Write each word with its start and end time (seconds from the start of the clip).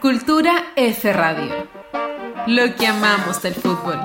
Cultura 0.00 0.72
F 0.76 1.12
Radio. 1.12 1.52
Lo 2.46 2.74
que 2.76 2.86
amamos 2.86 3.40
del 3.40 3.54
fútbol. 3.54 3.98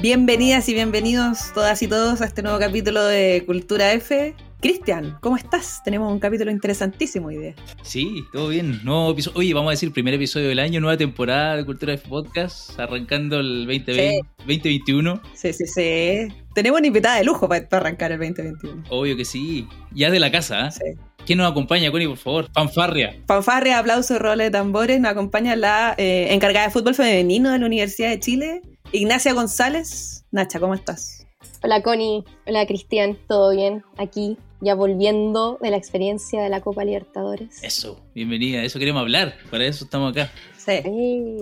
Bienvenidas 0.00 0.68
y 0.68 0.74
bienvenidos 0.74 1.52
todas 1.54 1.82
y 1.82 1.88
todos 1.88 2.20
a 2.20 2.26
este 2.26 2.42
nuevo 2.42 2.58
capítulo 2.60 3.04
de 3.04 3.42
Cultura 3.46 3.92
F. 3.92 4.36
Cristian, 4.62 5.18
¿cómo 5.20 5.36
estás? 5.36 5.82
Tenemos 5.82 6.12
un 6.12 6.20
capítulo 6.20 6.52
interesantísimo 6.52 7.26
hoy 7.26 7.36
día. 7.36 7.54
Sí, 7.82 8.22
todo 8.32 8.46
bien. 8.46 8.78
Nuevo 8.84 9.10
episodio. 9.10 9.40
Oye, 9.40 9.54
vamos 9.54 9.70
a 9.70 9.72
decir 9.72 9.92
primer 9.92 10.14
episodio 10.14 10.50
del 10.50 10.60
año, 10.60 10.80
nueva 10.80 10.96
temporada 10.96 11.56
de 11.56 11.66
Cultura 11.66 11.94
F 11.94 12.08
Podcast, 12.08 12.78
arrancando 12.78 13.40
el 13.40 13.66
2020, 13.66 14.20
2021. 14.38 15.20
Sí, 15.34 15.52
sí, 15.52 15.66
sí. 15.66 16.28
Tenemos 16.54 16.78
una 16.78 16.86
invitada 16.86 17.16
de 17.16 17.24
lujo 17.24 17.48
para, 17.48 17.66
arrancar 17.72 18.12
el 18.12 18.20
2021. 18.20 18.84
Obvio 18.88 19.16
que 19.16 19.24
sí. 19.24 19.66
Ya 19.90 20.12
de 20.12 20.20
la 20.20 20.30
casa, 20.30 20.68
¿eh? 20.68 20.70
Sí. 20.70 21.00
¿Quién 21.26 21.38
nos 21.38 21.50
acompaña, 21.50 21.90
Connie, 21.90 22.06
por 22.06 22.18
favor? 22.18 22.48
Fanfarria. 22.54 23.20
Fanfarria, 23.26 23.80
aplauso, 23.80 24.16
roles 24.20 24.46
de 24.46 24.50
tambores. 24.52 25.00
Nos 25.00 25.10
acompaña 25.10 25.56
la 25.56 25.96
eh, 25.98 26.28
encargada 26.30 26.66
de 26.66 26.72
fútbol 26.72 26.94
femenino 26.94 27.50
de 27.50 27.58
la 27.58 27.66
Universidad 27.66 28.10
de 28.10 28.20
Chile, 28.20 28.62
Ignacia 28.92 29.32
González. 29.32 30.24
Nacha, 30.30 30.60
¿cómo 30.60 30.74
estás? 30.74 31.26
Hola 31.64 31.80
Connie, 31.80 32.24
hola 32.46 32.66
Cristian, 32.66 33.16
¿todo 33.28 33.50
bien? 33.52 33.84
Aquí, 33.96 34.36
ya 34.62 34.74
volviendo 34.74 35.58
de 35.60 35.70
la 35.70 35.76
experiencia 35.76 36.42
de 36.42 36.48
la 36.48 36.60
Copa 36.60 36.84
Libertadores. 36.84 37.62
Eso, 37.62 38.00
bienvenida, 38.14 38.62
eso 38.62 38.78
queremos 38.78 39.00
hablar, 39.00 39.36
para 39.50 39.66
eso 39.66 39.84
estamos 39.84 40.12
acá. 40.12 40.30
Sí, 40.56 40.72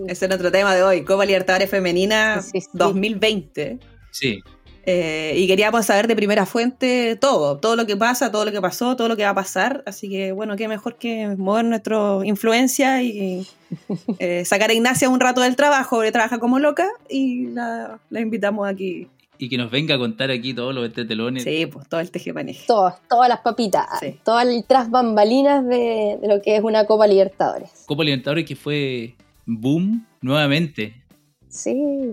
ese 0.09 0.25
es 0.25 0.29
nuestro 0.29 0.51
tema 0.51 0.75
de 0.75 0.83
hoy, 0.83 1.05
Copa 1.05 1.27
Libertadores 1.27 1.71
Femenina 1.71 2.43
2020. 2.73 3.79
Sí. 4.11 4.43
Eh, 4.87 5.35
y 5.37 5.47
queríamos 5.47 5.85
saber 5.85 6.09
de 6.09 6.17
primera 6.17 6.47
fuente 6.47 7.15
todo, 7.21 7.59
todo 7.59 7.77
lo 7.77 7.87
que 7.87 7.97
pasa, 7.97 8.33
todo 8.33 8.47
lo 8.47 8.53
que 8.53 8.63
pasó, 8.63 8.97
todo 8.97 9.09
lo 9.09 9.17
que 9.17 9.25
va 9.25 9.31
a 9.31 9.35
pasar. 9.35 9.83
Así 9.87 10.09
que, 10.09 10.33
bueno, 10.33 10.57
qué 10.57 10.69
mejor 10.69 10.97
que 10.97 11.29
mover 11.37 11.67
nuestra 11.67 12.21
influencia 12.25 13.03
y 13.03 13.47
eh, 14.19 14.45
sacar 14.47 14.71
a 14.71 14.73
Ignacia 14.73 15.11
un 15.11 15.21
rato 15.21 15.43
del 15.43 15.57
trabajo, 15.57 15.97
porque 15.97 16.13
trabaja 16.13 16.39
como 16.39 16.59
loca, 16.59 16.89
y 17.09 17.49
la, 17.49 18.01
invitamos 18.11 18.67
aquí. 18.67 19.07
Y 19.43 19.49
que 19.49 19.57
nos 19.57 19.71
venga 19.71 19.95
a 19.95 19.99
contar 19.99 20.31
aquí 20.31 20.53
todos 20.53 20.75
los 20.75 20.93
telones. 20.93 21.45
Sí, 21.45 21.65
pues 21.65 21.89
todo 21.89 22.01
el 22.01 22.11
tejepaneje. 22.11 22.67
Todo, 22.67 22.95
todas 23.09 23.27
las 23.27 23.41
papitas, 23.41 23.87
todas 24.23 24.47
las 24.47 24.67
tras 24.67 24.91
bambalinas 24.91 25.67
de, 25.67 26.19
de 26.21 26.29
lo 26.29 26.43
que 26.43 26.57
es 26.57 26.63
una 26.63 26.85
Copa 26.85 27.07
Libertadores. 27.07 27.71
Copa 27.87 28.05
Libertadores 28.05 28.45
que 28.45 28.55
fue 28.55 29.15
boom 29.47 30.07
nuevamente. 30.21 31.03
Sí. 31.49 32.13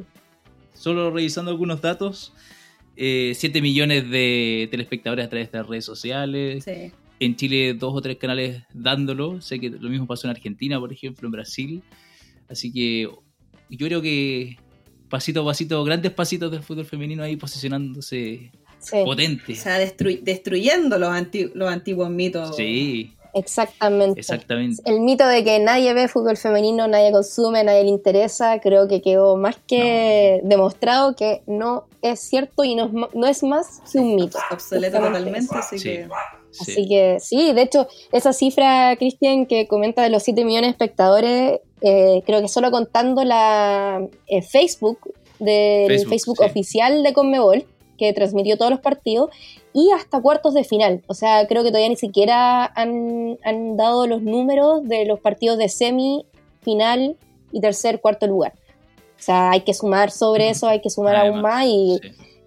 Solo 0.73 1.11
revisando 1.11 1.51
algunos 1.51 1.81
datos, 1.81 2.31
7 2.95 2.97
eh, 2.97 3.61
millones 3.61 4.09
de 4.09 4.69
telespectadores 4.71 5.25
a 5.25 5.29
través 5.29 5.51
de 5.51 5.57
las 5.57 5.67
redes 5.67 5.83
sociales. 5.83 6.65
En 7.19 7.35
Chile, 7.35 7.73
dos 7.73 7.93
o 7.93 8.01
tres 8.01 8.17
canales 8.17 8.63
dándolo. 8.73 9.41
Sé 9.41 9.59
que 9.59 9.69
lo 9.69 9.89
mismo 9.89 10.07
pasó 10.07 10.27
en 10.27 10.31
Argentina, 10.31 10.79
por 10.79 10.93
ejemplo, 10.93 11.27
en 11.27 11.31
Brasil. 11.33 11.83
Así 12.47 12.71
que 12.71 13.09
yo 13.69 13.87
creo 13.87 14.01
que 14.01 14.57
pasito 15.09 15.41
a 15.41 15.45
pasito, 15.45 15.83
grandes 15.83 16.11
pasitos 16.11 16.51
del 16.51 16.63
fútbol 16.63 16.85
femenino 16.85 17.23
ahí 17.23 17.35
posicionándose 17.35 18.51
potente. 19.05 19.53
O 19.53 19.55
sea, 19.55 19.77
destruyendo 19.79 20.97
los, 20.97 21.11
los 21.53 21.69
antiguos 21.69 22.09
mitos. 22.09 22.55
Sí. 22.55 23.13
Exactamente. 23.33 24.19
Exactamente. 24.19 24.81
El 24.85 25.01
mito 25.01 25.27
de 25.27 25.43
que 25.43 25.59
nadie 25.59 25.93
ve 25.93 26.07
fútbol 26.07 26.37
femenino, 26.37 26.87
nadie 26.87 27.11
consume, 27.11 27.63
nadie 27.63 27.83
le 27.83 27.89
interesa, 27.89 28.59
creo 28.59 28.87
que 28.87 29.01
quedó 29.01 29.37
más 29.37 29.57
que 29.67 30.41
demostrado 30.43 31.15
que 31.15 31.43
no 31.45 31.85
es 32.01 32.19
cierto 32.19 32.63
y 32.63 32.75
no 32.75 33.27
es, 33.27 33.43
más 33.43 33.81
que 33.91 33.99
un 33.99 34.15
mito. 34.15 34.39
Obsoleto 34.49 34.99
totalmente, 34.99 35.55
así 35.55 35.79
que... 35.79 36.07
Así 36.59 36.87
que 36.87 37.17
sí, 37.19 37.53
de 37.53 37.61
hecho, 37.61 37.87
esa 38.11 38.33
cifra, 38.33 38.95
Cristian, 38.97 39.45
que 39.45 39.67
comenta 39.67 40.03
de 40.03 40.09
los 40.09 40.23
7 40.23 40.43
millones 40.45 40.69
de 40.69 40.71
espectadores, 40.71 41.59
eh, 41.81 42.23
creo 42.25 42.41
que 42.41 42.47
solo 42.47 42.71
contando 42.71 43.23
la 43.23 44.05
eh, 44.27 44.41
Facebook, 44.41 44.99
del 45.39 46.07
Facebook, 46.07 46.41
oficial 46.41 47.03
de 47.03 47.13
Conmebol, 47.13 47.65
que 47.97 48.13
transmitió 48.13 48.57
todos 48.57 48.71
los 48.71 48.79
partidos, 48.79 49.29
y 49.73 49.91
hasta 49.91 50.21
cuartos 50.21 50.53
de 50.53 50.63
final. 50.63 51.03
O 51.07 51.13
sea, 51.13 51.45
creo 51.47 51.63
que 51.63 51.69
todavía 51.69 51.89
ni 51.89 51.95
siquiera 51.95 52.65
han, 52.65 53.37
dado 53.77 54.07
los 54.07 54.21
números 54.21 54.83
de 54.83 55.05
los 55.05 55.19
partidos 55.19 55.57
de 55.57 55.69
semi, 55.69 56.25
final 56.61 57.15
y 57.51 57.61
tercer, 57.61 58.01
cuarto 58.01 58.27
lugar. 58.27 58.53
O 59.19 59.21
sea, 59.21 59.51
hay 59.51 59.61
que 59.61 59.73
sumar 59.73 60.11
sobre 60.11 60.49
eso, 60.49 60.67
hay 60.67 60.81
que 60.81 60.89
sumar 60.89 61.15
aún 61.15 61.41
más 61.41 61.65
y 61.65 61.99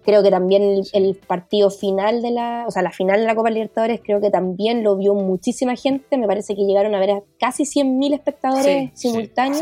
creo 0.03 0.23
que 0.23 0.31
también 0.31 0.81
el, 0.93 1.15
partido 1.15 1.69
final 1.69 2.21
de 2.21 2.31
la, 2.31 2.65
o 2.67 2.71
sea, 2.71 2.81
la 2.81 2.91
final 2.91 3.19
de 3.19 3.25
la 3.25 3.35
Copa 3.35 3.49
Libertadores 3.49 4.01
creo 4.03 4.19
que 4.21 4.29
también 4.29 4.83
lo 4.83 4.97
vio 4.97 5.13
muchísima 5.13 5.75
gente, 5.75 6.17
me 6.17 6.27
parece 6.27 6.55
que 6.55 6.63
llegaron 6.63 6.95
a 6.95 6.99
ver 6.99 7.11
a 7.11 7.23
casi 7.39 7.63
100.000 7.63 8.13
espectadores 8.13 8.91
simultáneos 8.93 9.61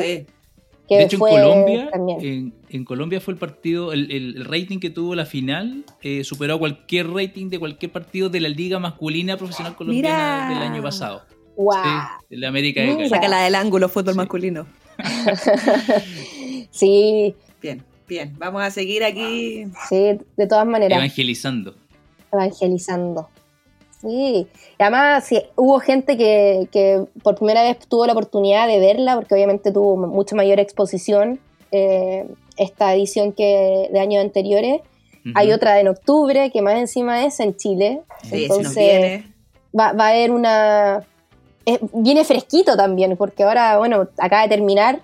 de 0.97 1.03
hecho, 1.03 1.15
en 1.15 1.19
Colombia, 1.19 1.89
en, 2.69 2.85
Colombia 2.85 3.21
fue 3.21 3.33
el 3.33 3.39
partido, 3.39 3.93
el, 3.93 4.43
rating 4.45 4.79
que 4.79 4.89
tuvo 4.89 5.13
la 5.13 5.25
final 5.25 5.85
eh, 6.01 6.23
superó 6.23 6.57
cualquier 6.57 7.11
rating 7.11 7.49
de 7.49 7.59
cualquier 7.59 7.91
partido 7.91 8.29
de 8.29 8.39
la 8.39 8.49
liga 8.49 8.79
masculina 8.79 9.37
profesional 9.37 9.75
colombiana 9.75 10.49
del 10.49 10.71
año 10.71 10.81
pasado. 10.81 11.21
Wow. 11.55 11.75
de 12.29 12.37
la 12.37 12.47
América 12.47 12.81
de 12.81 13.09
Saca 13.09 13.27
la 13.27 13.43
del 13.43 13.53
ángulo 13.53 13.89
fútbol 13.89 14.15
masculino. 14.15 14.65
sí. 16.71 17.35
Bien, 17.61 17.83
bien. 18.09 18.35
Vamos 18.37 18.61
a 18.61 18.71
seguir 18.71 19.03
aquí. 19.05 19.67
Sí, 19.87 20.19
de 20.35 20.47
todas 20.47 20.67
maneras. 20.67 20.97
Evangelizando. 20.97 21.75
Evangelizando. 22.33 23.29
Sí, 24.01 24.47
y 24.77 24.83
además 24.83 25.25
sí, 25.25 25.41
hubo 25.55 25.79
gente 25.79 26.17
que, 26.17 27.05
por 27.21 27.35
primera 27.35 27.63
vez 27.63 27.77
tuvo 27.87 28.05
la 28.05 28.13
oportunidad 28.13 28.67
de 28.67 28.79
verla, 28.79 29.15
porque 29.15 29.35
obviamente 29.35 29.71
tuvo 29.71 29.95
mucha 30.07 30.35
mayor 30.35 30.59
exposición 30.59 31.39
eh, 31.71 32.25
esta 32.57 32.93
edición 32.93 33.33
que 33.33 33.89
de 33.91 33.99
años 33.99 34.23
anteriores. 34.23 34.81
Hay 35.35 35.51
otra 35.51 35.79
en 35.79 35.89
octubre, 35.89 36.49
que 36.49 36.61
más 36.61 36.79
encima 36.79 37.23
es 37.23 37.39
en 37.39 37.55
Chile. 37.55 38.01
Entonces 38.31 39.23
va, 39.77 39.91
va, 39.91 40.07
a 40.07 40.09
haber 40.09 40.31
una... 40.31 41.05
viene 41.93 42.23
fresquito 42.23 42.75
también, 42.75 43.15
porque 43.15 43.43
ahora, 43.43 43.77
bueno, 43.77 44.07
acaba 44.17 44.41
de 44.43 44.47
terminar 44.47 45.01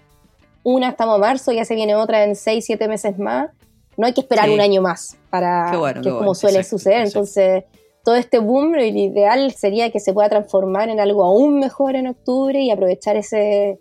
una, 0.65 0.89
estamos 0.89 1.15
a 1.15 1.19
marzo, 1.19 1.51
ya 1.51 1.63
se 1.63 1.75
viene 1.75 1.95
otra 1.95 2.23
en 2.23 2.35
6, 2.35 2.65
7 2.65 2.87
meses 2.87 3.17
más. 3.19 3.51
No 3.97 4.07
hay 4.07 4.13
que 4.13 4.21
esperar 4.21 4.49
un 4.49 4.59
año 4.59 4.81
más 4.81 5.15
para 5.29 5.71
que 6.01 6.09
como 6.09 6.35
suele 6.35 6.63
suceder. 6.63 7.05
Entonces 7.05 7.63
todo 8.03 8.15
este 8.15 8.39
boom, 8.39 8.73
lo 8.73 8.83
ideal 8.83 9.53
sería 9.53 9.91
que 9.91 9.99
se 9.99 10.11
pueda 10.11 10.27
transformar 10.27 10.89
en 10.89 10.99
algo 10.99 11.23
aún 11.23 11.59
mejor 11.59 11.95
en 11.95 12.07
octubre 12.07 12.59
y 12.59 12.71
aprovechar 12.71 13.15
ese 13.15 13.79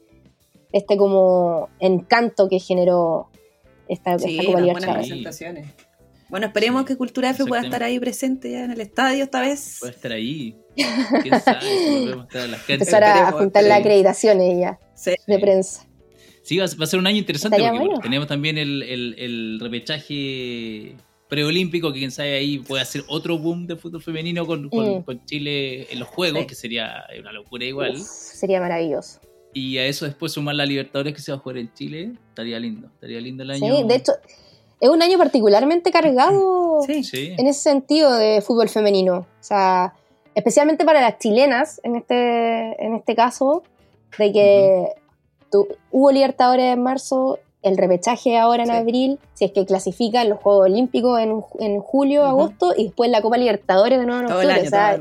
este 0.73 0.97
como 0.97 1.69
encanto 1.81 2.49
que 2.49 2.59
generó 2.59 3.29
esta, 3.89 4.19
sí, 4.19 4.39
esta 4.39 4.51
buenas 4.51 4.85
presentaciones. 4.85 5.67
Bueno, 6.29 6.47
esperemos 6.47 6.85
que 6.85 6.97
Cultura 6.97 7.31
F 7.31 7.45
pueda 7.47 7.63
estar 7.63 7.83
ahí 7.83 7.99
presente 7.99 8.51
ya 8.51 8.65
en 8.65 8.73
el 8.73 8.81
estadio 8.81 9.25
esta 9.25 9.41
vez. 9.41 9.77
Puede 9.81 9.93
estar 9.93 10.13
ahí. 10.13 10.57
¿Quién 10.75 11.41
sabe? 11.41 12.11
estar 12.11 12.49
las 12.49 12.69
Empezar 12.69 13.05
a 13.05 13.33
juntar 13.33 13.65
las 13.65 13.81
acreditaciones 13.81 14.59
ya 14.59 14.79
de 15.27 15.39
prensa. 15.39 15.87
Sí, 16.45 16.59
va, 16.59 16.65
a 16.65 16.87
ser 16.87 16.99
un 16.99 17.07
año 17.07 17.17
interesante 17.17 17.57
porque 17.59 18.03
tenemos 18.03 18.29
también 18.29 18.59
el, 18.59 18.83
el, 18.83 19.15
el 19.19 19.61
repechaje 19.61 20.95
preolímpico, 21.27 21.91
que 21.93 22.01
quien 22.01 22.11
sabe 22.11 22.37
ahí 22.37 22.59
puede 22.59 22.83
hacer 22.83 23.03
otro 23.09 23.39
boom 23.39 23.67
de 23.67 23.77
fútbol 23.77 24.03
femenino 24.03 24.47
con, 24.47 24.69
con, 24.69 25.25
Chile 25.25 25.91
en 25.91 25.99
los 25.99 26.09
Juegos, 26.09 26.45
que 26.47 26.55
sería 26.55 27.05
una 27.19 27.33
locura 27.33 27.65
igual. 27.65 27.99
sería 27.99 28.61
maravilloso. 28.61 29.21
Y 29.55 29.79
a 29.79 29.87
eso 29.87 30.05
después 30.05 30.33
sumar 30.33 30.55
la 30.55 30.67
Libertadores 30.67 31.15
que 31.15 31.21
se 31.21 31.33
va 31.33 31.39
a 31.39 31.41
jugar 31.41 31.59
en 31.59 31.73
Chile, 31.73 32.13
estaría 32.29 32.59
lindo, 32.59 32.89
estaría 32.89 33.21
lindo 33.21 33.43
el 33.43 33.53
año. 33.53 33.77
Sí, 33.77 33.85
de 33.85 33.95
hecho, 33.95 34.13
es 34.81 34.91
un 34.91 35.01
año 35.01 35.17
particularmente 35.17 35.91
cargado 35.91 36.81
en 36.87 37.47
ese 37.47 37.61
sentido 37.61 38.15
de 38.17 38.43
fútbol 38.43 38.69
femenino. 38.69 39.19
O 39.19 39.27
sea, 39.41 39.95
especialmente 40.35 40.85
para 40.85 41.01
las 41.01 41.19
chilenas, 41.19 41.81
en 41.85 41.97
este, 41.97 42.85
en 42.85 42.97
este 42.97 43.15
caso, 43.15 43.63
de 44.19 44.33
que 44.33 44.87
hubo 45.91 46.13
Libertadores 46.13 46.73
en 46.73 46.83
marzo 46.83 47.39
el 47.63 47.79
repechaje 47.79 48.37
ahora 48.37 48.63
en 48.63 48.71
abril, 48.71 49.19
si 49.33 49.47
es 49.47 49.53
que 49.53 49.65
clasifican 49.65 50.29
los 50.29 50.39
Juegos 50.39 50.67
Olímpicos 50.67 51.19
en, 51.19 51.43
en 51.61 51.81
julio, 51.81 52.25
agosto, 52.25 52.75
y 52.77 52.85
después 52.85 53.11
la 53.11 53.23
Copa 53.23 53.39
Libertadores 53.39 53.99
de 53.99 54.05
nuevo 54.05 54.21
en 54.21 54.27
octubre. 54.27 54.61
o 54.61 54.69
sea, 54.69 55.01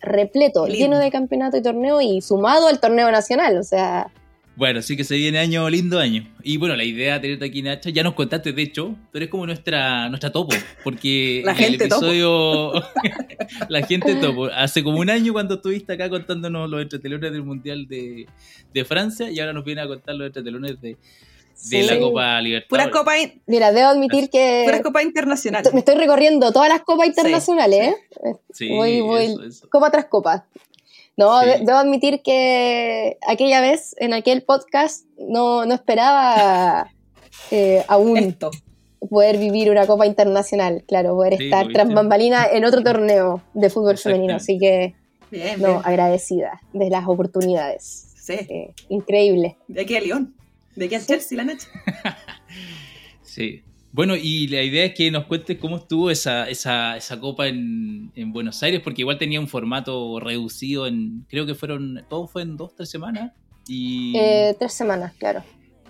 repleto, 0.00 0.66
lleno 0.68 0.98
de 0.98 1.10
campeonato 1.10 1.56
y 1.56 1.62
torneo 1.62 2.00
y 2.00 2.20
sumado 2.20 2.68
al 2.68 2.78
torneo 2.78 3.10
nacional, 3.10 3.58
o 3.58 3.64
sea, 3.64 4.12
Bueno, 4.58 4.82
sí 4.82 4.96
que 4.96 5.04
se 5.04 5.14
viene 5.14 5.38
año, 5.38 5.70
lindo 5.70 6.00
año. 6.00 6.26
Y 6.42 6.56
bueno, 6.56 6.74
la 6.74 6.82
idea 6.82 7.14
de 7.14 7.20
tenerte 7.20 7.44
aquí, 7.44 7.62
Nacha, 7.62 7.90
ya 7.90 8.02
nos 8.02 8.14
contaste, 8.14 8.52
de 8.52 8.62
hecho, 8.62 8.96
tú 9.12 9.18
eres 9.18 9.28
como 9.28 9.46
nuestra, 9.46 10.08
nuestra 10.08 10.32
topo, 10.32 10.52
porque 10.82 11.42
la 11.44 11.54
gente 11.54 11.84
el 11.84 11.92
episodio, 11.92 12.72
la 13.68 13.86
gente 13.86 14.16
topo, 14.16 14.46
hace 14.46 14.82
como 14.82 14.98
un 14.98 15.10
año 15.10 15.32
cuando 15.32 15.54
estuviste 15.54 15.92
acá 15.92 16.10
contándonos 16.10 16.68
los 16.68 16.82
entretelones 16.82 17.30
del 17.30 17.44
Mundial 17.44 17.86
de, 17.86 18.26
de 18.74 18.84
Francia, 18.84 19.30
y 19.30 19.38
ahora 19.38 19.52
nos 19.52 19.64
viene 19.64 19.82
a 19.82 19.86
contar 19.86 20.16
los 20.16 20.26
entretelones 20.26 20.80
de, 20.80 20.96
de 21.70 21.82
la 21.84 22.00
Copa 22.00 22.40
Libertadores. 22.40 22.88
Pura 22.88 22.90
Copa 22.90 23.12
Mira, 23.46 23.70
debo 23.70 23.90
admitir 23.90 24.28
que. 24.28 24.62
Pura 24.64 24.82
Copa 24.82 25.04
Internacional. 25.04 25.62
Me 25.72 25.78
estoy 25.78 25.94
recorriendo 25.94 26.50
todas 26.50 26.68
las 26.68 26.82
copas 26.82 27.06
internacionales, 27.06 27.94
¿eh? 28.24 28.34
Sí, 28.52 28.70
voy, 28.70 29.02
voy 29.02 29.36
copa 29.70 29.92
tras 29.92 30.06
copa. 30.06 30.46
No, 31.18 31.40
debo 31.40 31.72
admitir 31.72 32.22
que 32.22 33.18
aquella 33.26 33.60
vez, 33.60 33.96
en 33.98 34.14
aquel 34.14 34.44
podcast, 34.44 35.04
no, 35.18 35.66
no 35.66 35.74
esperaba 35.74 36.92
eh, 37.50 37.84
aún 37.88 38.36
poder 39.10 39.36
vivir 39.36 39.68
una 39.68 39.84
Copa 39.84 40.06
Internacional, 40.06 40.84
claro, 40.86 41.16
poder 41.16 41.42
estar 41.42 41.66
tras 41.72 41.92
bambalina 41.92 42.46
en 42.46 42.64
otro 42.64 42.84
torneo 42.84 43.42
de 43.52 43.68
fútbol 43.68 43.98
femenino. 43.98 44.36
Así 44.36 44.58
que, 44.58 44.94
no, 45.58 45.82
agradecida 45.84 46.60
de 46.72 46.88
las 46.88 47.08
oportunidades. 47.08 48.14
Sí. 48.16 48.34
Eh, 48.34 48.74
increíble. 48.88 49.56
De 49.66 49.80
aquí 49.80 49.96
a 49.96 50.00
León, 50.00 50.36
de 50.76 50.84
aquí 50.84 50.94
a 50.94 51.04
Chelsea 51.04 51.36
la 51.36 51.42
noche. 51.42 51.66
sí. 53.22 53.64
Bueno, 53.90 54.16
y 54.16 54.48
la 54.48 54.62
idea 54.62 54.84
es 54.84 54.94
que 54.94 55.10
nos 55.10 55.24
cuentes 55.24 55.58
cómo 55.58 55.78
estuvo 55.78 56.10
esa, 56.10 56.48
esa, 56.48 56.96
esa 56.96 57.18
copa 57.20 57.48
en, 57.48 58.12
en, 58.14 58.32
Buenos 58.32 58.62
Aires, 58.62 58.80
porque 58.84 59.02
igual 59.02 59.18
tenía 59.18 59.40
un 59.40 59.48
formato 59.48 60.20
reducido 60.20 60.86
en, 60.86 61.24
creo 61.28 61.46
que 61.46 61.54
fueron, 61.54 62.04
todo 62.08 62.26
fue 62.26 62.42
en 62.42 62.56
dos, 62.56 62.74
tres 62.74 62.90
semanas. 62.90 63.32
Y... 63.66 64.14
Eh, 64.16 64.54
tres 64.58 64.74
semanas, 64.74 65.14
claro. 65.18 65.42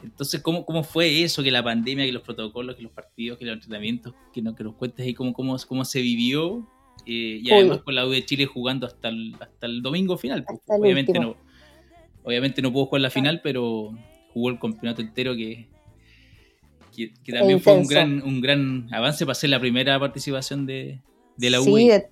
Entonces, 0.03 0.41
¿cómo, 0.41 0.65
¿cómo 0.65 0.85
fue 0.85 1.23
eso? 1.23 1.43
Que 1.43 1.51
la 1.51 1.63
pandemia, 1.63 2.07
que 2.07 2.13
los 2.13 2.23
protocolos, 2.23 2.77
que 2.77 2.83
los 2.83 2.93
partidos, 2.93 3.37
que 3.39 3.45
los 3.45 3.55
entrenamientos, 3.55 4.15
que, 4.33 4.43
no, 4.43 4.55
que 4.55 4.63
nos 4.63 4.75
cuentes 4.75 5.05
ahí 5.05 5.15
cómo, 5.15 5.33
cómo, 5.33 5.57
cómo 5.67 5.85
se 5.85 6.01
vivió. 6.01 6.69
Eh, 7.05 7.41
y 7.43 7.51
además 7.51 7.81
con 7.83 7.95
la 7.95 8.07
U 8.07 8.11
de 8.11 8.25
Chile 8.25 8.47
jugando 8.47 8.87
hasta 8.87 9.09
el, 9.09 9.35
hasta 9.41 9.67
el 9.67 9.83
domingo 9.83 10.17
final. 10.19 10.45
Pues. 10.45 10.61
obviamente, 10.67 11.19
no, 11.19 11.37
obviamente 12.23 12.63
no 12.63 12.73
pudo 12.73 12.87
jugar 12.87 13.03
la 13.03 13.11
final, 13.11 13.41
pero 13.43 13.93
jugó 14.33 14.51
el 14.51 14.59
campeonato 14.59 15.03
entero 15.03 15.35
que 15.35 15.69
que, 17.25 17.33
también 17.33 17.61
fue 17.61 17.75
un 17.75 17.87
gran, 17.87 18.23
un 18.23 18.41
gran 18.41 18.93
avance 18.93 19.25
para 19.25 19.35
ser 19.35 19.51
la 19.51 19.61
primera 19.61 19.99
participación 19.99 20.67
de, 20.67 21.01
la 21.39 21.61
UI. 21.61 21.91
Sí, 21.91 22.03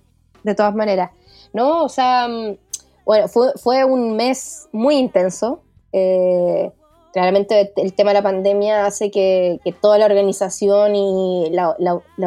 de, 0.43 0.55
todas 0.55 0.73
maneras. 0.73 1.11
No, 1.53 1.83
o 1.83 1.89
sea, 1.89 2.27
mm, 2.27 2.57
bueno, 3.05 3.27
fue, 3.27 3.51
fue 3.55 3.83
un 3.83 4.15
mes 4.15 4.67
muy 4.71 4.95
intenso. 4.95 5.61
Eh, 5.91 6.71
claramente 7.17 7.73
el 7.77 7.93
tema 7.93 8.11
de 8.11 8.15
la 8.15 8.21
pandemia 8.21 8.85
hace 8.85 9.09
que, 9.09 9.59
toda 9.81 9.97
la 9.97 10.05
organización 10.05 10.95
y 10.95 11.49
la, 11.49 11.75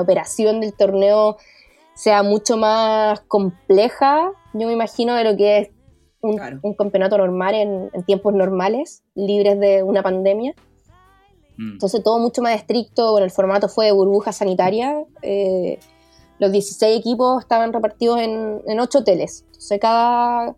operación 0.01 0.61
del 0.61 0.75
torneo 0.75 1.37
sea 1.95 2.23
mucho 2.23 2.57
más 2.57 3.21
compleja, 3.21 4.33
yo 4.53 4.67
me 4.67 4.73
imagino, 4.73 5.15
de 5.15 5.23
lo 5.25 5.37
que 5.37 5.59
es 5.59 5.71
un, 6.23 6.75
campeonato 6.75 7.19
normal 7.19 7.55
en, 7.55 7.91
tiempos 8.05 8.35
normales, 8.35 9.05
libres 9.15 9.61
de 9.61 9.85
una 9.85 10.03
pandemia. 10.03 10.55
Mm. 11.61 11.73
Entonces 11.73 12.03
todo 12.03 12.19
mucho 12.19 12.41
más 12.41 12.57
estricto, 12.57 13.13
bueno, 13.13 13.27
el 13.27 13.31
formato 13.31 13.69
fue 13.69 13.87
de 13.87 13.93
burbuja 13.93 14.33
sanitaria. 14.33 15.05
Eh, 15.21 15.79
los 16.39 16.51
16 16.51 16.99
equipos 16.99 17.43
estaban 17.43 17.73
repartidos 17.73 18.19
en, 18.21 18.63
en 18.67 18.81
8 18.81 19.01
hoteles. 19.01 19.45
Entonces 19.49 19.79
cada, 19.79 20.57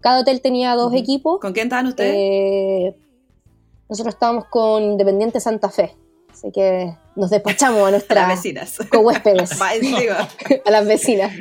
cada 0.00 0.20
hotel 0.20 0.42
tenía 0.42 0.74
dos 0.74 0.92
equipos. 0.92 1.40
¿Con 1.40 1.54
quién 1.54 1.68
estaban 1.68 1.86
ustedes? 1.86 2.14
Eh, 2.14 2.96
nosotros 3.88 4.14
estábamos 4.14 4.44
con 4.50 4.82
Independiente 4.82 5.40
Santa 5.40 5.70
Fe. 5.70 5.96
Así 6.30 6.50
que 6.52 6.94
nos 7.16 7.30
despachamos 7.30 7.88
a 7.88 7.90
nuestras 7.90 8.28
vecinas. 8.36 8.78
co-huéspedes. 8.92 9.58
a 10.66 10.70
las 10.70 10.86
vecinas. 10.86 11.32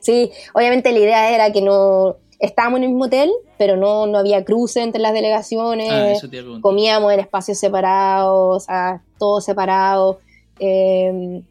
Sí, 0.00 0.32
obviamente 0.54 0.90
la 0.90 0.98
idea 0.98 1.34
era 1.34 1.52
que 1.52 1.60
no, 1.60 2.16
estábamos 2.44 2.78
en 2.78 2.84
el 2.84 2.88
mismo 2.90 3.06
hotel, 3.06 3.30
pero 3.58 3.76
no, 3.76 4.06
no 4.06 4.18
había 4.18 4.44
cruce 4.44 4.82
entre 4.82 5.00
las 5.00 5.12
delegaciones, 5.12 6.22
ah, 6.22 6.58
comíamos 6.60 7.12
en 7.12 7.20
espacios 7.20 7.58
separados, 7.58 8.56
o 8.56 8.60
sea, 8.60 9.02
todo 9.18 9.40
separado. 9.40 10.20
Em, 10.58 11.42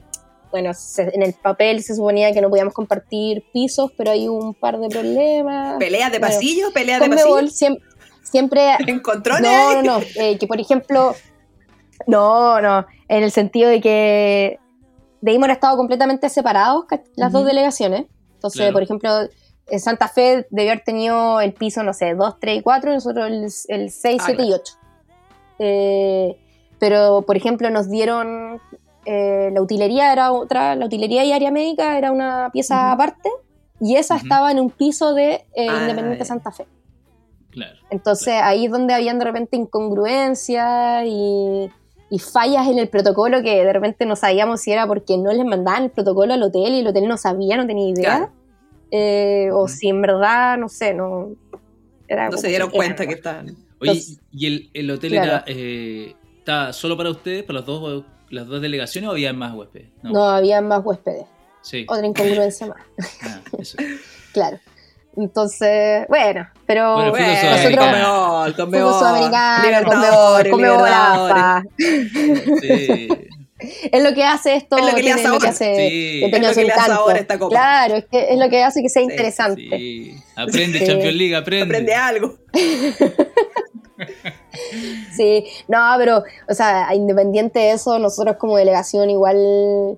bueno, 0.52 0.72
en 0.98 1.24
el 1.24 1.34
papel 1.34 1.82
se 1.82 1.96
suponía 1.96 2.32
que 2.32 2.42
no 2.42 2.50
podíamos 2.50 2.74
compartir 2.74 3.44
pisos, 3.52 3.92
pero 3.98 4.12
hay 4.12 4.28
un 4.28 4.54
par 4.54 4.80
de 4.80 4.88
problemas. 4.88 5.78
¿Peleas 5.80 6.12
de 6.12 6.20
pasillo? 6.20 6.72
¿Peleas 6.72 7.02
de 7.02 7.10
pasillo? 7.10 7.48
Siempre, 7.48 7.84
siempre 8.24 8.62
¿Encontrones? 8.88 9.42
No, 9.42 9.82
no, 9.82 9.82
no. 9.82 10.06
Eh, 10.16 10.38
que 10.38 10.46
por 10.46 10.60
ejemplo, 10.60 11.16
no, 12.06 12.62
no, 12.62 12.86
en 13.08 13.24
el 13.24 13.32
sentido 13.32 13.70
de 13.70 13.82
que 13.82 14.60
debimos 15.22 15.46
haber 15.46 15.56
estado 15.56 15.78
completamente 15.78 16.30
separados 16.30 16.86
las 17.16 17.32
dos 17.32 17.46
delegaciones. 17.46 18.06
Entonces, 18.36 18.72
por 18.74 18.84
ejemplo, 18.84 19.10
Santa 19.78 20.08
Fe 20.08 20.48
debió 20.50 20.72
haber 20.72 20.84
tenido 20.84 21.42
el 21.42 21.54
piso, 21.54 21.84
no 21.84 21.94
sé, 21.94 22.14
2, 22.16 22.40
3 22.40 22.60
y 22.60 22.62
4, 22.62 22.92
y 22.92 22.94
nosotros 22.96 23.28
el, 23.68 23.90
6, 23.90 24.22
7 24.26 24.44
y 24.44 24.54
8. 24.54 24.74
Eh, 25.60 26.38
pero, 26.80 27.24
por 27.26 27.38
ejemplo, 27.38 27.70
nos 27.70 27.90
dieron 27.90 28.60
eh, 29.06 29.50
la 29.54 29.62
utilería 29.62 30.14
era 30.14 30.32
otra, 30.32 30.76
la 30.76 30.86
utilería 30.86 31.26
y 31.26 31.34
área 31.34 31.52
médica 31.52 31.98
era 31.98 32.12
una 32.12 32.50
pieza 32.54 32.92
aparte, 32.92 33.30
y 33.80 33.98
esa 33.98 34.16
estaba 34.16 34.52
en 34.52 34.60
un 34.60 34.70
piso 34.70 35.14
de 35.14 35.46
eh, 35.56 35.68
ah, 35.70 35.82
Independiente 35.82 36.24
Santa 36.24 36.52
Fe. 36.52 36.66
Claro, 37.50 37.78
Entonces 37.90 38.36
ahí 38.42 38.66
es 38.66 38.72
donde 38.72 38.94
habían 38.94 39.20
de 39.20 39.26
repente 39.26 39.58
incongruencias 39.58 41.04
y, 41.06 41.70
fallas 42.20 42.68
en 42.68 42.78
el 42.78 42.90
protocolo 42.90 43.42
que 43.42 43.66
de 43.66 43.74
repente 43.74 44.06
no 44.06 44.16
sabíamos 44.16 44.62
si 44.62 44.72
era 44.72 44.86
porque 44.86 45.18
no 45.18 45.34
les 45.34 45.46
mandaban 45.46 45.86
el 45.86 45.90
protocolo 45.90 46.36
al 46.36 46.44
hotel 46.44 46.76
y 46.76 46.80
el 46.80 46.88
hotel 46.88 47.08
no 47.08 47.18
sabía, 47.18 47.58
no 47.58 47.66
tenía 47.66 47.90
idea. 47.90 48.30
Eh, 48.92 49.50
o 49.52 49.68
si 49.68 49.90
en 49.90 50.02
verdad, 50.02 50.58
no 50.58 50.70
sé, 50.70 50.94
no... 50.94 51.36
no 52.10 52.38
se 52.38 52.48
dieron 52.48 52.70
cuenta 52.70 53.06
que 53.06 53.14
estaban... 53.14 53.56
Oye, 53.80 54.02
¿y 54.32 54.46
el, 54.46 54.70
el 54.74 54.92
hotel 54.92 55.16
era 55.16 55.44
eh, 55.46 56.16
está 56.38 56.72
solo 56.72 56.96
para 56.96 57.10
ustedes, 57.10 57.44
para 57.44 57.60
los 57.60 57.66
dos, 57.66 58.06
las 58.30 58.48
dos 58.48 58.62
delegaciones 58.62 59.10
o 59.10 59.12
había 59.12 59.34
más 59.34 59.54
huéspedes? 59.54 59.90
No, 60.04 60.24
había 60.30 60.62
más 60.62 60.86
huéspedes. 60.86 61.26
Sí. 61.62 61.86
Otra 61.88 62.06
incongruencia 62.06 62.68
más. 62.68 62.82
Ah, 63.24 63.42
eso. 63.58 63.78
claro. 64.34 64.60
Entonces, 65.16 66.06
bueno, 66.08 66.48
pero 66.66 66.96
bueno, 66.96 67.12
bueno 67.12 67.34
nosotros... 67.44 67.86
Sí 72.62 73.08
es 73.92 74.04
lo 74.04 74.14
que 74.14 74.24
hace 74.24 74.56
esto. 74.56 74.78
Es 74.78 74.86
lo 74.86 74.96
que 74.96 75.04
le 75.04 75.12
hace 75.12 75.28
ahora. 75.28 75.54
Que 75.54 76.18
es 76.18 76.22
lo 76.22 76.32
que 76.32 76.40
le 76.40 76.48
hace 76.48 76.92
ahora 76.92 77.20
esta 77.20 77.40
copa. 77.40 77.50
Claro, 77.50 77.96
es, 77.96 78.06
que 78.06 78.34
es 78.34 78.40
lo 78.40 78.50
que 78.50 78.64
hace 78.64 78.82
que 78.82 78.90
sea 78.90 79.02
interesante. 79.02 79.62
Sí. 79.62 80.16
Aprende 80.36 80.86
Champions 80.86 81.16
League, 81.16 81.36
aprende. 81.36 81.66
Aprende 81.66 81.96
algo. 81.96 82.38
sí, 85.16 85.46
no, 85.68 85.80
pero, 85.98 86.24
o 86.50 86.54
sea, 86.54 86.94
independiente 86.94 87.60
de 87.60 87.72
eso, 87.72 88.00
nosotros 88.00 88.38
como 88.38 88.58
delegación 88.58 89.10
igual 89.10 89.98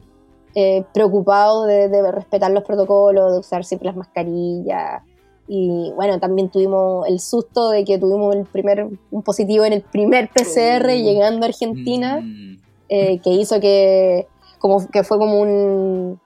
eh, 0.54 0.84
preocupados 0.94 1.68
de, 1.68 1.90
de, 1.90 2.12
respetar 2.12 2.52
los 2.52 2.64
protocolos, 2.64 3.34
de 3.34 3.40
usar 3.40 3.66
siempre 3.66 3.88
las 3.88 3.96
mascarillas. 3.96 5.02
Y 5.48 5.92
bueno, 5.96 6.20
también 6.20 6.50
tuvimos 6.50 7.08
el 7.08 7.20
susto 7.20 7.70
de 7.70 7.84
que 7.84 8.00
tuvimos 8.00 8.36
el 8.36 8.46
primer, 8.46 8.88
un 9.12 9.22
positivo 9.22 9.64
en 9.66 9.74
el 9.74 9.82
primer 9.82 10.30
PCR 10.30 10.86
uh. 10.86 10.96
llegando 10.96 11.46
a 11.46 11.50
Argentina. 11.50 12.20
Mm. 12.22 12.65
Eh, 12.90 13.20
que 13.24 13.32
hizo 13.32 13.60
que, 13.60 14.28
como, 14.60 14.88
que 14.90 15.04
fue 15.04 15.18
como 15.18 15.42
un, 15.42 16.20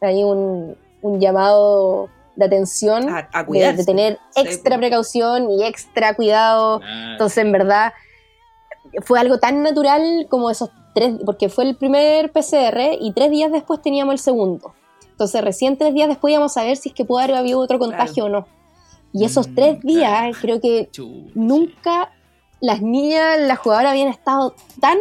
ahí 0.00 0.24
un, 0.24 0.76
un 1.02 1.20
llamado 1.20 2.08
de 2.36 2.44
atención, 2.44 3.06
de, 3.06 3.84
tener 3.84 4.18
extra 4.34 4.76
precaución 4.76 5.50
y 5.50 5.64
extra 5.64 6.14
cuidado. 6.14 6.80
Entonces, 7.12 7.38
en 7.38 7.52
verdad, 7.52 7.92
fue 9.02 9.18
algo 9.18 9.38
tan 9.38 9.62
natural 9.62 10.26
como 10.28 10.50
esos 10.50 10.70
tres, 10.94 11.14
porque 11.24 11.48
fue 11.48 11.64
el 11.64 11.76
primer 11.76 12.30
PCR 12.32 12.96
y 13.00 13.12
tres 13.12 13.30
días 13.30 13.50
después 13.50 13.80
teníamos 13.82 14.12
el 14.12 14.18
segundo. 14.18 14.74
Entonces, 15.10 15.42
recién 15.42 15.78
tres 15.78 15.94
días 15.94 16.08
después 16.08 16.32
íbamos 16.32 16.56
a 16.58 16.62
ver 16.62 16.76
si 16.76 16.90
es 16.90 16.94
que 16.94 17.04
pudo 17.04 17.20
haber 17.20 17.36
habido 17.36 17.58
otro 17.58 17.78
contagio 17.78 18.26
o 18.26 18.28
no. 18.28 18.46
Y 19.12 19.24
esos 19.24 19.48
mm, 19.48 19.54
tres 19.54 19.80
días, 19.80 20.36
creo 20.40 20.60
que 20.60 20.90
nunca 21.34 22.12
las 22.60 22.82
niñas, 22.82 23.38
las 23.40 23.58
jugadoras 23.58 23.92
habían 23.92 24.08
estado 24.08 24.54
tan 24.78 24.98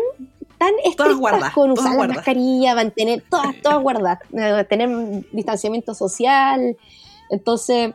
tan 0.58 0.74
estrictas 0.84 1.54
con 1.54 1.72
usar 1.72 1.96
la 1.96 2.08
mascarilla, 2.08 2.76
mantener 2.76 3.24
todas, 3.30 3.56
todas 3.62 3.82
guardadas, 3.82 4.20
eh, 4.34 4.66
tener 4.70 4.90
distanciamiento 5.32 5.94
social. 5.94 6.78
Entonces, 7.30 7.94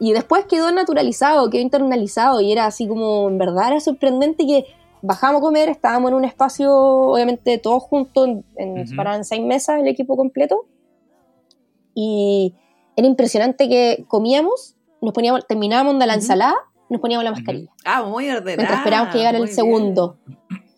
y 0.00 0.12
después 0.12 0.44
quedó 0.46 0.70
naturalizado, 0.70 1.50
quedó 1.50 1.62
internalizado 1.62 2.40
y 2.40 2.52
era 2.52 2.66
así 2.66 2.86
como, 2.86 3.28
en 3.28 3.38
verdad 3.38 3.68
era 3.68 3.80
sorprendente 3.80 4.46
que 4.46 4.66
bajamos 5.02 5.40
a 5.40 5.42
comer, 5.42 5.68
estábamos 5.68 6.10
en 6.10 6.16
un 6.16 6.24
espacio, 6.24 6.72
obviamente 6.72 7.58
todos 7.58 7.82
juntos, 7.82 8.28
en, 8.56 8.80
uh 8.80 9.24
seis 9.24 9.42
mesas 9.42 9.80
el 9.80 9.88
equipo 9.88 10.16
completo. 10.16 10.66
Y 11.94 12.54
era 12.96 13.06
impresionante 13.06 13.68
que 13.68 14.04
comíamos, 14.06 14.76
nos 15.00 15.12
poníamos, 15.12 15.46
terminábamos 15.46 15.98
de 15.98 16.06
la 16.06 16.14
ensalada 16.14 16.56
nos 16.90 17.00
poníamos 17.00 17.24
la 17.24 17.30
mascarilla. 17.32 17.70
Ah, 17.84 18.02
muy 18.04 18.28
ordenado. 18.28 18.56
Mientras 18.56 18.78
esperábamos 18.78 19.12
que 19.12 19.18
llegara 19.18 19.38
el 19.38 19.48
segundo. 19.48 20.16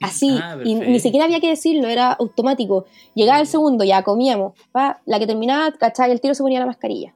Así, 0.01 0.39
Ah, 0.43 0.55
y 0.65 0.73
perfecto. 0.75 0.91
ni 0.93 1.01
siquiera 1.01 1.27
había 1.27 1.41
que 1.41 1.49
decirlo, 1.49 1.87
era 1.89 2.13
automático. 2.13 2.87
Llegaba 3.15 3.39
el 3.41 3.47
segundo, 3.47 3.85
ya 3.85 4.03
comíamos. 4.03 4.55
pa, 4.73 5.01
la 5.05 5.19
que 5.19 5.27
terminaba, 5.27 5.73
¿cachai? 5.73 6.11
El 6.11 6.21
tiro 6.21 6.35
se 6.35 6.43
ponía 6.43 6.59
la 6.61 6.67
mascarilla. 6.67 7.15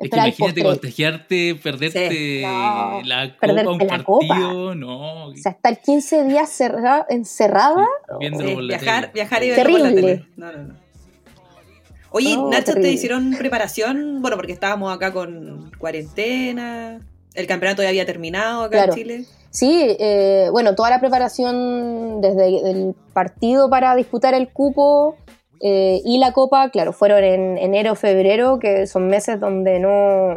Es 0.00 0.10
que 0.10 0.16
imagínate 0.16 0.64
contagiarte, 0.64 1.54
perderte 1.62 2.08
Sí. 2.10 2.42
No, 2.42 3.00
la 3.04 3.28
copa, 3.28 3.40
perderte 3.40 3.68
un 3.70 3.78
la 3.86 4.02
copa. 4.04 4.26
partido, 4.26 4.74
no. 4.74 5.26
O 5.26 5.36
sea, 5.36 5.52
estar 5.52 5.80
15 5.80 6.24
días 6.24 6.50
cerra- 6.50 7.06
encerrada. 7.08 7.86
viéndolo 8.18 8.48
Sí, 8.48 8.54
por 8.54 8.62
la 8.64 8.76
viajar, 8.78 9.00
tele. 9.02 9.12
viajar 9.14 9.44
y 9.44 9.48
verlo 9.50 9.62
por 9.64 9.72
la 9.80 9.88
Terrible. 9.90 10.02
tele. 10.16 10.28
No, 10.36 10.52
no, 10.52 10.58
no. 10.64 10.74
Oye, 12.10 12.36
No, 12.36 12.50
Nacho, 12.50 12.58
¿te 12.64 12.72
terrible. 12.72 12.90
hicieron 12.92 13.34
preparación? 13.38 14.20
Bueno, 14.20 14.36
porque 14.36 14.52
estábamos 14.52 14.92
acá 14.94 15.12
con 15.12 15.70
cuarentena. 15.78 17.00
El 17.34 17.46
campeonato 17.46 17.82
ya 17.82 17.88
había 17.88 18.06
terminado 18.06 18.62
acá 18.64 18.70
Claro. 18.78 18.92
en 18.92 18.98
Chile. 18.98 19.24
Sí, 19.50 19.96
eh, 20.00 20.48
bueno, 20.50 20.74
toda 20.74 20.90
la 20.90 21.00
preparación 21.00 22.20
desde 22.20 22.70
el 22.70 22.94
partido 23.12 23.70
para 23.70 23.94
disputar 23.94 24.34
el 24.34 24.48
cupo 24.52 25.16
eh, 25.60 26.00
y 26.04 26.18
la 26.18 26.32
copa, 26.32 26.70
claro, 26.70 26.92
fueron 26.92 27.22
en 27.22 27.58
enero, 27.58 27.94
febrero, 27.94 28.58
que 28.58 28.86
son 28.88 29.06
meses 29.06 29.38
donde 29.38 29.78
no, 29.78 30.34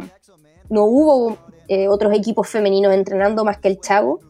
no 0.70 0.84
hubo 0.84 1.36
eh, 1.66 1.88
otros 1.88 2.14
equipos 2.16 2.48
femeninos 2.48 2.94
entrenando 2.94 3.44
más 3.44 3.58
que 3.58 3.68
el 3.68 3.80
Chago. 3.80 4.20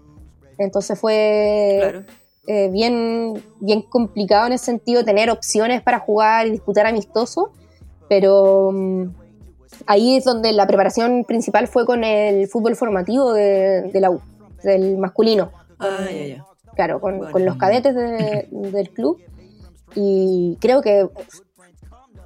Entonces 0.57 0.99
fue 0.99 1.79
Claro. 1.81 2.05
bien, 2.73 3.43
bien 3.61 3.83
complicado 3.83 4.47
en 4.47 4.55
ese 4.55 4.65
sentido 4.65 5.05
tener 5.05 5.31
opciones 5.31 5.83
para 5.83 5.99
jugar 5.99 6.47
y 6.47 6.51
disputar 6.51 6.87
amistoso, 6.87 7.53
pero 8.09 8.71
mm, 8.73 9.03
ahí 9.87 10.17
es 10.17 10.25
donde 10.25 10.53
la 10.53 10.67
preparación 10.67 11.25
principal 11.25 11.67
fue 11.69 11.85
con 11.87 12.05
el 12.05 12.49
fútbol 12.49 12.77
formativo 12.77 13.33
de, 13.33 13.83
de 13.93 14.01
la 14.01 14.11
U, 14.11 14.21
del 14.63 14.99
masculino, 14.99 15.51
Ah, 15.79 15.99
ya, 16.11 16.27
ya. 16.37 16.45
claro, 16.75 17.01
con, 17.01 17.19
Bueno. 17.19 17.33
con 17.33 17.45
los 17.45 17.57
cadetes 17.57 17.95
de- 17.95 18.49
del 18.51 18.91
club. 18.91 19.19
Y 19.95 20.57
creo 20.61 20.83
que 20.83 21.09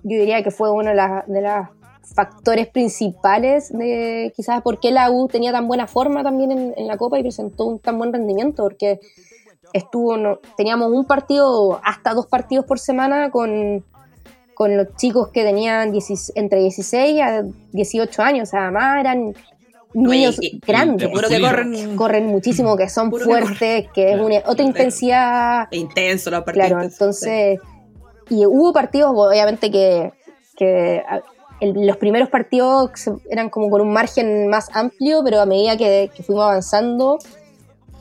yo 0.05 0.17
diría 0.19 0.43
que 0.43 0.51
fue 0.51 0.71
uno 0.71 0.91
de, 0.91 0.95
las- 0.97 1.27
de 1.27 1.41
los 1.43 1.69
factores 2.15 2.67
principales 2.69 3.73
de 3.73 4.33
quizás 4.37 4.61
por 4.63 4.81
qué 4.81 4.91
la 4.91 5.11
U 5.11 5.29
tenía 5.29 5.53
tan 5.53 5.67
buena 5.69 5.87
forma 5.87 6.23
también 6.23 6.51
en, 6.51 6.75
en 6.77 6.87
la 6.87 6.97
Copa 6.99 7.19
y 7.19 7.23
presentó 7.23 7.65
un 7.67 7.79
tan 7.79 7.97
buen 7.99 8.13
rendimiento, 8.13 8.63
porque 8.65 9.01
estuvo 9.73 10.17
no- 10.17 10.39
teníamos 10.57 10.91
un 10.93 11.07
partido, 11.07 11.81
hasta 11.85 12.13
dos 12.15 12.27
partidos 12.27 12.67
por 12.67 12.79
semana 12.79 13.31
con, 13.31 13.85
con 14.63 14.77
los 14.77 14.95
chicos 14.97 15.29
que 15.29 15.45
tenían 15.45 15.93
16 15.93 16.33
entre 16.37 16.61
16 16.61 17.21
a 17.21 17.43
18 17.73 18.23
años, 18.23 18.49
o 18.49 18.51
sea, 18.51 18.63
además 18.65 19.01
eran 19.01 19.35
niños 19.95 20.39
y- 20.41 20.57
y- 20.57 20.61
grandes, 20.67 21.09
y- 21.09 21.13
que 21.29 21.41
corren 21.41 21.97
corren 21.97 22.27
muchísimo, 22.27 22.77
que 22.77 22.89
son 22.89 23.11
que 23.11 23.19
fuertes, 23.19 23.87
que 23.93 24.05
es 24.05 24.13
Claro. 24.15 24.27
una, 24.27 24.37
otra 24.47 24.65
intensidad 24.65 25.69
E 25.71 25.77
intenso 25.77 26.31
los 26.31 26.43
partidos. 26.45 26.69
Claro, 26.69 26.83
entonces. 26.85 27.61
Y 28.31 28.47
hubo 28.47 28.73
partidos, 28.73 29.13
obviamente, 29.15 29.71
que, 29.71 30.13
que 30.57 31.03
a- 31.07 31.21
el- 31.61 31.87
los 31.87 31.97
primeros 31.99 32.29
partidos 32.31 32.91
eran 33.29 33.51
como 33.51 33.69
con 33.69 33.81
un 33.83 33.93
margen 33.93 34.49
más 34.49 34.69
amplio, 34.73 35.23
pero 35.25 35.41
a 35.41 35.47
medida 35.47 35.77
que, 35.77 36.11
que 36.15 36.23
fuimos 36.23 36.45
avanzando, 36.45 37.19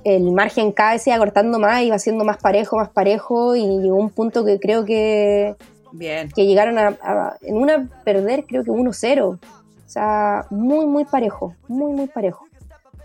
el 0.03 0.31
margen 0.31 0.71
cada 0.71 0.93
vez 0.93 1.03
se 1.03 1.09
iba 1.11 1.19
cortando 1.19 1.59
más, 1.59 1.83
iba 1.83 1.99
siendo 1.99 2.23
más 2.23 2.37
parejo, 2.37 2.77
más 2.77 2.89
parejo, 2.89 3.55
y 3.55 3.61
llegó 3.81 3.97
un 3.97 4.09
punto 4.09 4.43
que 4.45 4.59
creo 4.59 4.83
que, 4.85 5.55
Bien. 5.91 6.29
que 6.33 6.45
llegaron 6.45 6.77
a, 6.77 6.97
a- 7.01 7.35
en 7.41 7.57
una 7.57 7.89
perder, 8.03 8.45
creo 8.45 8.63
que 8.63 8.71
1-0. 8.71 9.23
O 9.25 9.39
sea, 9.85 10.45
muy, 10.49 10.85
muy 10.85 11.03
parejo, 11.05 11.53
muy, 11.67 11.91
muy 11.93 12.07
parejo. 12.07 12.45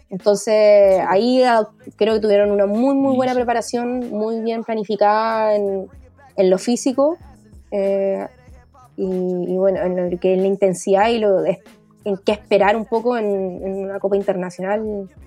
Entonces, 0.09 1.01
ahí 1.09 1.43
ah, 1.43 1.67
creo 1.97 2.15
que 2.15 2.21
tuvieron 2.21 2.51
una 2.53 2.67
muy, 2.67 2.95
muy 2.95 3.17
buena 3.17 3.35
preparación, 3.35 4.11
muy 4.11 4.41
bien 4.41 4.63
planificada 4.63 5.57
en, 5.57 5.89
en 6.37 6.51
lo 6.51 6.59
físico. 6.59 7.19
eh, 7.73 8.27
y, 8.97 9.05
y 9.05 9.57
bueno, 9.59 9.81
en 9.83 10.11
lo 10.11 10.19
que 10.19 10.35
es 10.35 10.41
la 10.41 10.47
intensidad 10.47 11.09
y 11.09 11.19
lo 11.19 11.43
de- 11.43 11.61
en 12.07 12.17
qué 12.25 12.33
esperar 12.33 12.77
un 12.77 12.87
poco 12.87 13.19
en, 13.19 13.27
en 13.27 13.75
una 13.85 13.99
Copa 13.99 14.17
Internacional. 14.17 14.81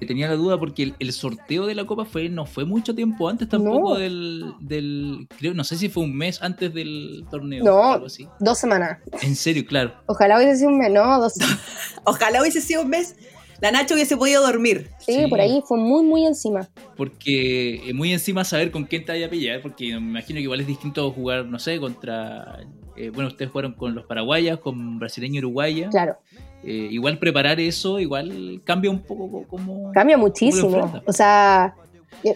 Tenía 0.07 0.27
la 0.29 0.35
duda 0.35 0.57
porque 0.57 0.83
el, 0.83 0.95
el 0.99 1.11
sorteo 1.13 1.65
de 1.67 1.75
la 1.75 1.85
copa 1.85 2.05
fue 2.05 2.29
no 2.29 2.45
fue 2.45 2.65
mucho 2.65 2.95
tiempo 2.95 3.27
antes 3.29 3.47
tampoco 3.49 3.93
No. 3.93 3.99
del, 3.99 4.53
del 4.61 5.27
creo 5.37 5.53
no 5.53 5.63
sé 5.63 5.75
si 5.75 5.89
fue 5.89 6.03
un 6.03 6.15
mes 6.15 6.41
antes 6.41 6.73
del 6.73 7.25
torneo 7.29 7.63
No. 7.63 7.93
algo 7.93 8.05
así. 8.07 8.27
Dos 8.39 8.57
semanas. 8.57 8.99
En 9.21 9.35
serio, 9.35 9.65
claro. 9.67 9.93
Ojalá 10.07 10.37
hubiese 10.37 10.55
sido 10.57 10.69
un 10.69 10.77
mes, 10.79 10.91
no, 10.91 11.19
dos 11.19 11.33
Ojalá 12.05 12.41
hubiese 12.41 12.61
sido 12.61 12.81
un 12.81 12.89
mes. 12.89 13.15
La 13.61 13.71
Nacho 13.71 13.93
hubiese 13.95 14.15
podido 14.15 14.41
dormir. 14.41 14.89
Sí, 14.99 15.13
Sí. 15.15 15.27
por 15.27 15.41
ahí 15.41 15.61
fue 15.67 15.77
muy, 15.77 16.01
muy 16.03 16.25
encima. 16.25 16.69
Porque 16.95 17.89
es 17.89 17.93
muy 17.93 18.13
encima 18.13 18.45
saber 18.45 18.71
con 18.71 18.85
quién 18.85 19.03
te 19.03 19.11
vaya 19.11 19.25
a 19.25 19.29
pillar, 19.29 19.61
porque 19.61 19.87
me 19.91 19.97
imagino 19.97 20.37
que 20.37 20.43
igual 20.43 20.61
es 20.61 20.67
distinto 20.67 21.11
jugar, 21.11 21.45
no 21.45 21.59
sé, 21.59 21.77
contra... 21.77 22.59
eh, 22.95 23.09
bueno, 23.09 23.27
ustedes 23.27 23.51
jugaron 23.51 23.73
con 23.73 23.95
los 23.95 24.05
paraguayas, 24.05 24.59
con 24.59 24.97
brasileño 24.99 25.35
y 25.35 25.39
uruguaya. 25.39 25.89
Claro. 25.89 26.17
Eh, 26.63 26.89
igual 26.91 27.19
preparar 27.19 27.59
eso, 27.59 27.99
igual 27.99 28.61
cambia 28.65 28.91
un 28.91 28.99
poco 28.99 29.29
co- 29.31 29.45
como... 29.47 29.91
Cambia 29.93 30.15
¿Cómo 30.17 30.27
lo 30.27 30.29
muchísimo. 30.29 31.01
O 31.05 31.13
sea, 31.13 31.75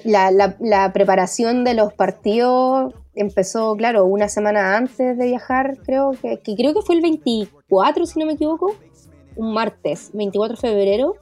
la, 0.06 0.32
la- 0.32 0.56
la 0.62 0.94
preparación 0.94 1.64
de 1.66 1.74
los 1.74 1.94
partidos 1.94 2.94
empezó, 3.16 3.76
claro, 3.76 4.06
una 4.06 4.30
semana 4.30 4.78
antes 4.78 5.18
de 5.18 5.26
viajar, 5.26 5.78
creo 5.86 6.12
que, 6.22 6.40
que 6.40 6.56
creo 6.56 6.74
que 6.74 6.82
fue 6.82 6.96
el 6.96 7.02
24, 7.02 8.06
si 8.06 8.18
no 8.20 8.26
me 8.26 8.34
equivoco, 8.34 8.76
un 9.36 9.54
martes, 9.54 10.10
24 10.14 10.56
de 10.56 10.62
febrero. 10.62 11.16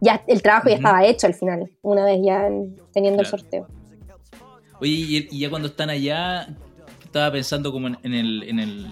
Ya 0.00 0.22
el 0.26 0.42
trabajo 0.42 0.68
ya 0.68 0.76
estaba 0.76 1.04
hecho 1.04 1.26
al 1.26 1.34
final, 1.34 1.70
una 1.82 2.04
vez 2.04 2.20
ya 2.24 2.46
en- 2.46 2.76
teniendo 2.92 3.20
el 3.22 3.26
sorteo. 3.26 3.66
Oye, 4.80 4.90
y, 4.92 5.28
y 5.30 5.38
ya 5.40 5.50
cuando 5.50 5.68
están 5.68 5.90
allá, 5.90 6.48
estaba 7.04 7.30
pensando 7.32 7.72
como 7.72 7.88
en, 7.88 7.98
en 8.04 8.14
el... 8.14 8.42
En 8.44 8.58
el 8.60 8.86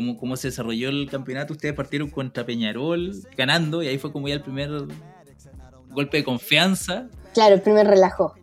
cómo, 0.00 0.16
cómo 0.16 0.36
se 0.36 0.48
desarrolló 0.48 0.88
el 0.88 1.10
campeonato, 1.10 1.52
ustedes 1.52 1.74
partieron 1.74 2.08
contra 2.08 2.46
Peñarol 2.46 3.12
ganando 3.36 3.82
y 3.82 3.88
ahí 3.88 3.98
fue 3.98 4.10
como 4.12 4.28
ya 4.28 4.34
el 4.34 4.40
primer 4.42 4.70
golpe 5.90 6.16
de 6.16 6.24
confianza. 6.24 7.08
Claro, 7.34 7.54
el 7.56 7.60
primer 7.60 7.86
relajo. 7.86 8.34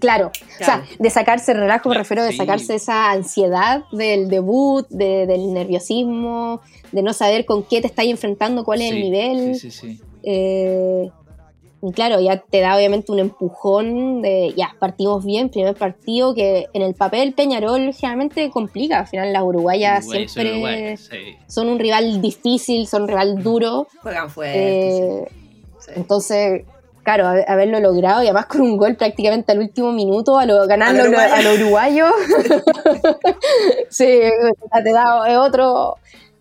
Claro, 0.00 0.26
o 0.60 0.64
sea, 0.64 0.84
de 0.98 1.10
sacarse 1.10 1.54
relajo, 1.54 1.88
me 1.88 1.94
refiero 1.96 2.22
de 2.24 2.32
sacarse 2.36 2.74
esa 2.74 3.10
ansiedad 3.12 3.84
del 3.92 4.28
debut, 4.28 4.86
de- 4.90 5.26
del 5.26 5.52
nerviosismo, 5.54 6.60
de 6.90 7.02
no 7.02 7.12
saber 7.14 7.46
con 7.46 7.62
qué 7.62 7.80
te 7.80 7.86
estás 7.86 8.04
enfrentando, 8.06 8.64
cuál 8.64 8.82
es 8.82 8.90
el 8.92 9.00
nivel. 9.00 9.54
Sí, 9.54 9.70
sí, 9.70 9.80
sí. 9.96 10.00
Eh, 10.24 11.08
claro, 11.90 12.20
ya 12.20 12.36
te 12.38 12.60
da 12.60 12.76
obviamente 12.76 13.10
un 13.10 13.18
empujón 13.18 14.22
de 14.22 14.54
ya, 14.56 14.76
partimos 14.78 15.24
bien, 15.24 15.48
primer 15.48 15.74
partido 15.74 16.32
que 16.34 16.66
en 16.72 16.82
el 16.82 16.94
papel 16.94 17.32
Peñarol 17.32 17.92
generalmente 17.92 18.48
complica, 18.50 19.00
al 19.00 19.06
final 19.08 19.32
las 19.32 19.42
uruguayas 19.42 20.04
Uruguay, 20.06 20.28
siempre 20.28 20.52
Uruguay, 20.52 20.96
sí. 20.96 21.36
son 21.48 21.68
un 21.68 21.78
rival 21.80 22.22
difícil, 22.22 22.86
son 22.86 23.02
un 23.02 23.08
rival 23.08 23.42
duro. 23.42 23.88
Juegan 24.00 24.30
fuerte. 24.30 24.98
eh, 25.18 25.24
sí. 25.80 25.90
entonces, 25.96 26.62
claro, 27.02 27.26
haber- 27.26 27.50
haberlo 27.50 27.80
logrado 27.80 28.22
y 28.22 28.26
además 28.26 28.46
con 28.46 28.60
un 28.60 28.76
gol 28.76 28.94
prácticamente 28.94 29.50
al 29.50 29.58
último 29.58 29.90
minuto, 29.90 30.38
a 30.38 30.46
lo, 30.46 30.64
ganando 30.68 31.02
A 31.02 31.04
a 31.04 31.08
lo 31.08 31.10
lo, 31.10 31.18
uruguayo. 31.18 31.34
a 31.34 31.42
lo 31.42 31.54
uruguayo. 31.54 32.06
sí, 33.90 34.20
te 34.84 34.92
da 34.92 35.40
otro, 35.42 35.96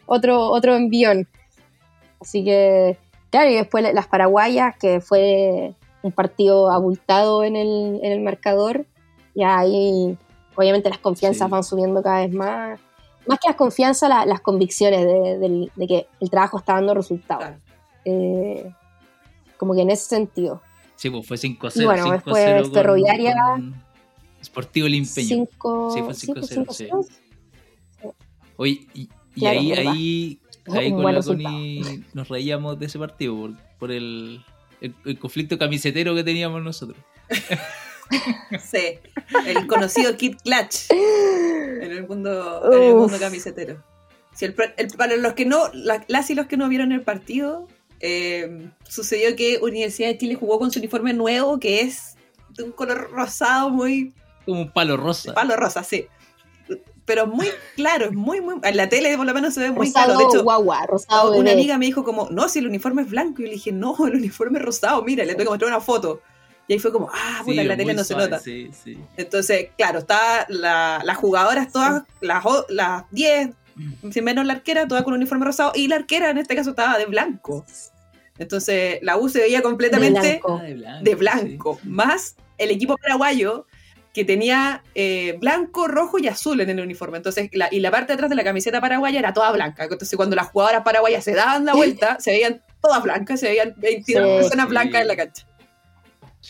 otro, 0.06 0.50
otro 0.52 0.76
envión. 0.76 1.28
Así 2.20 2.44
que, 2.44 2.98
claro, 3.32 3.50
y 3.50 3.56
después 3.56 3.84
las 3.94 4.08
paraguayas, 4.08 4.76
que 4.78 5.02
fue 5.02 5.74
un 6.04 6.12
partido 6.12 6.70
abultado 6.72 7.44
en 7.44 7.56
el, 7.56 8.00
en 8.04 8.12
el 8.12 8.22
marcador, 8.22 8.86
y 9.34 9.44
ahí 9.44 10.18
obviamente 10.56 10.90
las 10.90 11.00
confianzas 11.00 11.48
Sí. 11.48 11.52
van 11.52 11.64
subiendo 11.64 12.04
cada 12.04 12.20
vez 12.26 12.34
más. 12.34 12.80
Más 13.28 13.40
que 13.40 13.48
las 13.50 13.56
confianzas, 13.56 14.10
la- 14.10 14.26
las 14.26 14.42
convicciones 14.42 15.06
de, 15.06 15.38
del- 15.40 15.72
de 15.76 15.88
que 15.88 16.08
el 16.20 16.30
trabajo 16.30 16.58
está 16.58 16.74
dando 16.74 16.94
resultados. 16.94 17.44
Claro. 17.46 17.58
Eh, 18.06 18.72
como 19.58 19.74
que 19.76 19.82
en 19.82 19.92
ese 19.92 20.06
sentido. 20.06 20.62
Sí, 20.96 21.10
pues 21.10 21.28
fue 21.28 21.38
5-0. 21.38 21.82
Y 21.82 21.86
bueno, 21.86 22.04
5-0 22.06 22.12
después 22.14 22.74
Ferroviaria- 22.74 23.36
Sportivo 24.44 24.88
Limpeño. 24.88 25.28
Cinco, 25.28 25.92
Sí, 25.94 26.02
fue 26.02 26.14
sí, 26.16 26.28
5-0, 26.28 26.66
pues, 26.66 26.78
sí. 26.78 26.86
5-0. 26.90 27.06
Oye, 28.58 28.88
y, 28.94 29.10
y 29.36 29.40
Claro, 29.40 29.60
ahí, 29.60 29.72
ahí, 29.74 30.40
ahí 30.68 30.92
con 30.92 31.14
la 31.14 31.22
Connie 31.22 32.04
nos 32.14 32.28
reíamos 32.30 32.80
de 32.80 32.86
ese 32.86 33.00
partido 33.00 33.36
por, 33.36 33.52
por 33.80 33.92
el, 33.92 34.44
el, 34.82 34.94
el 35.06 35.20
conflicto 35.20 35.58
camisetero 35.58 36.14
que 36.16 36.24
teníamos 36.24 36.62
nosotros. 36.64 36.98
Sí, 38.62 39.00
el 39.46 39.68
conocido 39.68 40.18
Kid 40.18 40.36
Clutch 40.44 40.92
en 40.92 41.92
el 41.92 42.06
mundo, 42.08 42.62
en 42.74 42.84
el 42.84 42.96
mundo 42.96 43.18
camisetero. 43.18 43.82
Si 44.36 44.44
el, 44.46 44.56
el- 44.76 44.88
para 44.98 45.16
los 45.16 45.34
que 45.34 45.46
no, 45.46 45.70
la- 45.74 46.04
las 46.10 46.30
y 46.30 46.36
los 46.36 46.48
que 46.48 46.58
no 46.58 46.68
vieron 46.68 46.92
el 46.92 47.04
partido, 47.04 47.70
eh, 48.02 48.68
sucedió 48.88 49.34
que 49.38 49.60
Universidad 49.62 50.10
de 50.10 50.18
Chile 50.18 50.36
jugó 50.36 50.60
con 50.60 50.72
su 50.72 50.80
uniforme 50.80 51.14
nuevo, 51.14 51.58
que 51.60 51.82
es 51.82 52.16
de 52.50 52.64
un 52.64 52.72
color 52.74 53.12
rosado 53.12 53.70
muy 53.70 54.14
Como 54.46 54.62
un 54.64 54.72
palo 54.72 54.98
rosa. 54.98 55.34
palo 55.34 55.56
rosa, 55.56 55.82
sí. 55.84 56.08
Pero 57.12 57.28
muy 57.28 57.48
claro, 57.76 58.06
es 58.06 58.14
muy, 58.14 58.40
muy. 58.40 58.56
En 58.64 58.78
la 58.78 58.88
tele 58.88 59.18
por 59.18 59.26
lo 59.26 59.34
menos 59.34 59.54
se 59.54 59.60
ve 59.60 59.72
muy 59.72 59.88
rosado, 59.88 60.06
claro. 60.06 60.20
De 60.20 60.26
hecho, 60.26 60.44
guagua, 60.44 60.86
rosado 60.88 61.34
una 61.34 61.52
amiga 61.52 61.78
me 61.78 61.86
dijo 61.86 62.06
como, 62.06 62.30
no, 62.32 62.48
si 62.48 62.60
el 62.60 62.68
uniforme 62.68 63.02
es 63.02 63.10
blanco. 63.10 63.42
Y 63.42 63.46
yo 63.46 63.48
le 63.48 63.56
dije, 63.56 63.74
no, 63.74 63.98
el 64.08 64.16
uniforme 64.16 64.60
es 64.60 64.66
rosado, 64.66 65.04
mira, 65.04 65.26
le 65.26 65.36
tengo 65.36 65.50
que 65.50 65.50
mostrar 65.50 65.68
una 65.68 65.82
foto. 65.82 66.22
Y 66.70 66.74
ahí 66.74 66.80
fue 66.80 66.94
como, 66.94 67.10
ah, 67.14 67.42
puta, 67.44 67.60
en 67.60 67.68
la 67.68 67.76
tele 67.76 67.94
no 67.94 68.06
se 68.06 68.16
nota. 68.16 68.40
Sí, 68.40 68.72
sí. 68.72 68.98
Entonces, 69.18 69.72
claro, 69.78 70.00
está 70.00 70.46
la, 70.48 71.02
las 71.04 71.18
jugadoras 71.18 71.70
todas, 71.70 72.04
las, 72.22 72.46
las 72.70 73.04
10, 73.12 73.50
sin 74.10 74.24
menos 74.24 74.46
la 74.46 74.54
arquera, 74.54 74.88
todas 74.88 75.04
con 75.04 75.14
uniforme 75.14 75.44
rosado, 75.44 75.74
y 75.76 75.90
la 75.90 75.98
arquera 75.98 76.30
en 76.30 76.38
este 76.38 76.56
caso 76.56 76.70
estaba 76.70 76.98
de 76.98 77.08
blanco. 77.08 77.66
Entonces, 78.40 79.00
la 79.02 79.18
U 79.18 79.28
se 79.28 79.40
veía 79.40 79.62
completamente 79.62 80.22
de 80.22 80.74
blanco, 80.76 81.04
de 81.04 81.16
blanco 81.16 81.80
más 81.84 82.38
el 82.58 82.72
equipo 82.72 82.96
paraguayo 82.96 83.66
que 84.14 84.26
tenía 84.26 84.84
eh, 84.94 85.38
blanco, 85.40 85.88
rojo 85.88 86.20
y 86.20 86.28
azul 86.28 86.60
en 86.62 86.70
el 86.70 86.80
uniforme. 86.80 87.18
Entonces, 87.18 87.50
y 87.52 87.80
la 87.80 87.92
parte 87.92 88.08
de 88.08 88.14
atrás 88.16 88.30
de 88.30 88.36
la 88.36 88.44
camiseta 88.44 88.82
paraguaya 88.82 89.20
era 89.20 89.34
toda 89.34 89.52
blanca. 89.52 89.84
Entonces, 89.84 90.16
cuando 90.16 90.36
las 90.36 90.50
jugadoras 90.50 90.84
paraguayas 90.84 91.24
se 91.24 91.34
daban 91.34 91.66
la 91.66 91.74
vuelta, 91.74 92.18
se 92.20 92.32
veían 92.32 92.62
todas 92.82 93.02
blancas, 93.04 93.40
se 93.40 93.48
veían 93.48 93.74
22 93.78 94.42
personas 94.42 94.68
blancas 94.68 95.02
en 95.02 95.08
la 95.08 95.16
cancha. 95.16 95.48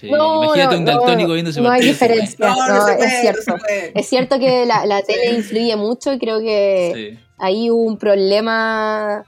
Imagínate 0.04 0.78
un 0.78 0.86
daltónico 0.86 1.34
viendo 1.34 1.52
ese 1.52 1.62
No 1.62 1.70
hay 1.70 1.82
diferencia, 1.82 2.56
es 2.98 3.22
cierto. 3.22 3.56
Es 3.94 4.08
cierto 4.08 4.40
que 4.40 4.66
la, 4.66 4.86
la 4.86 5.02
tele 5.02 5.36
influye 5.36 5.76
mucho 5.76 6.14
y 6.14 6.20
creo 6.20 6.40
que 6.40 7.20
ahí 7.38 7.70
hubo 7.70 7.84
un 7.84 7.98
problema 7.98 9.26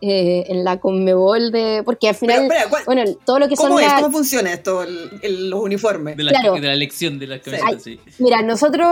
eh, 0.00 0.44
en 0.48 0.64
la 0.64 0.78
Conmebol 0.78 1.50
de. 1.50 1.82
Porque 1.84 2.08
al 2.08 2.14
final. 2.14 2.48
bueno, 2.86 3.04
todo 3.24 3.38
lo 3.38 3.48
que 3.48 3.54
¿cómo 3.54 3.78
son. 3.78 3.82
Es? 3.82 3.92
¿Cómo 3.94 4.10
funciona 4.10 4.52
esto, 4.52 4.84
los 5.22 5.60
uniformes? 5.60 6.16
De 6.16 6.24
la, 6.24 6.32
de 6.32 6.60
la 6.60 6.72
elección 6.72 7.18
de 7.18 7.26
la 7.26 7.38
camiseta, 7.38 7.78
sí. 7.78 7.98
Mira, 8.18 8.42
nosotros, 8.42 8.86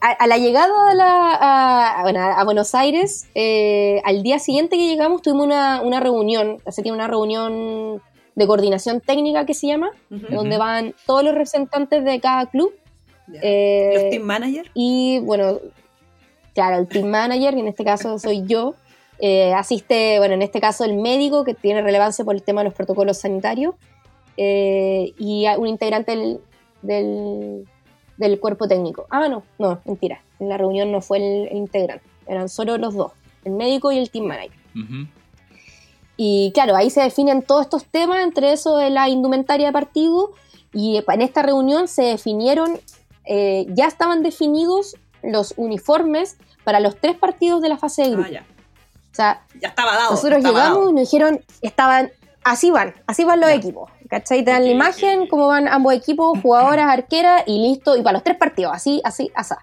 a, 0.00 0.26
la 0.26 0.38
llegada 0.38 0.72
a, 0.90 0.94
la, 0.94 2.30
a, 2.32 2.44
Buenos 2.44 2.74
Aires, 2.74 3.26
eh, 3.34 4.00
al 4.04 4.22
día 4.22 4.38
siguiente 4.38 4.76
que 4.76 4.88
llegamos, 4.88 5.22
tuvimos 5.22 5.46
una, 5.46 5.82
una 5.82 6.00
reunión, 6.00 6.58
así 6.64 6.82
que 6.82 6.90
una 6.90 7.06
reunión 7.06 8.02
de 8.36 8.46
coordinación 8.46 9.00
técnica 9.00 9.46
que 9.46 9.54
se 9.54 9.66
llama, 9.66 9.90
donde 10.10 10.58
van 10.58 10.94
todos 11.06 11.24
los 11.24 11.32
representantes 11.32 12.04
de 12.04 12.20
cada 12.20 12.46
club. 12.46 12.72
Eh, 13.42 13.92
¿Los 13.94 14.10
team 14.10 14.22
manager? 14.22 14.70
Y 14.74 15.20
bueno, 15.20 15.58
claro, 16.54 16.78
el 16.78 16.86
team 16.86 17.08
manager, 17.08 17.54
que 17.54 17.60
en 17.60 17.68
este 17.68 17.84
caso 17.84 18.18
soy 18.18 18.44
yo. 18.46 18.74
Eh, 19.18 19.54
asiste, 19.54 20.18
bueno, 20.18 20.34
en 20.34 20.42
este 20.42 20.60
caso 20.60 20.84
el 20.84 20.94
médico, 20.94 21.44
que 21.44 21.54
tiene 21.54 21.82
relevancia 21.82 22.24
por 22.24 22.34
el 22.34 22.42
tema 22.42 22.60
de 22.60 22.66
los 22.66 22.74
protocolos 22.74 23.18
sanitarios, 23.18 23.74
eh, 24.36 25.14
y 25.18 25.46
un 25.56 25.66
integrante 25.66 26.40
del, 26.82 27.66
del, 28.16 28.40
cuerpo 28.40 28.68
técnico. 28.68 29.06
Ah, 29.10 29.28
no, 29.28 29.42
no, 29.58 29.80
mentira. 29.86 30.22
En 30.38 30.48
la 30.48 30.58
reunión 30.58 30.92
no 30.92 31.00
fue 31.00 31.18
el, 31.18 31.56
integrante, 31.56 32.04
eran 32.26 32.48
solo 32.48 32.76
los 32.76 32.94
dos, 32.94 33.12
el 33.44 33.52
médico 33.52 33.92
y 33.92 33.98
el 33.98 34.10
team 34.10 34.26
manager. 34.26 34.58
Y 36.18 36.50
claro, 36.52 36.76
ahí 36.76 36.90
se 36.90 37.02
definen 37.02 37.42
todos 37.42 37.62
estos 37.62 37.84
temas, 37.86 38.22
entre 38.22 38.52
eso 38.52 38.76
de 38.76 38.90
la 38.90 39.08
indumentaria 39.08 39.68
de 39.68 39.72
partido, 39.72 40.32
y 40.72 41.02
en 41.06 41.22
esta 41.22 41.42
reunión 41.42 41.88
se 41.88 42.02
definieron, 42.02 42.78
eh, 43.24 43.66
ya 43.70 43.86
estaban 43.86 44.22
definidos 44.22 44.96
los 45.22 45.54
uniformes 45.56 46.36
para 46.64 46.80
los 46.80 46.96
tres 46.96 47.16
partidos 47.16 47.62
de 47.62 47.70
la 47.70 47.78
fase 47.78 48.02
de 48.02 48.10
grupo. 48.10 48.28
Ah, 48.30 48.55
o 49.16 49.22
sea, 49.22 49.40
ya 49.58 49.68
estaba 49.68 49.96
dado. 49.96 50.10
Nosotros 50.10 50.44
llegamos 50.44 50.90
y 50.90 50.92
nos 50.92 51.10
dijeron, 51.10 51.40
estaban, 51.62 52.10
así 52.44 52.70
van, 52.70 52.94
así 53.06 53.24
van 53.24 53.40
los 53.40 53.48
equipos. 53.48 53.90
¿Cachai? 54.10 54.44
Te 54.44 54.50
dan 54.50 54.64
la 54.64 54.70
imagen, 54.70 55.26
cómo 55.26 55.46
van 55.46 55.68
ambos 55.68 55.94
equipos, 55.94 56.38
jugadoras, 56.42 56.92
arqueras 56.92 57.42
y 57.46 57.66
listo. 57.66 57.96
Y 57.96 58.02
para 58.02 58.12
los 58.12 58.22
tres 58.22 58.36
partidos, 58.36 58.72
así, 58.74 59.00
así, 59.04 59.32
así. 59.34 59.54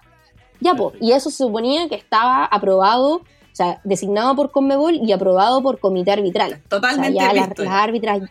Ya, 0.58 0.74
pues. 0.74 0.96
Y 1.00 1.12
eso 1.12 1.30
se 1.30 1.36
suponía 1.44 1.88
que 1.88 1.94
estaba 1.94 2.44
aprobado, 2.46 3.18
o 3.18 3.22
sea, 3.52 3.80
designado 3.84 4.34
por 4.34 4.50
Conmebol 4.50 4.96
y 4.96 5.12
aprobado 5.12 5.62
por 5.62 5.78
comité 5.78 6.10
arbitral. 6.10 6.60
Totalmente. 6.68 7.16
ya 7.16 7.32
visto. 7.32 7.62
Las, 7.62 7.74
árbitras. 7.74 8.22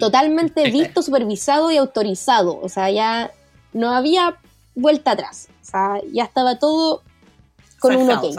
totalmente 0.00 0.70
visto, 0.70 1.00
supervisado 1.00 1.70
y 1.70 1.78
autorizado. 1.78 2.60
O 2.60 2.68
sea, 2.68 2.90
ya 2.90 3.30
no 3.72 3.94
había 3.94 4.36
vuelta 4.74 5.12
atrás. 5.12 5.48
O 5.62 5.64
sea, 5.64 5.98
ya 6.12 6.24
estaba 6.24 6.58
todo 6.58 7.00
con 7.80 7.96
un 7.96 8.10
ok. 8.10 8.36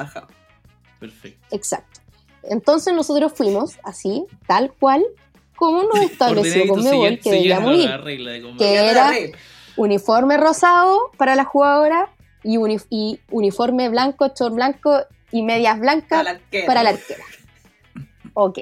Perfecto. 1.00 1.48
Exacto. 1.50 1.93
Entonces 2.50 2.94
nosotros 2.94 3.32
fuimos 3.34 3.78
así, 3.84 4.26
tal 4.48 4.74
cual, 4.74 5.04
como 5.56 5.84
nos 5.84 6.00
estableció 6.02 6.68
Conmebol 6.68 7.20
que 7.20 7.32
debíamos 7.32 7.76
ir. 7.76 8.58
que 8.58 8.76
era 8.76 9.12
uniforme 9.76 10.38
rosado 10.38 11.12
para 11.18 11.36
la 11.36 11.46
jugadora 11.46 12.10
y, 12.44 12.58
uniforme 13.32 13.90
blanco, 13.90 14.32
short 14.38 14.54
blanco 14.54 15.00
y 15.32 15.44
medias 15.44 15.80
blancas 15.80 16.26
para 16.68 16.84
la 16.84 16.90
arquera. 16.92 17.24
Ok. 18.34 18.60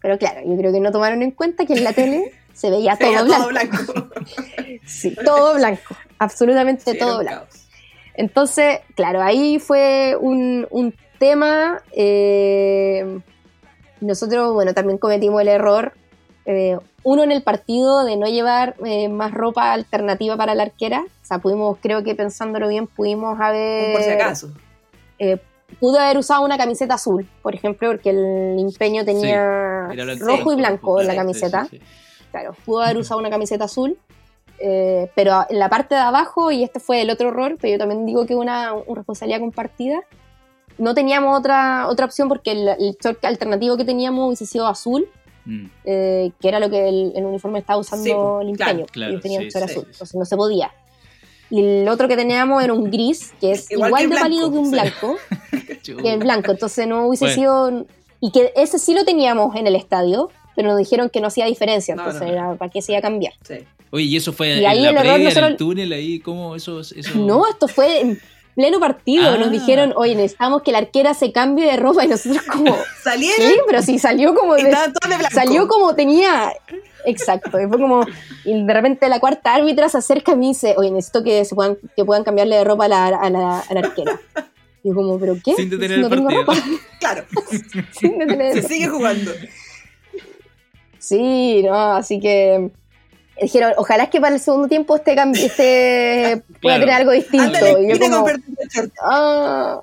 Pero 0.00 0.18
claro, 0.18 0.40
yo 0.44 0.56
creo 0.56 0.72
que 0.72 0.80
no 0.80 0.90
tomaron 0.90 1.22
en 1.22 1.30
cuenta 1.30 1.64
que 1.64 1.74
en 1.74 1.84
la 1.84 1.92
tele 1.92 2.32
se 2.52 2.70
veía, 2.70 2.96
todo, 2.98 3.48
blanco. 3.48 4.10
sí, 4.86 5.14
todo 5.24 5.54
blanco. 5.54 5.96
Absolutamente 6.18 6.94
todo 6.94 7.20
blanco. 7.20 7.46
Entonces, 8.14 8.80
claro, 8.94 9.22
ahí 9.22 9.58
fue 9.58 10.16
un, 10.20 10.66
un 10.70 10.94
tema, 11.22 11.80
eh, 11.92 13.20
nosotros, 14.00 14.52
bueno, 14.54 14.74
también 14.74 14.98
cometimos 14.98 15.40
el 15.40 15.46
error, 15.46 15.92
eh, 16.46 16.76
uno 17.04 17.22
en 17.22 17.30
el 17.30 17.44
partido 17.44 18.04
de 18.04 18.16
no 18.16 18.26
llevar 18.26 18.74
eh, 18.84 19.08
más 19.08 19.30
ropa 19.30 19.72
alternativa 19.72 20.36
para 20.36 20.56
la 20.56 20.64
arquera, 20.64 21.02
o 21.02 21.24
sea, 21.24 21.38
pudimos, 21.38 21.78
creo 21.80 22.02
que 22.02 22.16
pensándolo 22.16 22.66
bien, 22.66 22.88
pudimos 22.88 23.38
haber... 23.40 23.92
Por 23.92 24.02
si 24.02 24.10
acaso. 24.10 24.50
pudo 25.78 26.00
haber 26.00 26.18
usado 26.18 26.44
una 26.44 26.58
camiseta 26.58 26.94
azul, 26.94 27.24
por 27.40 27.54
ejemplo, 27.54 27.90
porque 27.90 28.10
el 28.10 28.58
empeño 28.58 29.04
tenía 29.04 29.92
rojo 30.18 30.52
y 30.52 30.56
blanco 30.56 31.00
en 31.00 31.06
la 31.06 31.14
camiseta. 31.14 31.68
claro, 32.32 32.56
pudo 32.64 32.80
haber 32.80 32.96
usado 32.96 33.20
una 33.20 33.30
camiseta 33.30 33.66
azul. 33.66 33.96
pero 34.58 35.46
en 35.48 35.58
la 35.60 35.68
parte 35.68 35.94
de 35.94 36.00
abajo, 36.00 36.50
y 36.50 36.64
este 36.64 36.80
fue 36.80 37.00
el 37.02 37.10
otro 37.10 37.28
error, 37.28 37.56
pero 37.60 37.74
yo 37.74 37.78
también 37.78 38.06
digo 38.06 38.26
que 38.26 38.34
una, 38.34 38.72
una 38.72 38.96
responsabilidad 38.96 39.38
compartida, 39.38 40.02
no 40.78 40.94
teníamos 40.94 41.38
otra, 41.38 41.88
otra 41.88 42.06
opción 42.06 42.28
porque 42.28 42.52
el, 42.52 42.68
el 42.68 42.96
short 43.02 43.24
alternativo 43.24 43.76
que 43.76 43.84
teníamos 43.84 44.26
hubiese 44.26 44.46
sido 44.46 44.66
azul, 44.66 45.08
mm. 45.44 45.66
eh, 45.84 46.32
que 46.40 46.48
era 46.48 46.60
lo 46.60 46.70
que 46.70 46.88
el, 46.88 47.12
uniforme 47.24 47.58
estaba 47.58 47.78
usando 47.78 48.40
el 48.40 48.50
empeño. 48.50 48.86
y 48.94 49.20
tenía 49.20 49.40
que 49.40 49.50
ser 49.50 49.64
azul, 49.64 49.86
entonces 49.90 50.14
no 50.14 50.24
se 50.24 50.36
podía. 50.36 50.72
Y 51.50 51.60
el 51.60 51.88
otro 51.88 52.08
que 52.08 52.16
teníamos 52.16 52.64
era 52.64 52.72
un 52.72 52.90
gris, 52.90 53.34
que 53.40 53.52
es 53.52 53.70
igual, 53.70 54.08
de 54.08 54.16
pálido 54.16 54.50
que 54.50 54.56
un 54.56 54.70
blanco, 54.70 55.16
que 56.02 56.12
el 56.12 56.18
blanco, 56.18 56.52
entonces 56.52 56.86
no 56.86 57.06
hubiese 57.06 57.34
sido... 57.34 57.86
Y 58.20 58.30
que 58.30 58.52
ese 58.54 58.78
sí 58.78 58.94
lo 58.94 59.04
teníamos 59.04 59.54
en 59.56 59.66
el 59.66 59.74
estadio, 59.74 60.30
pero 60.54 60.68
nos 60.68 60.78
dijeron 60.78 61.10
que 61.10 61.20
no 61.20 61.26
hacía 61.26 61.44
diferencia, 61.44 61.92
entonces 61.92 62.22
era 62.22 62.54
para 62.54 62.70
qué 62.70 62.80
se 62.80 62.92
iba 62.92 63.00
a 63.00 63.02
cambiar. 63.02 63.34
Oye, 63.90 64.04
¿y 64.04 64.16
eso 64.16 64.32
fue 64.32 64.54
en 64.54 64.62
la 64.62 64.70
previa, 65.00 65.30
en 65.30 65.44
el 65.44 65.56
túnel 65.56 65.92
ahí? 65.92 66.20
¿Cómo 66.20 66.56
eso, 66.56 66.80
eso... 66.80 67.18
No, 67.18 67.46
esto 67.46 67.68
fue 67.68 68.00
en 68.00 68.20
pleno 68.54 68.80
partido. 68.80 69.36
Nos 69.38 69.48
ah. 69.48 69.50
dijeron, 69.50 69.92
oye, 69.96 70.14
necesitamos 70.14 70.62
que 70.62 70.72
la 70.72 70.78
arquera 70.78 71.14
se 71.14 71.32
cambie 71.32 71.66
de 71.66 71.76
ropa 71.76 72.04
y 72.04 72.08
nosotros 72.08 72.42
como... 72.42 72.76
¿Salieron? 73.02 73.46
Sí, 73.46 73.54
pero 73.66 73.82
sí, 73.82 73.98
salió 73.98 74.34
como... 74.34 74.54
De, 74.54 74.74
salió 75.32 75.68
como 75.68 75.94
tenía... 75.94 76.52
Exacto, 77.04 77.60
y 77.60 77.66
fue 77.66 77.78
como... 77.78 78.06
Y 78.44 78.64
de 78.64 78.74
repente 78.74 79.08
la 79.08 79.20
cuarta 79.20 79.54
árbitra 79.54 79.88
se 79.88 79.98
acerca 79.98 80.32
y 80.32 80.36
me 80.36 80.46
dice, 80.46 80.74
oye, 80.76 80.90
necesito 80.90 81.24
que, 81.24 81.44
se 81.44 81.54
puedan, 81.54 81.76
que 81.96 82.04
puedan 82.04 82.24
cambiarle 82.24 82.56
de 82.56 82.64
ropa 82.64 82.84
a 82.84 82.88
la, 82.88 83.06
a 83.06 83.30
la, 83.30 83.60
a 83.60 83.74
la 83.74 83.80
arquera. 83.80 84.20
Y 84.84 84.88
yo 84.88 84.94
como, 84.94 85.18
¿pero 85.18 85.36
qué? 85.44 85.54
Sin 85.54 85.70
detener 85.70 85.98
no 85.98 86.06
el 86.06 86.12
tengo 86.12 86.30
ropa. 86.30 86.54
Claro. 87.00 87.24
Sin 87.92 88.18
detener. 88.18 88.54
Se 88.54 88.68
sigue 88.68 88.88
jugando. 88.88 89.32
Sí, 90.98 91.62
no, 91.64 91.94
así 91.94 92.20
que 92.20 92.70
dijeron, 93.40 93.72
ojalá 93.76 94.04
es 94.04 94.10
que 94.10 94.20
para 94.20 94.34
el 94.34 94.40
segundo 94.40 94.68
tiempo 94.68 94.96
este, 94.96 95.14
este 95.34 96.42
pueda 96.62 96.78
tener 96.78 96.94
algo 96.94 97.12
distinto. 97.12 97.58
y, 97.80 97.88
yo 97.88 97.98
como, 97.98 98.26
ah". 99.02 99.80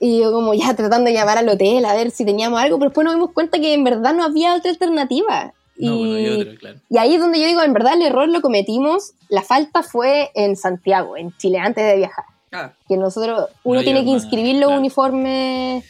y 0.00 0.20
yo 0.20 0.32
como 0.32 0.54
ya 0.54 0.74
tratando 0.74 1.08
de 1.08 1.14
llamar 1.14 1.38
al 1.38 1.48
hotel 1.48 1.84
a 1.84 1.94
ver 1.94 2.10
si 2.10 2.24
teníamos 2.24 2.60
algo, 2.60 2.78
pero 2.78 2.90
después 2.90 3.04
nos 3.04 3.14
dimos 3.14 3.32
cuenta 3.32 3.58
que 3.58 3.74
en 3.74 3.84
verdad 3.84 4.14
no 4.14 4.24
había 4.24 4.54
otra 4.54 4.70
alternativa. 4.70 5.52
Y, 5.80 6.58
y 6.90 6.98
ahí 6.98 7.14
es 7.14 7.20
donde 7.20 7.38
yo 7.40 7.46
digo, 7.46 7.62
en 7.62 7.72
verdad 7.72 7.94
el 7.94 8.02
error 8.02 8.28
lo 8.28 8.40
cometimos, 8.40 9.12
la 9.28 9.42
falta 9.42 9.84
fue 9.84 10.30
en 10.34 10.56
Santiago, 10.56 11.16
en 11.16 11.36
Chile, 11.36 11.58
antes 11.58 11.84
de 11.84 11.96
viajar. 11.96 12.24
Ah. 12.50 12.72
Que 12.88 12.96
nosotros, 12.96 13.48
uno 13.62 13.82
tiene 13.82 14.04
que 14.04 14.10
inscribir 14.10 14.56
los 14.56 14.72
uniformes 14.72 15.84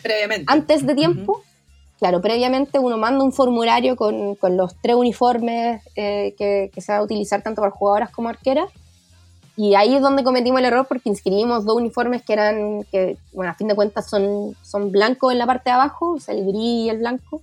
antes 0.47 0.87
de 0.87 0.95
tiempo. 0.95 1.43
Claro, 1.99 2.21
previamente 2.21 2.79
uno 2.79 2.97
manda 2.97 3.25
un 3.25 3.33
formulario 3.33 3.97
con, 3.97 4.37
los 4.57 4.77
tres 4.81 4.95
uniformes 4.95 5.83
eh, 5.97 6.35
que, 6.39 6.81
se 6.81 6.93
va 6.93 6.99
a 6.99 7.03
utilizar 7.03 7.43
tanto 7.43 7.61
para 7.61 7.73
jugadoras 7.73 8.11
como 8.11 8.29
arqueras. 8.29 8.71
Y 9.57 9.75
ahí 9.75 9.97
es 9.97 10.01
donde 10.01 10.23
cometimos 10.23 10.61
el 10.61 10.67
error 10.67 10.87
porque 10.87 11.09
inscribimos 11.09 11.65
dos 11.65 11.77
uniformes 11.77 12.23
que 12.23 12.33
eran, 12.33 12.85
que 12.93 13.17
bueno, 13.33 13.51
a 13.51 13.55
fin 13.55 13.67
de 13.67 13.75
cuentas 13.75 14.09
son, 14.09 14.55
son 14.63 14.93
blancos 14.93 15.33
en 15.33 15.39
la 15.39 15.47
parte 15.47 15.71
de 15.71 15.75
abajo, 15.75 16.13
o 16.13 16.21
sea, 16.21 16.33
el 16.35 16.47
gris 16.47 16.87
y 16.87 16.89
el 16.89 16.99
blanco, 16.99 17.43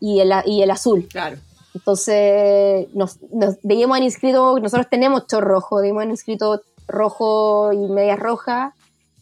y, 0.00 0.20
el, 0.20 0.32
y 0.46 0.62
el 0.62 0.70
azul. 0.70 1.08
Claro. 1.10 1.38
Entonces, 1.74 2.86
nos, 2.94 3.20
nos 3.32 3.60
debíamos 3.62 3.96
haber 3.96 4.04
inscrito, 4.04 4.60
nosotros 4.60 4.86
tenemos 4.88 5.26
chor 5.26 5.42
rojo, 5.42 5.78
debíamos 5.78 6.02
haber 6.02 6.10
inscrito 6.12 6.62
rojo 6.86 7.72
y 7.72 7.78
medias 7.88 8.20
rojas, 8.20 8.74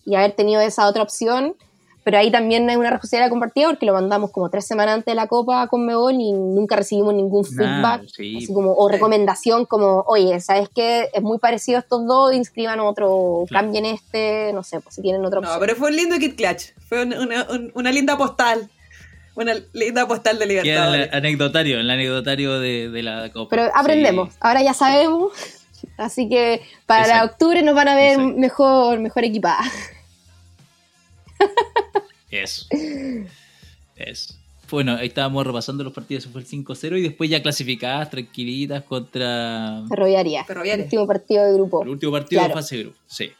y 0.04 0.14
haber 0.14 0.32
tenido 0.32 0.60
esa 0.60 0.86
otra 0.86 1.02
opción 1.02 1.54
pero 2.02 2.18
ahí 2.18 2.30
también 2.30 2.68
hay 2.70 2.76
una 2.76 2.90
responsabilidad 2.90 3.30
compartida 3.30 3.68
porque 3.68 3.84
lo 3.84 3.92
mandamos 3.92 4.30
como 4.30 4.48
tres 4.48 4.66
semanas 4.66 4.94
antes 4.94 5.12
de 5.12 5.14
la 5.14 5.26
Copa 5.26 5.66
con 5.68 5.84
Mebol 5.84 6.14
y 6.14 6.32
nunca 6.32 6.76
recibimos 6.76 7.14
ningún 7.14 7.44
feedback 7.44 8.02
así 8.04 8.46
como, 8.52 8.72
o 8.72 8.88
recomendación 8.88 9.66
como, 9.66 10.04
oye, 10.06 10.40
¿sabes 10.40 10.68
qué? 10.74 11.08
Es 11.12 11.22
muy 11.22 11.38
parecido 11.38 11.76
a 11.78 11.80
estos 11.80 12.06
dos, 12.06 12.34
inscriban 12.34 12.80
otro, 12.80 13.44
cambien 13.50 13.84
este, 13.84 14.52
no 14.54 14.62
sé, 14.62 14.80
pues 14.80 14.94
si 14.94 15.02
tienen 15.02 15.24
opción. 15.24 15.44
No, 15.44 15.58
pero 15.60 15.76
fue 15.76 15.90
un 15.90 15.96
lindo 15.96 16.18
Kit 16.18 16.36
Clutch, 16.36 16.72
fue 16.88 17.02
una, 17.02 17.46
una, 17.74 17.92
linda 17.92 18.16
postal. 18.16 18.68
Una 19.36 19.54
linda 19.72 20.08
postal 20.08 20.38
de 20.38 20.46
libertad. 20.46 20.94
el 20.94 21.10
anecdotario, 21.12 21.78
el 21.78 21.88
anecdotario 21.88 22.58
de, 22.58 23.02
la 23.02 23.30
Copa. 23.30 23.50
Pero 23.50 23.70
aprendemos, 23.74 24.34
ahora 24.40 24.62
ya 24.62 24.74
sabemos, 24.74 25.32
así 25.98 26.28
que 26.28 26.62
para 26.86 27.24
octubre 27.24 27.62
nos 27.62 27.74
van 27.74 27.88
a 27.88 27.94
ver 27.94 28.18
mejor, 28.18 29.00
mejor 29.00 29.24
equipada. 29.24 29.60
Eso. 32.30 32.66
Eso. 33.96 34.34
Bueno, 34.70 34.94
ahí 34.94 35.08
estábamos 35.08 35.44
repasando 35.44 35.82
los 35.82 35.92
partidos, 35.92 36.26
fue 36.26 36.40
el 36.42 36.46
5-0 36.46 36.98
y 36.98 37.02
después 37.02 37.28
ya 37.28 37.42
clasificadas, 37.42 38.08
tranquilitas 38.08 38.84
contra... 38.84 39.82
Ferroviaria. 39.88 40.46
El 40.48 40.82
último 40.82 41.06
partido 41.08 41.44
de 41.44 41.54
grupo. 41.54 41.82
El 41.82 41.88
último 41.88 42.12
partido 42.12 42.42
de 42.42 42.50
fase 42.50 42.76
de 42.76 42.82
grupo, 42.84 42.98
sí. 43.08 43.30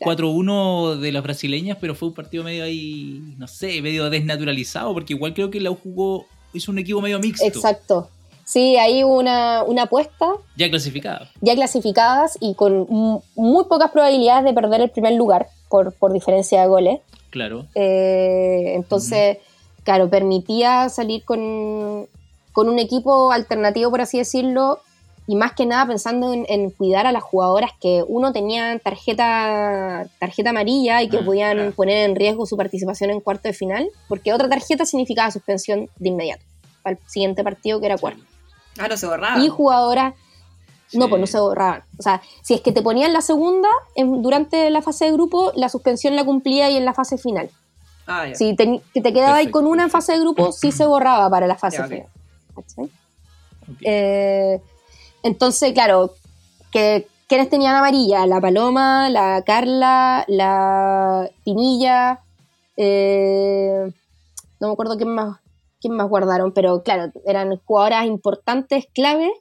4-1 0.00 0.96
de 0.96 1.10
las 1.10 1.22
brasileñas, 1.22 1.78
pero 1.80 1.94
fue 1.94 2.08
un 2.08 2.14
partido 2.14 2.44
medio 2.44 2.64
ahí, 2.64 3.34
no 3.38 3.48
sé, 3.48 3.82
medio 3.82 4.08
desnaturalizado, 4.10 4.92
porque 4.92 5.14
igual 5.14 5.34
creo 5.34 5.50
que 5.50 5.60
la 5.60 5.70
U 5.70 5.74
jugó, 5.82 6.26
hizo 6.52 6.70
un 6.70 6.78
equipo 6.78 7.00
medio 7.00 7.18
mixto. 7.18 7.44
Exacto. 7.44 8.10
Sí, 8.44 8.76
ahí 8.76 9.02
hubo 9.02 9.18
una, 9.18 9.64
una 9.64 9.82
apuesta. 9.84 10.34
Ya 10.56 10.70
clasificadas. 10.70 11.30
Ya 11.40 11.54
clasificadas 11.56 12.38
y 12.40 12.54
con 12.54 12.86
muy 13.34 13.64
pocas 13.64 13.90
probabilidades 13.90 14.44
de 14.44 14.52
perder 14.52 14.82
el 14.82 14.90
primer 14.90 15.14
lugar 15.14 15.48
por, 15.68 15.92
por 15.94 16.12
diferencia 16.12 16.60
de 16.60 16.68
goles. 16.68 17.00
Claro. 17.30 17.66
Eh, 17.74 18.72
entonces, 18.74 19.38
claro, 19.84 20.08
permitía 20.08 20.88
salir 20.88 21.24
con, 21.24 21.38
un 21.38 22.78
equipo 22.78 23.32
alternativo, 23.32 23.90
por 23.90 24.00
así 24.00 24.18
decirlo, 24.18 24.80
y 25.26 25.36
más 25.36 25.52
que 25.52 25.66
nada 25.66 25.86
pensando 25.86 26.32
en, 26.32 26.70
cuidar 26.70 27.06
a 27.06 27.12
las 27.12 27.22
jugadoras 27.22 27.72
que 27.80 28.04
uno 28.06 28.32
tenía 28.32 28.78
tarjeta, 28.78 30.06
tarjeta 30.18 30.50
amarilla 30.50 31.02
y 31.02 31.08
que 31.08 31.18
ah, 31.18 31.24
podían 31.24 31.72
poner 31.72 32.08
en 32.08 32.16
riesgo 32.16 32.46
su 32.46 32.56
participación 32.56 33.10
en 33.10 33.20
cuarto 33.20 33.48
de 33.48 33.54
final, 33.54 33.88
porque 34.08 34.32
otra 34.32 34.48
tarjeta 34.48 34.86
significaba 34.86 35.30
suspensión 35.30 35.88
de 35.96 36.08
inmediato 36.08 36.44
al 36.84 36.98
siguiente 37.06 37.42
partido 37.42 37.80
que 37.80 37.86
era 37.86 37.98
cuarto. 37.98 38.22
Ah, 38.78 38.88
no 38.88 38.96
se 38.96 39.06
borraba. 39.06 39.42
Y 39.42 39.48
jugadoras 39.48 40.14
no, 40.92 41.08
pues 41.08 41.20
no 41.20 41.26
se 41.26 41.38
borraban. 41.38 41.84
O 41.98 42.02
sea, 42.02 42.22
si 42.42 42.54
es 42.54 42.60
que 42.60 42.72
te 42.72 42.82
ponían 42.82 43.12
la 43.12 43.20
segunda, 43.20 43.68
durante 43.96 44.70
la 44.70 44.82
fase 44.82 45.06
de 45.06 45.12
grupo, 45.12 45.52
la 45.54 45.68
suspensión 45.68 46.16
la 46.16 46.24
cumplía 46.24 46.70
y 46.70 46.76
en 46.76 46.84
la 46.84 46.94
fase 46.94 47.18
final. 47.18 47.50
Ah, 48.06 48.26
Si 48.34 48.54
te, 48.54 48.82
te 48.94 49.12
quedabas 49.12 49.38
ahí 49.38 49.50
con 49.50 49.66
una 49.66 49.84
en 49.84 49.90
fase 49.90 50.12
de 50.12 50.20
grupo, 50.20 50.52
sí 50.52 50.70
se 50.70 50.86
borraba 50.86 51.28
para 51.28 51.46
la 51.46 51.56
fase 51.56 51.82
final. 51.82 52.06
Eh, 53.82 54.60
entonces, 55.22 55.72
claro, 55.72 56.14
que, 56.70 57.08
¿quiénes 57.26 57.50
tenían 57.50 57.74
amarilla? 57.74 58.26
La 58.26 58.40
Paloma, 58.40 59.10
la 59.10 59.42
Carla, 59.44 60.24
la 60.28 61.28
Pinilla, 61.44 62.20
eh, 62.76 63.90
no 64.60 64.68
me 64.68 64.72
acuerdo 64.72 64.96
quién 64.96 65.10
más, 65.10 65.38
quién 65.80 65.94
más 65.94 66.08
guardaron, 66.08 66.52
pero 66.52 66.82
claro, 66.82 67.10
eran 67.24 67.56
jugadoras 67.64 68.06
importantes, 68.06 68.86
claves, 68.94 69.32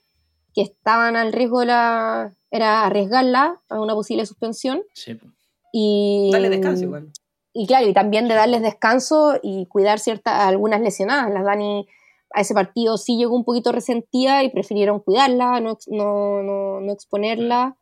que 0.56 0.62
estaban 0.62 1.18
al 1.18 1.34
riesgo 1.34 1.60
de 1.60 1.68
la. 1.68 2.34
era 2.50 2.86
arriesgarla 2.86 3.62
a 3.70 3.82
una 3.82 3.94
posible 3.94 4.26
suspensión. 4.26 4.84
Sí. 4.94 5.20
Y. 5.74 6.30
Darle 6.32 6.50
descanso 6.50 6.84
igual. 6.84 7.12
Y 7.54 7.68
claro, 7.68 7.88
y 7.88 7.94
también 7.94 8.28
de 8.28 8.36
darles 8.36 8.62
descanso 8.62 9.40
y 9.44 9.66
cuidar 9.68 10.00
ciertas, 10.00 10.34
algunas 10.40 10.82
lesionadas. 10.82 11.32
Las 11.32 11.44
Dani 11.44 11.86
a 12.34 12.42
ese 12.42 12.54
partido 12.54 12.98
sí 12.98 13.18
llegó 13.18 13.36
un 13.36 13.46
poquito 13.46 13.72
resentida 13.72 14.44
y 14.44 14.50
prefirieron 14.50 15.00
cuidarla, 15.00 15.60
no, 15.60 15.78
no, 15.88 16.82
no, 16.82 16.92
exponerla. 16.92 17.78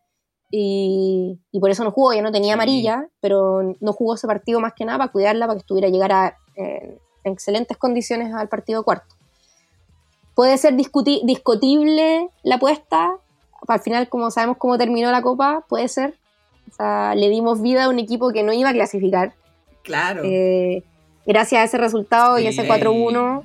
Y, 0.51 1.39
y, 1.51 1.59
por 1.59 1.71
eso 1.71 1.83
no 1.83 1.91
jugó, 1.91 2.13
ya 2.13 2.21
no 2.21 2.31
tenía 2.31 2.53
amarilla, 2.53 3.09
pero 3.19 3.75
no 3.79 3.93
jugó 3.93 4.13
ese 4.13 4.27
partido 4.27 4.59
más 4.59 4.73
que 4.75 4.86
nada 4.86 4.99
para 4.99 5.12
cuidarla, 5.12 5.47
para 5.47 5.57
que 5.57 5.62
estuviera 5.62 5.89
llegara 5.89 6.38
en 6.55 6.99
excelentes 7.23 7.77
condiciones 7.77 8.31
al 8.33 8.49
partido 8.49 8.83
cuarto. 8.83 9.12
Puede 10.36 10.58
ser 10.58 10.76
discutible 10.76 12.30
la 12.43 12.56
apuesta. 12.56 13.15
Al 13.67 13.80
final, 13.80 14.10
como 14.10 14.32
sabemos 14.32 14.58
cómo 14.58 14.78
terminó 14.78 15.12
la 15.12 15.22
copa, 15.22 15.63
puede 15.69 15.88
ser. 15.88 16.15
O 16.72 16.76
sea, 16.76 17.13
le 17.15 17.30
dimos 17.30 17.62
vida 17.62 17.86
a 17.86 17.89
un 17.89 18.00
equipo 18.00 18.32
que 18.32 18.43
no 18.43 18.52
iba 18.52 18.69
a 18.69 18.74
clasificar. 18.74 19.34
Claro. 19.84 20.22
Eh, 20.24 20.84
gracias 21.26 21.62
a 21.62 21.63
ese 21.65 21.78
resultado 21.78 22.39
y 22.39 22.48
ese 22.48 22.67
4-1 22.67 23.43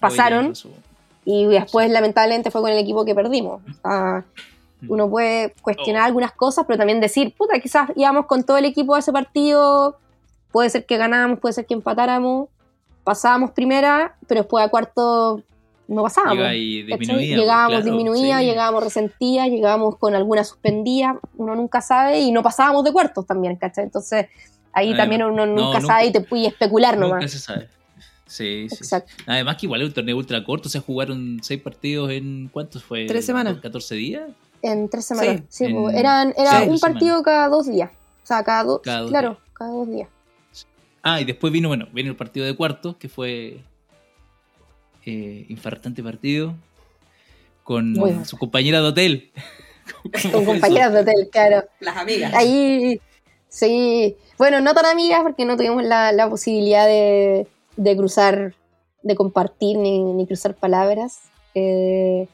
pasaron. 0.00 0.52
Y 1.24 1.46
después, 1.46 1.90
lamentablemente, 1.90 2.50
fue 2.50 2.60
con 2.60 2.70
el 2.70 2.78
equipo 2.78 3.04
que 3.04 3.14
perdimos. 3.14 3.62
Mm. 4.80 4.90
uno 4.90 5.10
puede 5.10 5.54
cuestionar 5.62 6.02
oh. 6.02 6.06
algunas 6.06 6.32
cosas, 6.32 6.64
pero 6.66 6.78
también 6.78 7.00
decir, 7.00 7.34
puta, 7.36 7.58
quizás 7.58 7.90
íbamos 7.96 8.26
con 8.26 8.44
todo 8.44 8.58
el 8.58 8.64
equipo 8.64 8.94
a 8.94 8.98
ese 8.98 9.12
partido. 9.12 9.98
Puede 10.52 10.70
ser 10.70 10.86
que 10.86 10.96
ganáramos, 10.96 11.40
puede 11.40 11.54
ser 11.54 11.66
que 11.66 11.74
empatáramos. 11.74 12.48
Pasábamos 13.02 13.52
primera, 13.52 14.16
pero 14.26 14.42
después 14.42 14.64
a 14.64 14.68
cuarto 14.68 15.42
no 15.88 16.02
pasábamos. 16.02 16.52
llegábamos 16.52 17.84
disminuía, 17.84 18.42
llegábamos 18.42 18.84
resentía, 18.84 19.48
llegábamos 19.48 19.96
con 19.96 20.14
alguna 20.14 20.44
suspendida, 20.44 21.18
uno 21.36 21.56
nunca 21.56 21.80
sabe, 21.80 22.20
y 22.20 22.30
no 22.30 22.42
pasábamos 22.42 22.84
de 22.84 22.92
cuartos 22.92 23.26
también, 23.26 23.56
¿cachai? 23.56 23.84
Entonces 23.84 24.26
ahí 24.72 24.94
también 24.94 25.24
uno 25.24 25.46
nunca, 25.46 25.80
sabe 25.80 26.06
y 26.06 26.12
te 26.12 26.20
puede 26.20 26.46
especular 26.46 26.96
nomás. 26.96 27.16
Nunca 27.16 27.28
se 27.28 27.38
sabe. 27.38 27.68
Sí, 28.26 28.68
sí, 28.68 28.96
Además 29.26 29.56
que 29.56 29.64
igual 29.64 29.80
es 29.80 29.88
un 29.88 29.94
torneo 29.94 30.14
ultra 30.14 30.44
corto, 30.44 30.68
se 30.68 30.80
jugaron 30.80 31.38
seis 31.42 31.62
partidos 31.62 32.10
en 32.10 32.48
¿cuántos 32.52 32.84
fue? 32.84 33.06
Tres 33.06 33.24
semanas. 33.24 33.56
¿14 33.56 33.88
días? 33.96 34.28
En 34.60 34.90
tres 34.90 35.06
semanas, 35.06 35.42
sí. 35.48 35.64
eran, 35.94 36.34
era 36.36 36.62
un 36.64 36.78
partido 36.78 37.22
cada 37.22 37.48
dos 37.48 37.66
días. 37.66 37.90
O 38.22 38.26
sea, 38.26 38.44
cada, 38.44 38.64
dos, 38.64 38.82
claro, 38.82 39.38
cada 39.54 39.70
dos 39.70 39.88
días. 39.88 40.08
Ah, 41.02 41.22
y 41.22 41.24
después 41.24 41.50
vino, 41.50 41.68
bueno, 41.68 41.88
vino 41.94 42.10
el 42.10 42.16
partido 42.16 42.44
de 42.44 42.54
cuartos, 42.54 42.96
que 42.96 43.08
fue 43.08 43.62
eh, 45.10 45.46
infartante 45.48 46.02
partido 46.02 46.54
con 47.62 47.96
su 48.26 48.36
compañera 48.36 48.82
de 48.82 48.88
hotel. 48.88 49.30
con 50.32 50.44
compañeras 50.44 50.92
de 50.92 51.00
hotel, 51.00 51.28
claro. 51.32 51.64
Las 51.80 51.96
amigas. 51.96 52.34
Ahí, 52.34 53.00
sí. 53.48 54.18
Bueno, 54.36 54.60
no 54.60 54.74
tan 54.74 54.84
amigas 54.84 55.20
porque 55.22 55.46
no 55.46 55.56
tuvimos 55.56 55.82
la, 55.82 56.26
posibilidad 56.28 56.86
de, 56.86 57.46
cruzar, 57.96 58.54
de 59.02 59.16
compartir 59.16 59.78
ni, 59.78 60.26
cruzar 60.26 60.54
palabras. 60.54 61.20
Eh, 61.54 62.28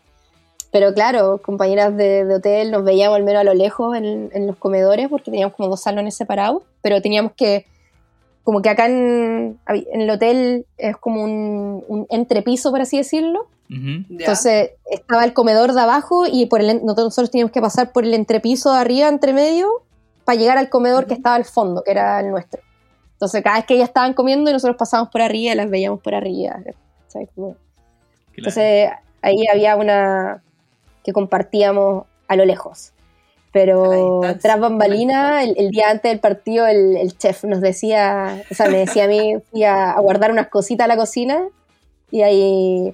pero 0.72 0.92
claro, 0.94 1.40
compañeras 1.42 1.96
de, 1.96 2.24
hotel 2.34 2.72
nos 2.72 2.82
veíamos 2.82 3.14
al 3.14 3.22
menos 3.22 3.42
a 3.42 3.44
lo 3.44 3.54
lejos 3.54 3.96
en, 3.96 4.30
en, 4.32 4.48
los 4.48 4.56
comedores 4.56 5.08
porque 5.08 5.30
teníamos 5.30 5.54
como 5.54 5.68
dos 5.68 5.80
salones 5.80 6.16
separados, 6.16 6.64
pero 6.82 7.00
teníamos 7.00 7.34
que 7.36 7.66
como 8.44 8.60
que 8.62 8.68
acá 8.68 8.86
en, 8.86 9.58
el 9.66 10.10
hotel 10.10 10.66
es 10.76 10.96
como 10.98 11.24
un, 11.24 12.06
entrepiso, 12.10 12.70
por 12.70 12.82
así 12.82 12.98
decirlo. 12.98 13.48
Entonces 13.68 14.72
estaba 14.88 15.24
el 15.24 15.32
comedor 15.32 15.72
de 15.72 15.80
abajo 15.80 16.26
y 16.30 16.46
por 16.46 16.60
el, 16.60 16.84
nosotros 16.84 17.30
teníamos 17.30 17.50
que 17.50 17.60
pasar 17.60 17.92
por 17.92 18.04
el 18.04 18.14
entrepiso 18.14 18.72
de 18.72 18.78
arriba, 18.78 19.08
entre 19.08 19.32
medio, 19.32 19.82
para 20.24 20.38
llegar 20.38 20.58
al 20.58 20.68
comedor 20.68 21.06
que 21.06 21.14
estaba 21.14 21.34
al 21.34 21.44
fondo, 21.44 21.82
que 21.82 21.90
era 21.90 22.20
el 22.20 22.30
nuestro. 22.30 22.60
Entonces 23.14 23.42
cada 23.42 23.56
vez 23.56 23.64
que 23.64 23.74
ellas 23.74 23.88
estaban 23.88 24.12
comiendo 24.12 24.50
y 24.50 24.52
nosotros 24.52 24.76
pasábamos 24.76 25.10
por 25.10 25.22
arriba, 25.22 25.54
las 25.54 25.70
veíamos 25.70 26.00
por 26.00 26.14
arriba. 26.14 26.58
Entonces 28.36 28.90
ahí 29.22 29.46
había 29.50 29.76
una 29.76 30.42
que 31.02 31.12
compartíamos 31.12 32.04
a 32.28 32.36
lo 32.36 32.44
lejos. 32.44 32.92
Pero 33.54 34.20
tras 34.42 34.58
bambalina, 34.58 35.44
el, 35.44 35.70
día 35.70 35.88
antes 35.88 36.10
del 36.10 36.18
partido, 36.18 36.66
el, 36.66 37.16
chef 37.16 37.44
nos 37.44 37.60
decía, 37.60 38.42
o 38.50 38.54
sea, 38.54 38.68
me 38.68 38.78
decía 38.78 39.04
a 39.04 39.06
mí, 39.06 39.36
fui 39.52 39.62
a, 39.62 39.94
guardar 40.00 40.32
unas 40.32 40.48
cositas 40.48 40.86
a 40.86 40.88
la 40.88 40.96
cocina 40.96 41.40
y 42.10 42.22
ahí 42.22 42.92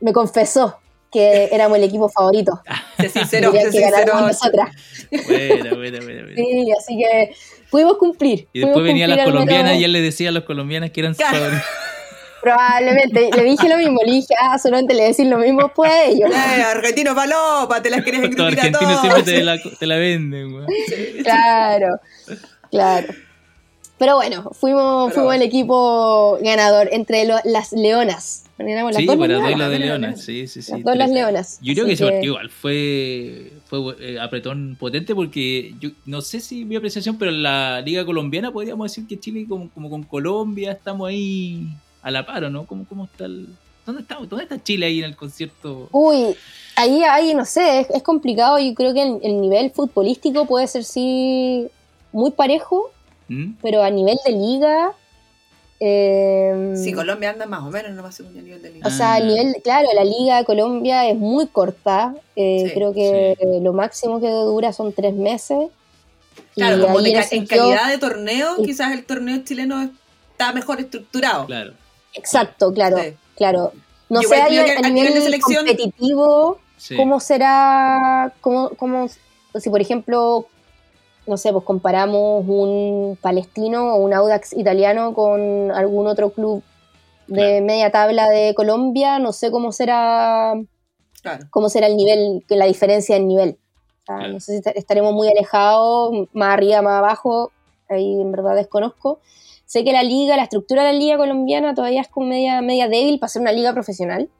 me 0.00 0.12
confesó 0.12 0.76
que 1.10 1.48
éramos 1.50 1.78
el 1.78 1.84
equipo 1.84 2.08
favorito. 2.08 2.60
Se 2.96 3.08
sincero, 3.18 3.50
se 3.50 3.72
sincero. 3.72 4.20
nosotras. 4.20 4.70
Buena, 5.10 5.74
buena, 5.74 5.98
buena, 6.00 6.34
Sí, 6.36 6.72
así 6.78 6.96
que 6.96 7.34
pudimos 7.68 7.98
cumplir. 7.98 8.46
Y 8.52 8.60
después 8.60 8.84
venían 8.84 9.10
las 9.10 9.24
colombianas 9.24 9.80
y 9.80 9.84
él 9.84 9.90
le 9.90 10.00
decía 10.00 10.28
a 10.28 10.32
los 10.32 10.44
colombianas 10.44 10.92
que 10.92 11.00
eran. 11.00 11.16
Probablemente, 12.42 13.30
le 13.34 13.44
dije 13.44 13.68
lo 13.68 13.76
mismo, 13.76 14.00
le 14.04 14.12
dije, 14.12 14.34
ah, 14.40 14.58
solamente 14.58 14.94
le 14.94 15.04
decís 15.04 15.26
lo 15.26 15.38
mismo 15.38 15.72
pues 15.74 15.92
ellos. 16.06 16.30
Eh, 16.30 16.62
argentino 16.62 17.14
palopa, 17.14 17.82
te 17.82 17.90
las 17.90 18.02
querés 18.02 18.22
engrupir 18.24 18.58
argentino 18.58 19.00
siempre 19.00 19.22
te 19.22 19.42
la, 19.42 19.58
te 19.58 19.86
la 19.86 19.96
venden, 19.96 20.52
güey. 20.52 20.66
Claro, 21.22 22.00
claro. 22.70 23.08
Pero 23.98 24.14
bueno, 24.14 24.50
fuimos, 24.52 25.12
fuimos 25.12 25.34
el 25.34 25.42
equipo 25.42 26.38
ganador 26.40 26.88
entre 26.92 27.24
las 27.24 27.72
leonas. 27.72 28.44
Las 28.58 28.96
sí, 28.96 29.06
dos 29.06 29.16
bueno, 29.16 29.38
leonas, 29.38 29.70
de 29.70 29.78
leonas, 29.78 30.20
sí, 30.20 30.48
sí, 30.48 30.62
sí. 30.62 30.72
Las 30.72 30.82
dos 30.82 30.96
las 30.96 31.10
leonas. 31.10 31.58
Yo 31.62 31.74
creo 31.74 31.86
que 31.86 31.92
ese 31.92 32.04
partido 32.04 32.34
igual 32.34 32.50
fue, 32.50 33.52
fue 33.66 33.94
eh, 34.00 34.18
apretón 34.20 34.76
potente 34.78 35.14
porque 35.14 35.74
yo 35.80 35.90
no 36.06 36.20
sé 36.22 36.40
si 36.40 36.64
mi 36.64 36.74
apreciación, 36.74 37.18
pero 37.18 37.30
en 37.30 37.44
la 37.44 37.80
liga 37.82 38.04
colombiana 38.04 38.50
podríamos 38.50 38.90
decir 38.90 39.06
que 39.06 39.18
Chile 39.18 39.46
como, 39.48 39.70
como 39.70 39.88
con 39.88 40.02
Colombia 40.02 40.72
estamos 40.72 41.08
ahí 41.08 41.68
a 42.02 42.10
la 42.10 42.26
par, 42.26 42.50
¿no? 42.50 42.66
¿Cómo, 42.66 42.86
cómo 42.88 43.04
está 43.04 43.24
el, 43.24 43.48
¿Dónde 43.88 44.02
está, 44.02 44.16
¿Dónde 44.16 44.42
está 44.42 44.62
Chile 44.62 44.84
ahí 44.84 44.98
en 44.98 45.06
el 45.06 45.16
concierto? 45.16 45.88
Uy, 45.92 46.36
ahí, 46.76 47.02
ahí 47.04 47.32
no 47.34 47.46
sé, 47.46 47.86
es, 47.88 48.02
complicado. 48.02 48.58
Yo 48.58 48.74
creo 48.74 48.92
que 48.92 49.02
el, 49.02 49.40
nivel 49.40 49.70
futbolístico 49.70 50.44
puede 50.44 50.66
ser 50.66 50.84
sí 50.84 51.68
muy 52.12 52.30
parejo, 52.32 52.90
¿Mm? 53.28 53.52
pero 53.62 53.82
a 53.82 53.88
nivel 53.88 54.18
de 54.26 54.32
liga. 54.32 54.92
Eh, 55.80 56.74
sí, 56.76 56.92
Colombia 56.92 57.30
anda 57.30 57.46
más 57.46 57.62
o 57.62 57.70
menos, 57.70 57.92
no 57.92 58.02
va 58.02 58.10
a 58.10 58.12
ser 58.12 58.26
un 58.26 58.34
nivel 58.34 58.60
de 58.60 58.72
liga. 58.72 58.86
O 58.86 58.90
sea, 58.90 59.16
el 59.16 59.28
nivel, 59.28 59.54
claro, 59.64 59.88
la 59.94 60.04
liga 60.04 60.36
de 60.36 60.44
Colombia 60.44 61.08
es 61.08 61.16
muy 61.16 61.46
corta. 61.46 62.14
Eh, 62.36 62.70
creo 62.74 62.92
que 62.92 63.38
lo 63.62 63.72
máximo 63.72 64.20
que 64.20 64.28
dura 64.28 64.74
son 64.74 64.92
tres 64.92 65.14
meses. 65.14 65.70
Claro, 66.54 66.82
como 66.82 67.00
en, 67.00 67.46
calidad 67.46 67.88
de 67.88 67.96
torneo, 67.96 68.56
quizás 68.62 68.92
el 68.92 69.06
torneo 69.06 69.42
chileno 69.44 69.88
está 70.32 70.52
mejor 70.52 70.78
estructurado. 70.78 71.46
Claro. 71.46 71.72
Exacto, 72.14 72.72
claro. 72.72 72.98
Claro. 73.36 73.72
No 74.08 74.22
sé 74.22 74.40
a, 74.40 74.48
nivel, 74.48 75.14
de 75.14 75.20
selección, 75.20 75.66
competitivo, 75.66 76.58
cómo 76.96 77.20
será, 77.20 78.32
cómo, 78.40 78.70
cómo, 78.70 79.08
si 79.54 79.68
por 79.68 79.80
ejemplo, 79.82 80.46
no 81.26 81.36
sé, 81.36 81.52
pues 81.52 81.64
comparamos 81.64 82.44
un 82.46 83.18
palestino 83.20 83.94
o 83.94 83.96
un 83.96 84.14
Audax 84.14 84.54
italiano 84.54 85.12
con 85.12 85.70
algún 85.72 86.06
otro 86.06 86.30
club 86.30 86.62
de 87.26 87.60
media 87.60 87.90
tabla 87.90 88.30
de 88.30 88.54
Colombia, 88.54 89.18
no 89.18 89.32
sé 89.32 89.50
cómo 89.50 89.72
será, 89.72 90.54
cómo 91.50 91.68
será 91.68 91.86
el 91.86 91.96
nivel, 91.96 92.44
la 92.48 92.64
diferencia 92.64 93.16
en 93.16 93.28
nivel. 93.28 93.58
No 94.08 94.40
sé 94.40 94.62
si 94.62 94.70
estaremos 94.74 95.12
muy 95.12 95.28
alejados, 95.28 96.28
más 96.32 96.54
arriba, 96.54 96.80
más 96.80 96.98
abajo, 96.98 97.52
ahí 97.90 98.20
en 98.20 98.32
verdad 98.32 98.56
desconozco. 98.56 99.20
Sé 99.68 99.84
que 99.84 99.92
la 99.92 100.02
liga, 100.02 100.34
la 100.38 100.44
estructura 100.44 100.82
de 100.82 100.94
la 100.94 100.98
liga 100.98 101.18
colombiana 101.18 101.74
todavía 101.74 102.00
es 102.00 102.08
como 102.08 102.26
media, 102.26 102.62
media 102.62 102.88
débil 102.88 103.18
para 103.18 103.28
ser 103.28 103.42
una 103.42 103.52
liga 103.52 103.74
profesional. 103.74 104.30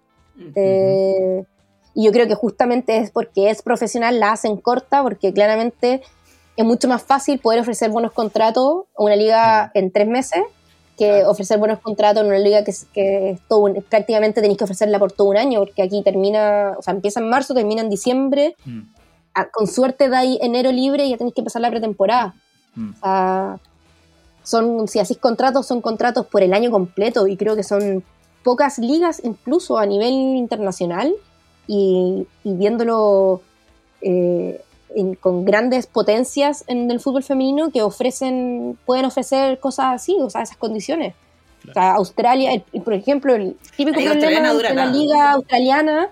Eh, 0.54 1.44
y 1.94 2.04
yo 2.06 2.12
creo 2.12 2.26
que 2.26 2.34
justamente 2.34 2.96
es 2.96 3.10
porque 3.10 3.50
es 3.50 3.60
profesional, 3.60 4.20
la 4.20 4.32
hacen 4.32 4.56
corta, 4.56 5.02
porque 5.02 5.34
claramente 5.34 6.00
es 6.56 6.64
mucho 6.64 6.88
más 6.88 7.02
fácil 7.02 7.38
poder 7.40 7.60
ofrecer 7.60 7.90
buenos 7.90 8.12
contratos 8.12 8.84
a 8.96 9.02
una 9.02 9.16
liga 9.16 9.70
en 9.74 9.92
tres 9.92 10.08
meses 10.08 10.44
que 10.96 11.26
ofrecer 11.26 11.58
buenos 11.58 11.80
contratos 11.80 12.22
en 12.22 12.28
una 12.28 12.38
liga 12.38 12.64
que, 12.64 12.72
que 12.94 13.30
es 13.32 13.40
todo 13.48 13.70
prácticamente 13.86 14.40
tenéis 14.40 14.56
que 14.56 14.64
ofrecerla 14.64 14.98
por 14.98 15.12
todo 15.12 15.28
un 15.28 15.36
año, 15.36 15.60
porque 15.60 15.82
aquí 15.82 16.02
termina, 16.02 16.74
o 16.78 16.82
sea, 16.82 16.94
empieza 16.94 17.20
en 17.20 17.28
marzo, 17.28 17.52
termina 17.52 17.82
en 17.82 17.90
diciembre, 17.90 18.56
mm. 18.64 18.80
con 19.52 19.66
suerte 19.66 20.08
da 20.08 20.20
ahí 20.20 20.38
enero 20.40 20.72
libre 20.72 21.04
y 21.04 21.10
ya 21.10 21.18
tenéis 21.18 21.34
que 21.34 21.42
empezar 21.42 21.60
la 21.60 21.68
pretemporada. 21.68 22.34
Mm. 22.74 22.90
O 22.90 22.98
sea, 22.98 23.60
son, 24.48 24.88
si 24.88 24.98
así 24.98 25.14
contratos, 25.14 25.66
son 25.66 25.82
contratos 25.82 26.24
por 26.24 26.42
el 26.42 26.54
año 26.54 26.70
completo 26.70 27.26
y 27.26 27.36
creo 27.36 27.54
que 27.54 27.62
son 27.62 28.02
pocas 28.42 28.78
ligas 28.78 29.20
incluso 29.22 29.76
a 29.76 29.84
nivel 29.84 30.12
internacional 30.12 31.14
y, 31.66 32.26
viéndolo 32.44 33.42
eh, 34.00 34.62
con 35.20 35.44
grandes 35.44 35.86
potencias 35.86 36.64
en 36.66 36.90
el 36.90 36.98
fútbol 36.98 37.22
femenino 37.22 37.70
que 37.70 37.82
ofrecen, 37.82 38.78
pueden 38.86 39.04
ofrecer 39.04 39.58
cosas 39.60 39.96
así, 39.96 40.16
o 40.18 40.30
sea, 40.30 40.40
esas 40.40 40.56
condiciones. 40.56 41.14
O 41.68 41.72
sea, 41.74 41.96
Australia, 41.96 42.62
por 42.82 42.94
ejemplo, 42.94 43.34
el 43.34 43.54
típico 43.76 44.00
problema 44.00 44.54
de 44.54 44.74
la 44.74 44.86
liga 44.86 45.32
australiana, 45.32 46.08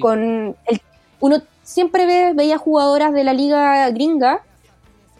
con 0.00 0.54
el, 0.66 0.80
uno 1.18 1.42
siempre 1.64 2.06
ve, 2.06 2.34
veía 2.36 2.56
jugadoras 2.56 3.12
de 3.12 3.24
la 3.24 3.32
liga 3.32 3.90
gringa 3.90 4.44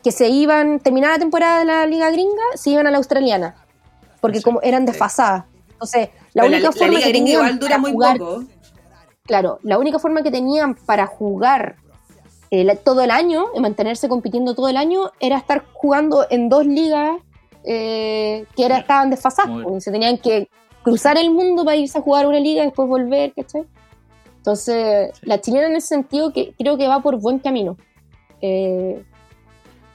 que 0.02 0.12
se 0.12 0.28
iban, 0.28 0.80
terminada 0.80 1.14
la 1.14 1.18
temporada 1.18 1.58
de 1.60 1.64
la 1.64 1.86
liga 1.86 2.10
gringa, 2.10 2.42
se 2.54 2.70
iban 2.70 2.86
a 2.86 2.90
la 2.90 2.98
australiana, 2.98 3.54
porque 4.20 4.42
como 4.42 4.60
eran 4.62 4.86
desfasadas. 4.86 5.44
Entonces, 5.72 6.10
la 6.34 6.44
única 6.44 6.72
forma 6.72 7.00
que 7.00 7.12
tenían 7.12 7.58
dura 7.58 7.78
muy 7.78 7.92
poco. 7.92 8.44
Claro, 9.24 9.58
la 9.62 9.78
única 9.78 9.98
forma 9.98 10.22
que 10.22 10.30
tenían 10.30 10.74
para 10.74 11.06
jugar 11.06 11.76
eh, 12.50 12.76
todo 12.76 13.02
el 13.02 13.10
año, 13.10 13.46
y 13.54 13.60
mantenerse 13.60 14.08
compitiendo 14.08 14.54
todo 14.54 14.68
el 14.68 14.76
año, 14.76 15.12
era 15.20 15.38
estar 15.38 15.64
jugando 15.72 16.26
en 16.30 16.48
dos 16.48 16.66
ligas 16.66 17.16
eh, 17.64 18.46
que 18.56 18.64
era, 18.64 18.78
estaban 18.78 19.10
desfasadas. 19.10 19.84
Se 19.84 19.92
tenían 19.92 20.18
que 20.18 20.48
cruzar 20.82 21.18
el 21.18 21.30
mundo 21.30 21.64
para 21.64 21.76
irse 21.76 21.98
a 21.98 22.02
jugar 22.02 22.26
una 22.26 22.40
liga 22.40 22.62
y 22.62 22.66
después 22.66 22.88
volver, 22.88 23.32
¿cachai? 23.34 23.66
Entonces, 24.36 25.12
la 25.22 25.40
chilena 25.40 25.66
en 25.66 25.76
ese 25.76 25.88
sentido 25.88 26.32
que 26.32 26.54
creo 26.58 26.78
que 26.78 26.88
va 26.88 27.00
por 27.02 27.20
buen 27.20 27.38
camino. 27.38 27.76
Eh, 28.40 29.04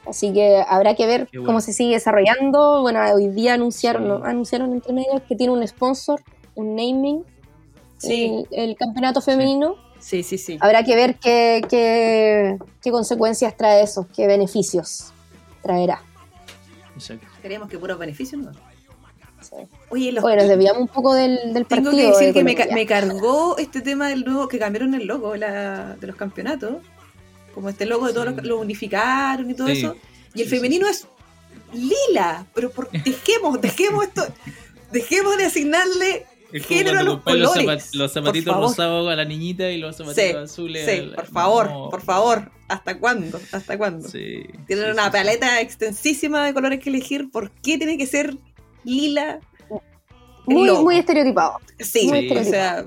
Así 0.08 0.32
que 0.34 0.64
habrá 0.68 0.96
que 0.96 1.08
ver 1.08 1.30
cómo 1.46 1.62
se 1.62 1.74
sigue 1.74 1.96
desarrollando. 1.96 2.82
Bueno, 2.82 3.02
hoy 3.14 3.28
día 3.28 3.56
anunciaron, 3.56 4.26
anunciaron 4.26 4.74
entre 4.74 4.94
medios 4.94 5.22
que 5.28 5.36
tiene 5.36 5.54
un 5.54 5.68
sponsor, 5.68 6.22
un 6.54 6.76
naming, 6.76 7.24
sí. 7.98 8.46
el, 8.52 8.76
campeonato 8.76 9.22
femenino. 9.22 9.76
Sí, 10.00 10.22
sí, 10.22 10.38
sí. 10.38 10.58
Habrá 10.62 10.84
que 10.84 10.96
ver 10.96 11.16
qué, 11.16 11.62
qué, 11.70 12.92
consecuencias 12.92 13.58
trae 13.58 13.82
eso, 13.82 14.08
qué 14.16 14.28
beneficios 14.28 15.12
traerá. 15.64 16.02
Exacto. 16.96 17.26
Queremos 17.42 17.68
que 17.68 17.80
puros 17.80 17.98
beneficios, 17.98 18.42
¿no? 18.42 18.52
Sí. 19.42 19.56
Oye, 19.90 20.12
los... 20.12 20.24
Bueno, 20.24 20.44
desviamos 20.44 20.82
un 20.82 20.88
poco 20.88 21.14
del, 21.14 21.54
del 21.54 21.66
Tengo 21.66 21.92
que 21.92 22.08
decir 22.08 22.34
que 22.34 22.44
me, 22.44 22.56
me, 22.74 22.86
cargó 22.86 23.58
este 23.58 23.82
tema 23.82 24.10
del 24.10 24.24
nuevo, 24.24 24.48
que 24.48 24.58
cambiaron 24.60 24.94
el 24.94 25.06
logo 25.06 25.34
de 25.34 25.98
los 26.02 26.16
campeonatos 26.16 26.78
como 27.56 27.70
este 27.70 27.86
logo 27.86 28.06
de 28.06 28.14
todos 28.14 28.36
los 28.36 28.44
lo 28.44 28.60
unificaron 28.60 29.50
y 29.50 29.56
todo 29.56 29.70
eso. 29.70 29.96
Y 30.36 30.42
el 30.42 30.50
femenino 30.50 30.88
es 30.88 31.08
lila, 31.74 32.46
pero 32.54 32.70
por, 32.70 32.92
dejemos, 32.92 33.60
dejemos 33.62 34.04
esto, 34.04 34.28
dejemos 34.92 35.38
de 35.38 35.46
asignarle 35.46 36.26
género 36.52 37.00
a 37.00 37.04
los 37.04 37.22
colores. 37.22 37.96
Los, 37.96 38.12
zapatitos 38.12 38.56
rosados 38.56 39.10
a 39.10 39.16
la 39.16 39.26
niñita 39.26 39.72
y 39.72 39.78
los 39.78 39.96
zapatitos 39.96 40.52
azules. 40.52 40.86
Sí, 40.86 41.12
por 41.16 41.28
favor, 41.28 41.90
por 41.90 42.02
favor. 42.02 42.52
¿Hasta 42.68 42.98
cuándo? 43.00 43.40
¿Hasta 43.52 43.78
cuándo? 43.78 44.10
Tienen 44.10 44.92
una 44.92 45.10
paleta 45.12 45.62
extensísima 45.62 46.46
de 46.46 46.54
colores 46.54 46.80
que 46.80 46.90
elegir. 46.90 47.32
¿Por 47.32 47.52
qué 47.52 47.78
tiene 47.78 47.98
que 47.98 48.06
ser 48.06 48.36
lila? 48.84 49.40
Muy, 50.46 50.70
muy 50.72 50.98
estereotipado. 50.98 51.60
Sí, 51.80 52.12
o 52.32 52.44
sea, 52.44 52.86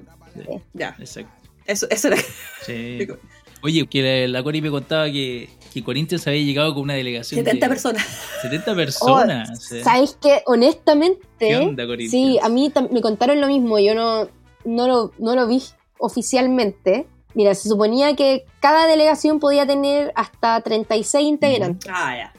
ya. 0.75 0.95
Exacto. 0.99 1.33
Eso, 1.65 1.87
eso 1.91 2.09
era. 2.09 2.17
Sí. 2.65 3.07
Oye, 3.63 3.87
que 3.87 4.29
la, 4.29 4.43
Cori 4.43 4.63
me 4.63 4.71
contaba 4.71 5.07
que, 5.07 5.49
que 5.73 5.83
Corinthians 5.83 6.27
había 6.27 6.43
llegado 6.43 6.75
con 6.75 6.85
una 6.85 6.95
delegación 6.95 7.45
70 7.45 7.69
personas. 7.69 8.07
70 8.43 8.75
personas. 8.75 9.73
Oh, 9.73 9.83
¿Sabes 9.83 10.17
qué? 10.21 10.43
Honestamente. 10.47 11.27
¿Qué 11.39 11.57
onda, 11.57 11.85
Sí, 12.09 12.39
a 12.41 12.49
mí 12.49 12.73
me 12.91 13.01
contaron 13.01 13.41
lo 13.41 13.49
mismo. 13.49 13.79
Yo 13.79 13.95
no, 13.95 14.29
no, 14.65 14.87
lo, 14.87 15.13
no 15.19 15.35
lo 15.35 15.47
vi 15.47 15.63
oficialmente. 15.99 17.07
Mira, 17.35 17.55
se 17.55 17.69
suponía 17.69 18.15
que 18.15 18.45
cada 18.61 18.87
delegación 18.87 19.41
podía 19.41 19.67
tener 19.67 20.13
hasta 20.15 20.61
36 20.61 21.27
integrantes. 21.29 21.91
Ah, 21.93 22.17
ya. 22.17 22.33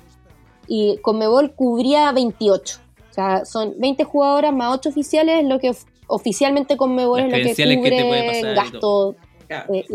Y 0.67 0.97
Conmebol 1.01 1.53
cubría 1.53 2.11
28. 2.11 2.79
O 3.09 3.13
sea, 3.13 3.45
son 3.45 3.75
20 3.77 4.03
jugadoras 4.03 4.53
más 4.53 4.77
8 4.77 4.89
oficiales, 4.89 5.45
lo 5.45 5.59
que 5.59 5.75
oficialmente 6.07 6.77
Conmebol 6.77 7.21
es 7.33 7.57
lo 7.57 7.65
que 7.65 7.77
cubre 7.77 8.53
gasto. 8.55 9.15
Eh, 9.49 9.85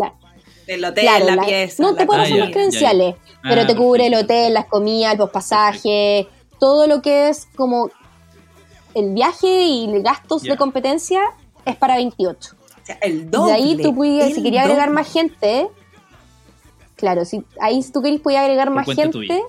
el 0.66 0.84
hotel, 0.84 1.26
la, 1.26 1.44
pieza. 1.44 1.82
No 1.82 1.94
te 1.94 2.06
puedes 2.06 2.30
las 2.30 2.50
credenciales, 2.50 3.16
pero 3.42 3.62
ah, 3.62 3.66
te 3.66 3.76
cubre 3.76 4.06
el 4.06 4.14
hotel, 4.14 4.54
las 4.54 4.66
comidas, 4.66 5.16
los 5.18 5.30
pasajes, 5.30 6.26
todo 6.58 6.86
lo 6.86 7.02
que 7.02 7.28
es 7.28 7.46
como 7.56 7.90
el 8.94 9.12
viaje 9.12 9.64
y 9.64 10.02
gastos 10.02 10.42
de 10.42 10.56
competencia 10.56 11.20
es 11.64 11.76
para 11.76 11.96
28. 11.96 12.56
O 12.56 12.86
sea, 12.86 12.96
el 13.02 13.30
doble. 13.30 13.52
De 13.52 13.56
ahí 13.56 13.76
tú 13.82 13.94
puedes, 13.94 14.34
si 14.34 14.42
querías 14.42 14.64
agregar 14.64 14.90
más 14.90 15.10
gente, 15.10 15.68
claro, 16.96 17.24
si 17.24 17.44
ahí 17.60 17.84
tú 17.92 18.02
querías 18.02 18.20
podías 18.20 18.42
agregar 18.42 18.70
más 18.70 18.86
gente, 18.86 19.42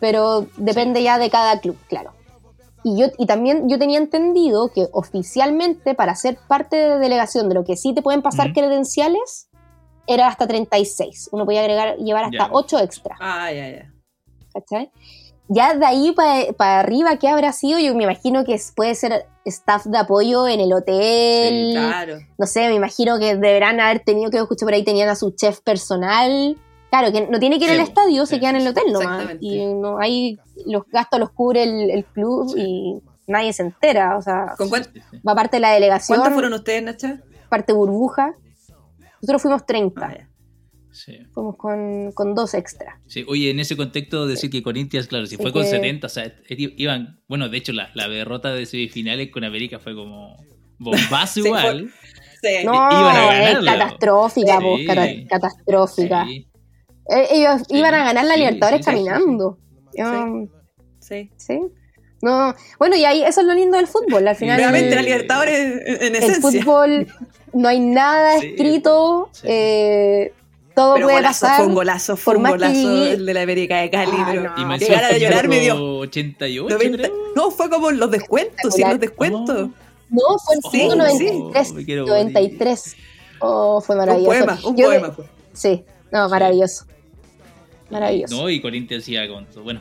pero 0.00 0.46
depende 0.56 1.02
ya 1.02 1.18
de 1.18 1.30
cada 1.30 1.60
club, 1.60 1.76
claro. 1.88 2.12
Y, 2.82 2.98
yo, 2.98 3.06
y 3.16 3.26
también 3.26 3.68
yo 3.68 3.78
tenía 3.78 3.98
entendido 3.98 4.68
que 4.68 4.88
oficialmente 4.92 5.94
para 5.94 6.14
ser 6.14 6.38
parte 6.46 6.76
de 6.76 6.98
delegación 6.98 7.48
de 7.48 7.54
lo 7.54 7.64
que 7.64 7.76
sí 7.76 7.94
te 7.94 8.02
pueden 8.02 8.20
pasar 8.20 8.52
credenciales, 8.52 9.48
era 10.06 10.28
hasta 10.28 10.46
36. 10.46 11.30
Uno 11.32 11.44
podía 11.44 11.60
agregar, 11.60 11.96
llevar 11.96 12.24
hasta 12.24 12.48
8 12.50 12.80
extra. 12.80 13.16
Ah, 13.20 13.52
ya, 13.52 13.68
ya. 13.68 13.92
¿Cachai? 14.52 14.90
Ya 15.48 15.74
de 15.74 15.84
ahí 15.84 16.14
para 16.56 16.80
arriba, 16.80 17.16
¿qué 17.16 17.28
habrá 17.28 17.52
sido? 17.52 17.78
Yo 17.78 17.94
me 17.94 18.04
imagino 18.04 18.44
que 18.44 18.58
puede 18.74 18.94
ser 18.94 19.26
staff 19.44 19.84
de 19.84 19.98
apoyo 19.98 20.48
en 20.48 20.60
el 20.60 20.72
hotel. 20.72 21.72
Sí, 21.72 21.76
claro. 21.76 22.18
No 22.38 22.46
sé, 22.46 22.68
me 22.68 22.74
imagino 22.74 23.18
que 23.18 23.36
deberán 23.36 23.78
haber 23.78 24.00
tenido, 24.00 24.30
que 24.30 24.38
escuché 24.38 24.64
por 24.64 24.72
ahí, 24.72 24.84
tenían 24.84 25.08
a 25.10 25.16
su 25.16 25.32
chef 25.32 25.60
personal. 25.60 26.56
Claro, 26.88 27.12
que 27.12 27.26
no 27.26 27.38
tiene 27.40 27.58
que 27.58 27.66
ir 27.66 27.72
al 27.72 27.80
estadio, 27.80 28.24
se 28.24 28.40
quedan 28.40 28.56
en 28.56 28.62
el 28.62 28.68
hotel 28.68 28.92
nomás. 28.92 29.36
Y 29.40 29.66
no 29.66 29.98
hay, 29.98 30.38
los 30.64 30.84
gastos 30.90 31.20
los 31.20 31.30
cubre 31.30 31.64
el, 31.64 32.04
club 32.06 32.54
y 32.56 33.02
nadie 33.26 33.52
se 33.52 33.64
entera. 33.64 34.16
O 34.16 34.22
sea, 34.22 34.54
va 35.28 35.34
parte 35.34 35.56
de 35.56 35.60
la 35.60 35.72
delegación. 35.72 36.18
¿Cuántos 36.18 36.34
fueron 36.34 36.54
ustedes, 36.54 36.82
Nacha? 36.82 37.20
Parte 37.50 37.72
burbuja. 37.72 38.34
Nosotros 39.24 39.42
fuimos 39.42 39.64
30. 39.64 40.28
Fuimos 41.32 41.56
con, 41.56 42.34
dos 42.34 42.52
extras. 42.52 43.00
Sí, 43.06 43.24
oye, 43.26 43.50
en 43.50 43.58
ese 43.58 43.74
contexto 43.74 44.26
decir 44.26 44.50
que 44.50 44.62
Corinthians, 44.62 45.06
claro, 45.06 45.24
si 45.24 45.38
fue 45.38 45.50
con 45.50 45.64
70, 45.64 46.06
o 46.06 46.10
sea, 46.10 46.30
iban, 46.48 47.20
bueno, 47.26 47.48
de 47.48 47.56
hecho 47.56 47.72
la, 47.72 47.90
derrota 48.08 48.52
de 48.52 48.66
semifinales 48.66 49.30
con 49.30 49.44
América 49.44 49.78
fue 49.78 49.94
como 49.94 50.36
bombazo 50.78 51.40
igual. 51.44 51.90
No, 52.64 52.72
iban 52.72 53.16
a 53.16 53.26
ganar, 53.26 53.64
catastrófica, 53.64 54.58
catastrófica. 55.30 56.26
Eh, 56.28 57.26
ellos 57.30 57.62
iban 57.70 57.94
a 57.94 58.04
ganar 58.04 58.26
la 58.26 58.36
Libertadores 58.36 58.84
caminando. 58.84 59.58
Sí. 61.00 61.30
sí. 61.38 61.60
No, 62.20 62.54
bueno, 62.78 62.96
y 62.96 63.04
ahí 63.04 63.22
eso 63.22 63.40
es 63.40 63.46
lo 63.46 63.54
lindo 63.54 63.78
del 63.78 63.86
fútbol. 63.86 64.28
Al 64.28 64.36
final. 64.36 64.58
Realmente 64.58 64.94
la 64.94 65.02
Libertadores 65.02 65.58
en, 65.86 66.14
esencia. 66.14 66.36
El 66.36 66.42
fútbol 66.42 67.06
no 67.54 67.68
hay 67.68 67.80
nada 67.80 68.36
escrito. 68.36 69.30
Eh, 69.42 70.32
todo 70.74 70.96
puede 70.96 71.22
pasar. 71.22 71.58
Fue 71.58 71.66
un 71.66 71.74
golazo, 71.74 72.16
fue 72.16 72.36
un 72.36 72.42
golazo 72.42 73.04
el 73.06 73.24
de 73.24 73.34
la 73.34 73.42
América 73.42 73.80
de 73.80 73.90
Cali. 73.90 74.10
Ah, 74.12 74.26
pero 74.28 74.42
no. 74.42 74.76
llegar 74.76 75.04
a 75.04 75.16
llorar 75.16 75.48
me 75.48 75.60
dio. 75.60 75.98
88, 75.98 76.76
no, 77.36 77.50
fue 77.50 77.70
como 77.70 77.90
los 77.90 78.10
descuentos, 78.10 78.74
sí, 78.74 78.82
los 78.82 78.98
descuentos. 78.98 79.70
No, 80.10 80.38
fue 80.44 80.56
el 80.56 80.62
sí, 80.70 80.96
93. 80.96 81.68
Sí. 81.68 81.94
93. 81.94 82.96
Oh, 83.40 83.80
fue 83.80 83.96
maravilloso. 83.96 84.30
Un 84.30 84.46
poema, 84.46 84.58
un 84.64 84.76
poema 84.76 85.10
fue. 85.12 85.24
Sí, 85.52 85.84
no, 86.10 86.28
maravilloso. 86.28 86.86
Maravilloso. 87.90 88.36
No, 88.36 88.50
y 88.50 88.60
Corinthians 88.60 89.04
hacía 89.04 89.28
con 89.28 89.46
Bueno, 89.62 89.80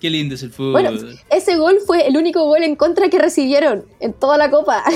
qué 0.00 0.10
lindo 0.10 0.34
es 0.34 0.42
el 0.42 0.50
fútbol. 0.50 0.72
Bueno, 0.72 0.90
ese 1.30 1.56
gol 1.56 1.78
fue 1.86 2.06
el 2.06 2.16
único 2.16 2.44
gol 2.44 2.62
en 2.62 2.76
contra 2.76 3.08
que 3.08 3.18
recibieron 3.18 3.84
en 4.00 4.12
toda 4.12 4.38
la 4.38 4.50
copa. 4.50 4.82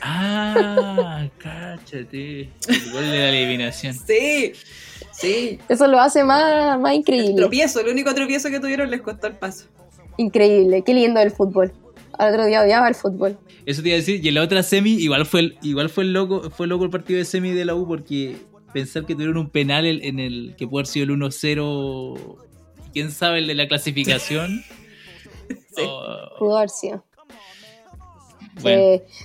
Ah, 0.00 1.26
cáchate. 1.38 2.42
El 2.68 2.92
gol 2.92 3.10
de 3.10 3.18
la 3.18 3.30
eliminación. 3.30 3.94
Sí. 3.94 4.52
Sí. 5.10 5.58
Eso 5.68 5.88
lo 5.88 5.98
hace 5.98 6.22
más, 6.22 6.78
más 6.78 6.94
increíble. 6.94 7.30
El 7.30 7.36
tropiezo, 7.36 7.80
el 7.80 7.88
único 7.88 8.14
tropiezo 8.14 8.48
que 8.48 8.60
tuvieron 8.60 8.92
les 8.92 9.02
costó 9.02 9.26
el 9.26 9.34
paso. 9.34 9.66
Increíble, 10.16 10.82
qué 10.86 10.94
lindo 10.94 11.18
el 11.20 11.32
fútbol. 11.32 11.72
Al 12.16 12.32
otro 12.32 12.46
día 12.46 12.62
odiaba 12.62 12.88
el 12.88 12.94
fútbol. 12.94 13.36
Eso 13.66 13.82
te 13.82 13.88
iba 13.88 13.96
a 13.96 13.98
decir, 13.98 14.24
y 14.24 14.28
en 14.28 14.34
la 14.34 14.42
otra 14.42 14.62
semi 14.62 14.92
igual 14.92 15.26
fue 15.26 15.40
el, 15.40 15.58
igual 15.62 15.90
fue 15.90 16.04
el 16.04 16.12
loco, 16.12 16.48
fue 16.50 16.68
loco 16.68 16.84
el 16.84 16.90
partido 16.90 17.18
de 17.18 17.24
semi 17.24 17.50
de 17.50 17.64
la 17.64 17.74
U 17.74 17.86
porque 17.86 18.36
pensar 18.72 19.04
que 19.04 19.14
tuvieron 19.14 19.36
un 19.36 19.50
penal 19.50 19.84
en 19.84 20.18
el 20.18 20.54
que 20.56 20.66
puede 20.66 20.82
haber 20.82 20.86
sido 20.86 21.04
el 21.04 21.20
1-0, 21.20 22.36
quién 22.98 23.12
sabe 23.12 23.38
el 23.38 23.46
de 23.46 23.54
la 23.54 23.68
clasificación. 23.68 24.64
sí. 25.48 25.88
Pudo 26.36 26.56
haber 26.56 26.68
sido. 26.68 27.04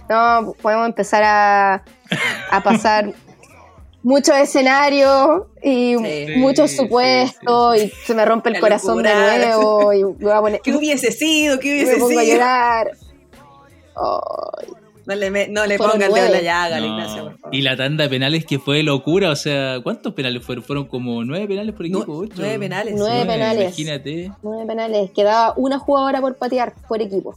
no, 0.10 0.54
podemos 0.62 0.86
empezar 0.86 1.24
a, 1.24 1.84
a 2.52 2.64
pasar 2.64 3.12
muchos 4.04 4.36
escenarios 4.38 5.48
y 5.64 5.96
muchos 6.38 6.72
supuestos 6.76 7.78
y 7.78 7.90
se 8.06 8.14
me 8.14 8.24
rompe 8.26 8.50
el 8.50 8.60
corazón 8.60 9.02
de 9.02 9.12
nuevo 9.12 9.92
y 9.92 10.04
voy 10.04 10.32
a 10.32 10.40
poner, 10.40 10.62
¿Qué 10.64 10.76
hubiese 10.76 11.12
sido? 11.12 11.60
¿Qué 11.60 11.72
hubiese 11.72 11.94
me 11.94 11.98
pongo 11.98 12.10
sido? 12.10 12.22
a 12.22 12.26
llorar. 12.26 12.92
No 15.06 15.16
le, 15.16 15.48
no 15.50 15.66
le 15.66 15.78
ponga 15.78 16.06
el 16.06 16.14
dedo 16.14 16.26
en 16.26 16.32
la 16.32 16.42
llaga 16.42 16.80
Ignacio, 16.80 17.24
por 17.24 17.38
favor. 17.38 17.56
Y 17.56 17.62
la 17.62 17.76
tanda 17.76 18.06
de 18.06 18.10
penales 18.10 18.46
que 18.46 18.58
fue 18.60 18.84
locura, 18.84 19.32
o 19.32 19.36
sea, 19.36 19.80
¿cuántos 19.84 20.14
penales 20.14 20.44
fueron? 20.44 20.64
Fueron 20.64 20.86
como 20.86 21.24
nueve 21.26 21.48
penales 21.48 21.76
por 21.76 21.86
equipo, 21.86 22.18
ocho. 22.18 22.36
Nueve 22.38 22.60
penales. 22.60 22.96
Nueve, 22.98 23.26
penales. 23.26 23.64
Imagínate. 23.64 24.32
Nueve 24.42 24.66
penales. 24.66 25.12
Quedaba 25.12 25.54
una 25.58 25.78
jugadora 25.78 26.22
por 26.22 26.36
patear 26.38 26.74
por 26.88 27.02
equipo. 27.02 27.36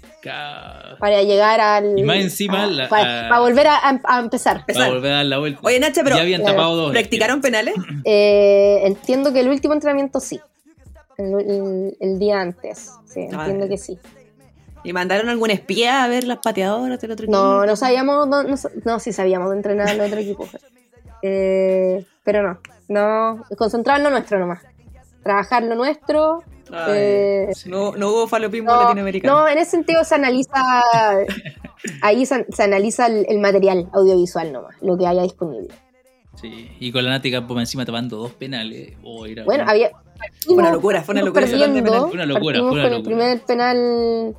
Para 1.00 1.22
llegar 1.22 1.61
al. 1.61 1.98
Y 1.98 2.05
más 2.05 2.18
encima. 2.18 2.68
para, 2.88 3.40
volver 3.40 3.66
a, 3.66 4.00
empezar. 4.20 4.64
Para 4.66 4.90
volver 4.90 5.12
a 5.12 5.16
dar 5.16 5.26
la 5.26 5.38
vuelta. 5.38 5.61
Oye, 5.62 5.81
Nacha, 5.81 6.02
pero. 6.05 6.16
Ya 6.16 6.22
habían 6.22 6.44
tapado 6.44 6.76
dos. 6.76 6.92
¿Practicaron 6.92 7.40
penales? 7.40 7.74
Eh, 8.09 8.83
entiendo 8.85 9.33
que 9.33 9.40
el 9.40 9.48
último 9.48 9.74
entrenamiento 9.74 10.20
sí. 10.20 10.40
El, 11.18 12.18
día 12.18 12.40
antes. 12.40 12.90
Sí, 13.07 13.26
ah, 13.33 13.38
entiendo 13.40 13.68
que 13.68 13.79
sí. 13.79 13.98
¿Y 14.87 14.92
mandaron 14.92 15.29
algún 15.29 15.51
espía 15.51 16.05
a 16.05 16.09
ver 16.09 16.22
las 16.22 16.38
pateadoras 16.38 17.01
del 17.01 17.11
otro 17.11 17.25
equipo? 17.25 17.37
No, 17.37 17.66
no 17.66 17.75
sabíamos, 17.75 18.29
no, 18.29 18.44
no, 18.85 19.01
sí 19.01 19.12
sabíamos 19.12 19.51
de 19.51 19.57
entrenar 19.57 19.88
al 19.88 20.01
otro 20.01 20.20
equipo. 20.20 20.49
Eh, 21.22 22.07
pero 22.22 22.44
no, 22.44 22.61
no, 22.87 23.44
concentrar 23.59 23.99
en 23.99 24.05
lo 24.05 24.11
nuestro 24.11 24.38
nomás. 24.38 24.62
Trabajar 25.25 25.64
lo 25.64 25.75
nuestro. 25.75 26.44
Eh, 26.88 27.51
no, 27.66 27.96
no 27.96 28.11
hubo 28.11 28.29
falopismo 28.29 28.70
latinoamericano. 28.70 29.40
No, 29.40 29.49
en 29.49 29.59
ese 29.59 29.72
sentido 29.72 30.05
se 30.05 30.14
analiza, 30.14 30.85
ahí 32.03 32.25
se, 32.25 32.46
analiza 32.62 33.09
el, 33.09 33.40
material 33.40 33.88
audiovisual 33.92 34.53
nomás, 34.53 34.77
lo 34.83 34.96
que 34.96 35.09
haya 35.09 35.22
disponible. 35.22 35.75
Sí, 36.40 36.70
y 36.79 36.92
con 36.92 37.03
la 37.03 37.11
Nati 37.11 37.33
Campo 37.33 37.59
encima 37.59 37.85
tomando 37.85 38.18
dos 38.18 38.35
penales. 38.35 38.92
Oh, 39.03 39.27
bueno, 39.46 39.64
había... 39.66 39.90
Fue 40.44 40.55
una 40.55 40.70
locura, 40.70 41.03
fue 41.03 41.14
una 41.14 41.25
locura. 41.25 41.46
Fue 41.49 41.57
una 41.57 42.25
locura, 42.25 42.61
fue 42.61 42.70
una 42.70 42.88
locura. 42.88 42.96
el 42.96 43.03
primer 43.03 43.40
penal 43.40 44.37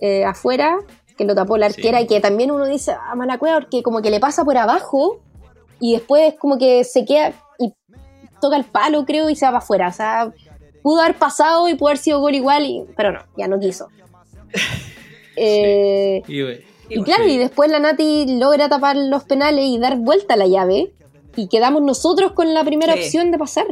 eh, 0.00 0.24
afuera, 0.24 0.78
que 1.16 1.24
lo 1.24 1.34
tapó 1.34 1.56
la 1.56 1.66
arquera 1.66 2.00
y 2.00 2.06
que 2.06 2.20
también 2.20 2.50
uno 2.50 2.66
dice, 2.66 2.92
ah, 2.92 3.14
mala 3.14 3.38
cueva, 3.38 3.60
porque 3.60 3.82
como 3.82 4.02
que 4.02 4.10
le 4.10 4.20
pasa 4.20 4.44
por 4.44 4.56
abajo 4.56 5.20
y 5.80 5.94
después 5.94 6.34
como 6.38 6.58
que 6.58 6.84
se 6.84 7.04
queda 7.04 7.32
y 7.58 7.72
toca 8.40 8.56
el 8.56 8.64
palo, 8.64 9.04
creo, 9.06 9.30
y 9.30 9.36
se 9.36 9.46
va 9.46 9.52
para 9.52 9.58
afuera. 9.58 9.88
O 9.88 9.92
sea, 9.92 10.32
pudo 10.82 11.00
haber 11.00 11.16
pasado 11.16 11.68
y 11.68 11.74
pudo 11.74 11.88
haber 11.88 11.98
sido 11.98 12.20
gol 12.20 12.34
igual, 12.34 12.86
pero 12.96 13.12
no, 13.12 13.20
ya 13.36 13.48
no 13.48 13.58
quiso. 13.58 13.88
Eh, 15.38 16.22
y, 16.88 17.02
claro, 17.02 17.26
y 17.26 17.36
después 17.36 17.70
la 17.70 17.78
Nati 17.78 18.38
logra 18.38 18.70
tapar 18.70 18.96
los 18.96 19.24
penales 19.24 19.66
y 19.66 19.78
dar 19.78 19.98
vuelta 19.98 20.32
a 20.32 20.38
la 20.38 20.46
llave. 20.46 20.94
Y 21.36 21.48
quedamos 21.48 21.82
nosotros 21.82 22.32
con 22.32 22.54
la 22.54 22.64
primera 22.64 22.94
opción 22.94 23.30
de 23.30 23.36
pasar. 23.36 23.66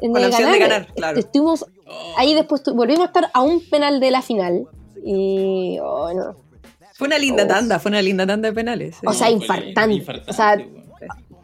En 0.00 0.12
con 0.12 0.22
la 0.22 0.28
opción 0.28 0.52
de 0.52 0.58
ganar, 0.60 0.86
claro. 0.94 1.18
Estuvimos 1.18 1.66
ahí 2.16 2.34
después 2.34 2.62
volvimos 2.74 3.02
a 3.02 3.06
estar 3.06 3.30
a 3.32 3.42
un 3.42 3.60
penal 3.60 4.00
de 4.00 4.10
la 4.10 4.22
final. 4.22 4.66
Y 5.08 5.78
bueno. 5.78 6.36
Fue 6.94 7.06
una 7.06 7.18
linda 7.18 7.46
tanda, 7.46 7.78
fue 7.78 7.90
una 7.90 8.02
linda 8.02 8.26
tanda 8.26 8.48
de 8.48 8.54
penales. 8.54 8.96
O 9.06 9.12
sea, 9.12 9.30
infartante. 9.30 10.04
O 10.26 10.32
sea, 10.32 10.56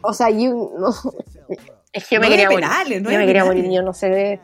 o 0.01 0.13
sea, 0.13 0.29
yo 0.29 0.69
Es 1.93 2.07
que 2.07 2.15
yo 2.15 2.21
me 2.21 2.27
quería 2.27 2.49
morir. 2.49 2.61
Penales, 2.61 3.01
no 3.01 3.11
yo 3.11 3.19
me 3.19 3.25
quería 3.25 3.45
morir, 3.45 3.69
yo 3.71 3.81
no 3.83 3.93
sé. 3.93 4.39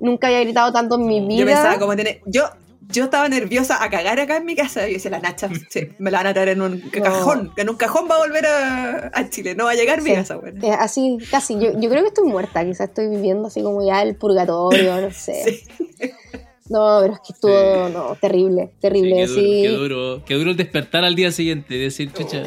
Nunca 0.00 0.28
había 0.28 0.40
gritado 0.40 0.72
tanto 0.72 0.94
en 0.96 1.06
mi 1.06 1.20
vida. 1.20 1.40
Yo 1.40 1.46
pensaba 1.46 1.78
como 1.78 1.94
tener. 1.94 2.20
Yo, 2.24 2.44
yo 2.88 3.04
estaba 3.04 3.28
nerviosa 3.28 3.82
a 3.82 3.90
cagar 3.90 4.18
acá 4.18 4.38
en 4.38 4.46
mi 4.46 4.56
casa. 4.56 4.88
Y 4.88 4.94
decía, 4.94 5.10
la 5.10 5.20
Nacha, 5.20 5.50
sí, 5.68 5.90
me 5.98 6.10
la 6.10 6.18
van 6.18 6.28
a 6.28 6.34
traer 6.34 6.48
en 6.50 6.62
un 6.62 6.80
cajón. 6.80 7.52
Que 7.54 7.62
en 7.62 7.68
un 7.68 7.76
cajón 7.76 8.08
va 8.10 8.16
a 8.16 8.18
volver 8.18 8.46
a, 8.46 9.10
a 9.12 9.28
Chile. 9.28 9.54
No 9.54 9.64
va 9.64 9.72
a 9.72 9.74
llegar 9.74 10.00
mi 10.00 10.14
casa, 10.14 10.36
bueno. 10.36 10.66
Eh, 10.66 10.72
así, 10.72 11.18
casi. 11.30 11.54
Yo, 11.54 11.78
yo 11.78 11.90
creo 11.90 12.02
que 12.02 12.08
estoy 12.08 12.26
muerta. 12.26 12.64
Quizás 12.64 12.88
estoy 12.88 13.08
viviendo 13.08 13.48
así 13.48 13.62
como 13.62 13.86
ya 13.86 14.02
el 14.02 14.16
purgatorio, 14.16 15.00
no 15.00 15.10
sé. 15.10 15.66
Sí. 15.98 16.10
No, 16.70 16.98
pero 17.00 17.14
es 17.14 17.20
que 17.20 17.32
estuvo 17.32 17.88
no, 17.88 18.16
terrible, 18.20 18.70
terrible. 18.80 19.26
Sí, 19.26 19.62
qué, 19.62 19.68
duro, 19.68 20.22
qué, 20.26 20.34
duro, 20.34 20.50
el 20.50 20.56
despertar 20.56 21.04
al 21.04 21.14
día 21.14 21.32
siguiente, 21.32 21.74
decir, 21.74 22.12
chucha. 22.12 22.42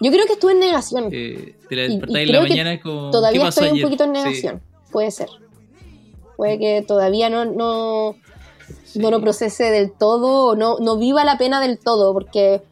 Yo 0.00 0.10
creo 0.10 0.26
que 0.26 0.34
estuve 0.34 0.52
en 0.52 0.60
negación. 0.60 1.08
Eh, 1.12 1.54
te 1.68 1.76
la 1.76 1.82
despertáis 1.82 2.28
en 2.28 2.34
la 2.34 2.40
mañana 2.40 2.80
como. 2.80 3.10
Todavía 3.10 3.48
estoy 3.48 3.70
un 3.70 3.82
poquito 3.82 4.04
en 4.04 4.12
negación. 4.12 4.62
Puede 4.90 5.10
ser. 5.10 5.28
Puede 6.36 6.58
que 6.58 6.84
todavía 6.86 7.30
no, 7.30 7.44
no, 7.44 8.16
no 8.94 9.10
lo 9.10 9.20
procese 9.20 9.64
del 9.70 9.92
todo 9.92 10.46
o 10.46 10.56
no, 10.56 10.78
no 10.78 10.96
viva 10.96 11.24
la 11.24 11.38
pena 11.38 11.60
del 11.60 11.78
todo, 11.78 12.12
porque, 12.12 12.62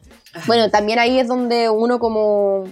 bueno, 0.45 0.69
también 0.69 0.99
ahí 0.99 1.19
es 1.19 1.27
donde 1.27 1.69
uno 1.69 1.99
como, 1.99 2.65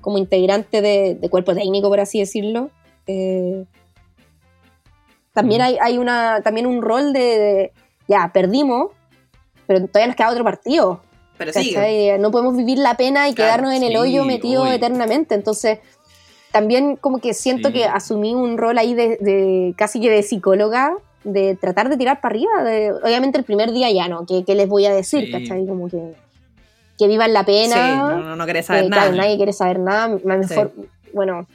como 0.00 0.18
integrante 0.18 0.82
de, 0.82 1.14
de 1.14 1.28
cuerpo 1.28 1.54
técnico, 1.54 1.88
por 1.88 2.00
así 2.00 2.18
decirlo, 2.18 2.70
eh, 3.06 3.64
también 5.34 5.60
hay, 5.60 5.76
hay 5.82 5.98
una, 5.98 6.40
también 6.42 6.66
un 6.66 6.80
rol 6.80 7.12
de, 7.12 7.72
ya, 8.08 8.30
perdimos, 8.32 8.92
pero 9.66 9.86
todavía 9.86 10.06
nos 10.06 10.16
queda 10.16 10.30
otro 10.30 10.44
partido. 10.44 11.00
Pero 11.36 11.52
sí. 11.52 11.74
No 12.20 12.30
podemos 12.30 12.56
vivir 12.56 12.78
la 12.78 12.96
pena 12.96 13.28
y 13.28 13.34
quedarnos 13.34 13.74
en 13.74 13.82
el 13.82 13.96
hoyo 13.96 14.24
metido 14.24 14.66
eternamente. 14.66 15.34
Entonces, 15.34 15.80
también 16.52 16.96
como 16.96 17.18
que 17.18 17.34
siento 17.34 17.72
que 17.72 17.84
asumí 17.84 18.34
un 18.34 18.56
rol 18.56 18.78
ahí 18.78 18.94
de, 18.94 19.74
casi 19.76 20.00
que 20.00 20.10
de 20.10 20.22
psicóloga, 20.22 20.94
de 21.24 21.56
tratar 21.56 21.88
de 21.88 21.96
tirar 21.96 22.20
para 22.20 22.34
arriba. 22.34 22.62
De, 22.62 22.92
obviamente 22.92 23.36
el 23.36 23.44
primer 23.44 23.72
día 23.72 23.90
ya 23.90 24.06
no, 24.06 24.24
¿qué, 24.26 24.44
les 24.54 24.68
voy 24.68 24.86
a 24.86 24.94
decir? 24.94 25.32
¿Cachai? 25.32 25.66
Como 25.66 25.88
que, 25.88 26.14
que 26.96 27.08
vivan 27.08 27.32
la 27.32 27.44
pena. 27.44 27.74
Sí, 27.74 28.22
no, 28.22 28.36
no, 28.36 28.46
querés 28.46 28.66
saber 28.66 28.88
nada. 28.88 29.10
nadie 29.10 29.36
quiere 29.36 29.52
saber 29.52 29.80
nada. 29.80 30.06
Mejor, 30.22 30.70
bueno, 31.12 31.48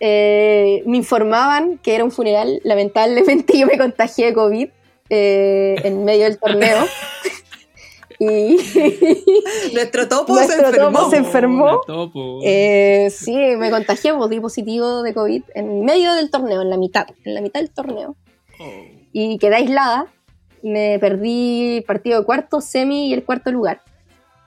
eh, 0.00 0.82
me 0.86 0.96
informaban 0.96 1.78
que 1.78 1.94
era 1.94 2.04
un 2.04 2.10
funeral. 2.10 2.60
Lamentablemente 2.64 3.58
yo 3.58 3.66
me 3.66 3.78
contagié 3.78 4.26
de 4.26 4.34
COVID 4.34 4.68
eh, 5.10 5.76
en 5.84 6.04
medio 6.04 6.24
del 6.24 6.38
torneo. 6.38 6.84
Y 8.22 8.58
nuestro 9.72 10.06
topo 10.06 10.36
se 10.36 10.52
enfermó. 10.52 10.98
Topo 10.98 11.10
se 11.10 11.16
enfermó. 11.16 11.80
Eh, 12.44 13.08
sí, 13.10 13.34
me 13.56 13.70
contagié, 13.70 14.12
pues, 14.12 14.28
di 14.28 14.40
positivo 14.40 15.02
de 15.02 15.14
COVID 15.14 15.42
en 15.54 15.86
medio 15.86 16.12
del 16.12 16.30
torneo, 16.30 16.60
en 16.60 16.68
la 16.68 16.76
mitad, 16.76 17.06
en 17.24 17.34
la 17.34 17.40
mitad 17.40 17.60
del 17.60 17.70
torneo. 17.70 18.16
Oh. 18.60 18.64
Y 19.14 19.38
quedé 19.38 19.56
aislada. 19.56 20.08
Me 20.62 20.98
perdí 20.98 21.78
el 21.78 21.84
partido 21.84 22.20
de 22.20 22.26
cuarto, 22.26 22.60
semi 22.60 23.08
y 23.08 23.14
el 23.14 23.24
cuarto 23.24 23.50
lugar. 23.52 23.80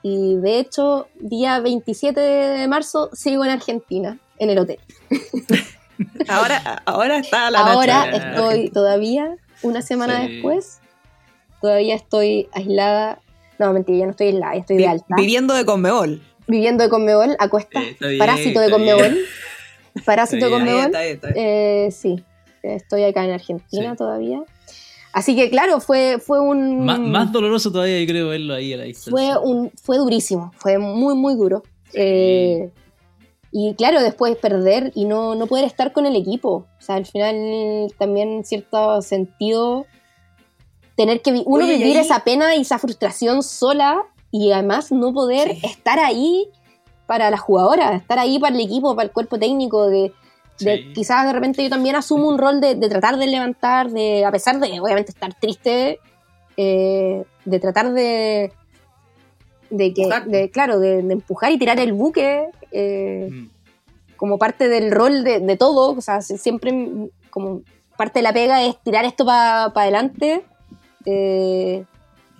Y 0.02 0.36
de 0.36 0.60
hecho, 0.60 1.08
día 1.18 1.58
27 1.58 2.20
de 2.20 2.68
marzo 2.68 3.10
sigo 3.12 3.44
en 3.44 3.50
Argentina, 3.50 4.20
en 4.38 4.50
el 4.50 4.58
hotel. 4.58 4.78
ahora, 6.28 6.82
ahora 6.86 7.18
está 7.18 7.50
la 7.50 7.60
Ahora 7.60 8.10
estoy 8.10 8.70
todavía, 8.70 9.36
una 9.62 9.82
semana 9.82 10.20
después, 10.20 10.80
todavía 11.60 11.94
estoy 11.94 12.48
aislada. 12.52 13.20
No, 13.58 13.72
mentira, 13.72 13.98
ya 13.98 14.04
no 14.06 14.10
estoy 14.10 14.28
aislada, 14.28 14.54
estoy 14.54 14.76
de 14.76 14.88
alta. 14.88 15.14
Viviendo 15.16 15.54
de 15.54 15.64
Conmebol. 15.64 16.22
Viviendo 16.46 16.84
de 16.84 16.90
Conmebol, 16.90 17.36
a 17.38 17.48
cuesta. 17.48 17.80
parásito 18.18 18.60
de 18.60 18.70
Conmebol. 18.70 19.16
Parásito 20.04 20.46
de 20.46 20.50
Conmebol. 20.50 20.90
Eh, 21.36 21.88
sí, 21.92 22.24
estoy 22.62 23.04
acá 23.04 23.24
en 23.24 23.30
Argentina 23.30 23.94
todavía. 23.94 24.42
Así 25.12 25.36
que 25.36 25.48
claro, 25.48 25.78
fue, 25.78 26.18
fue 26.18 26.40
un... 26.40 26.84
más 26.84 27.30
doloroso 27.30 27.70
todavía, 27.70 28.00
yo 28.00 28.06
creo, 28.06 28.28
verlo 28.30 28.54
ahí 28.54 28.72
a 28.72 28.78
la 28.78 28.82
distancia. 28.82 29.12
Fue, 29.12 29.38
un, 29.38 29.70
fue 29.80 29.96
durísimo, 29.98 30.52
fue 30.56 30.78
muy, 30.78 31.14
muy 31.14 31.36
duro. 31.36 31.62
Eh, 31.92 32.72
y 33.56 33.74
claro, 33.74 34.02
después 34.02 34.36
perder 34.36 34.90
y 34.96 35.04
no, 35.04 35.36
no 35.36 35.46
poder 35.46 35.64
estar 35.64 35.92
con 35.92 36.06
el 36.06 36.16
equipo. 36.16 36.66
O 36.76 36.82
sea, 36.82 36.96
al 36.96 37.06
final 37.06 37.94
también 37.96 38.32
en 38.32 38.44
cierto 38.44 39.00
sentido, 39.00 39.86
tener 40.96 41.22
que 41.22 41.40
uno 41.46 41.64
vivir 41.64 41.96
esa 41.96 42.24
pena 42.24 42.56
y 42.56 42.62
esa 42.62 42.80
frustración 42.80 43.44
sola 43.44 44.02
y 44.32 44.50
además 44.50 44.90
no 44.90 45.14
poder 45.14 45.52
estar 45.62 46.00
ahí 46.00 46.48
para 47.06 47.30
la 47.30 47.38
jugadora, 47.38 47.94
estar 47.94 48.18
ahí 48.18 48.40
para 48.40 48.56
el 48.56 48.60
equipo, 48.60 48.96
para 48.96 49.06
el 49.06 49.12
cuerpo 49.12 49.38
técnico, 49.38 49.86
de 49.86 50.12
quizás 50.92 51.24
de 51.24 51.32
repente 51.32 51.62
yo 51.62 51.70
también 51.70 51.94
asumo 51.94 52.28
un 52.28 52.38
rol 52.38 52.60
de, 52.60 52.74
tratar 52.74 53.18
de 53.18 53.28
levantar, 53.28 53.88
de, 53.88 54.24
a 54.24 54.32
pesar 54.32 54.58
de 54.58 54.80
obviamente 54.80 55.12
estar 55.12 55.32
triste, 55.32 56.00
eh, 56.56 57.22
de 57.44 57.60
tratar 57.60 57.92
de, 57.92 58.52
de 59.70 59.94
que, 59.94 60.08
de, 60.26 60.50
claro, 60.50 60.80
de, 60.80 60.98
empujar 60.98 61.52
y 61.52 61.58
tirar 61.58 61.78
el 61.78 61.92
buque 61.92 62.48
eh, 62.74 63.28
mm. 63.30 63.46
como 64.16 64.38
parte 64.38 64.68
del 64.68 64.90
rol 64.90 65.24
de, 65.24 65.56
todo, 65.56 65.96
o 65.96 66.00
sea, 66.00 66.20
siempre 66.20 66.72
como 67.30 67.62
parte 67.96 68.18
de 68.18 68.24
la 68.24 68.32
pega 68.32 68.64
es 68.64 68.76
tirar 68.82 69.04
esto 69.04 69.24
para 69.24 69.66
adelante, 69.66 70.44
eh, 71.06 71.84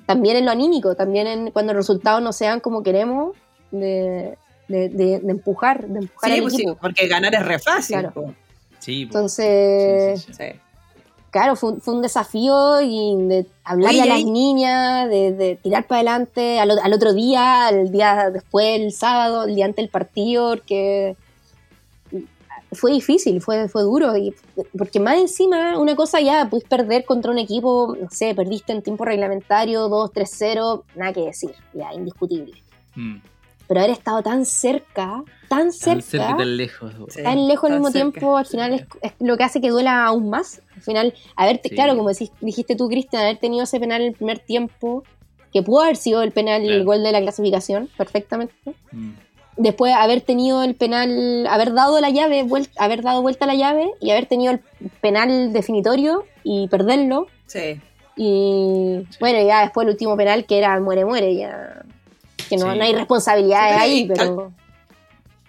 también 0.07 0.37
en 0.37 0.45
lo 0.45 0.51
anímico, 0.51 0.95
también 0.95 1.27
en, 1.27 1.51
cuando 1.51 1.73
los 1.73 1.87
resultados 1.87 2.21
no 2.21 2.33
sean 2.33 2.61
como 2.61 2.83
queremos, 2.83 3.37
de, 3.71 4.37
de, 4.69 5.15
empujar, 5.27 5.87
de 5.87 6.01
empujar 6.01 6.33
sí, 6.33 6.41
pues 6.41 6.77
porque 6.81 7.09
ganar 7.09 7.35
es 7.35 7.45
re 7.45 7.59
fácil. 7.59 8.01
Claro. 8.01 8.35
Sí, 8.79 9.03
Entonces, 9.03 10.27
claro, 11.35 11.57
fue, 11.57 11.73
un 11.87 12.01
desafío 12.01 12.81
y 12.81 13.17
de 13.27 13.47
hablarle 13.65 14.03
a 14.03 14.07
las 14.07 14.25
niñas, 14.25 15.09
de, 15.09 15.59
tirar 15.61 15.85
para 15.85 15.99
adelante 15.99 16.61
al, 16.61 16.93
otro 16.93 17.13
día, 17.13 17.67
al 17.67 17.91
día 17.91 18.31
después, 18.31 18.81
el 18.81 18.93
sábado, 18.93 19.43
el 19.43 19.57
día 19.57 19.65
antes 19.65 19.83
del 19.83 19.89
partido, 19.89 20.55
que 20.65 21.17
fue 22.71 22.93
difícil, 22.93 23.43
fue, 23.43 23.69
fue 23.69 23.83
duro, 23.83 24.17
y, 24.17 24.33
porque 24.79 25.01
más 25.01 25.17
encima, 25.17 25.77
una 25.77 25.97
cosa 25.97 26.21
ya, 26.21 26.49
puedes 26.49 26.69
perder 26.69 27.05
contra 27.05 27.33
un 27.33 27.39
equipo, 27.39 27.97
no 28.01 28.09
sé, 28.13 28.33
perdiste 28.37 28.73
en 28.73 28.83
tiempo 28.83 29.05
reglamentario, 29.05 29.89
2-3-0, 29.89 30.85
nada 30.95 31.13
que 31.13 31.23
decir, 31.23 31.51
ya, 31.73 31.93
indiscutible. 31.93 32.63
Mm 32.95 33.17
pero 33.67 33.81
haber 33.81 33.93
estado 33.93 34.23
tan 34.23 34.45
cerca, 34.45 35.23
tan 35.49 35.73
cerca, 35.73 36.01
tan, 36.01 36.03
cerca, 36.03 36.37
tan 36.37 36.57
lejos, 36.57 36.93
tan 37.23 37.49
lejos 37.49 37.71
al 37.71 37.81
mismo 37.81 37.91
tiempo, 37.91 38.37
al 38.37 38.47
final 38.47 38.87
es, 39.03 39.13
lo 39.21 39.37
que 39.37 39.45
hace 39.45 39.61
que 39.61 39.71
duela 39.71 40.05
aún 40.05 40.31
más. 40.31 40.61
Al 40.77 40.83
final, 40.83 41.15
haberte, 41.37 41.71
claro, 41.71 41.97
como 41.97 42.11
dijiste 42.41 42.77
tú, 42.77 42.89
Cristian, 42.89 43.23
haber 43.23 43.39
tenido 43.39 43.65
ese 43.65 43.81
penal 43.81 44.03
en 44.03 44.09
el 44.09 44.15
primer 44.15 44.39
tiempo, 44.39 45.05
que 45.53 45.63
pudo 45.63 45.83
haber 45.83 45.97
sido 45.97 46.23
el 46.23 46.33
penal, 46.33 46.63
el 46.63 46.85
gol 46.85 47.03
de 47.03 47.13
la 47.13 47.21
clasificación, 47.21 47.89
perfectamente. 47.97 48.55
Mm. 48.93 49.13
Después 49.57 49.95
haber 49.95 50.21
tenido 50.21 50.65
el 50.65 50.75
penal, 50.75 51.47
haber 51.47 51.73
dado 51.75 52.01
la 52.01 52.11
llave, 52.11 52.43
vuelta, 52.43 52.85
haber 52.85 53.03
dado 53.03 53.23
vuelta 53.23 53.45
a 53.45 53.49
la 53.49 53.55
llave 53.55 53.89
y 54.01 54.11
haber 54.11 54.27
tenido 54.27 54.53
el 54.53 54.61
penal 55.01 55.53
definitorio 55.53 56.25
y 56.43 56.67
perderlo. 56.69 57.29
Sí. 57.47 57.81
Y 58.17 59.07
bueno, 59.21 59.47
ya 59.47 59.63
después 59.63 59.87
el 59.87 59.93
último 59.93 60.17
penal 60.17 60.45
que 60.45 60.59
era 60.59 60.79
muere, 60.81 61.05
muere, 61.05 61.37
ya 61.37 61.85
que 62.45 62.57
no, 62.57 62.71
hay 62.71 62.95
responsabilidades 62.95 63.77
ahí, 63.77 64.09
pero... 64.09 64.53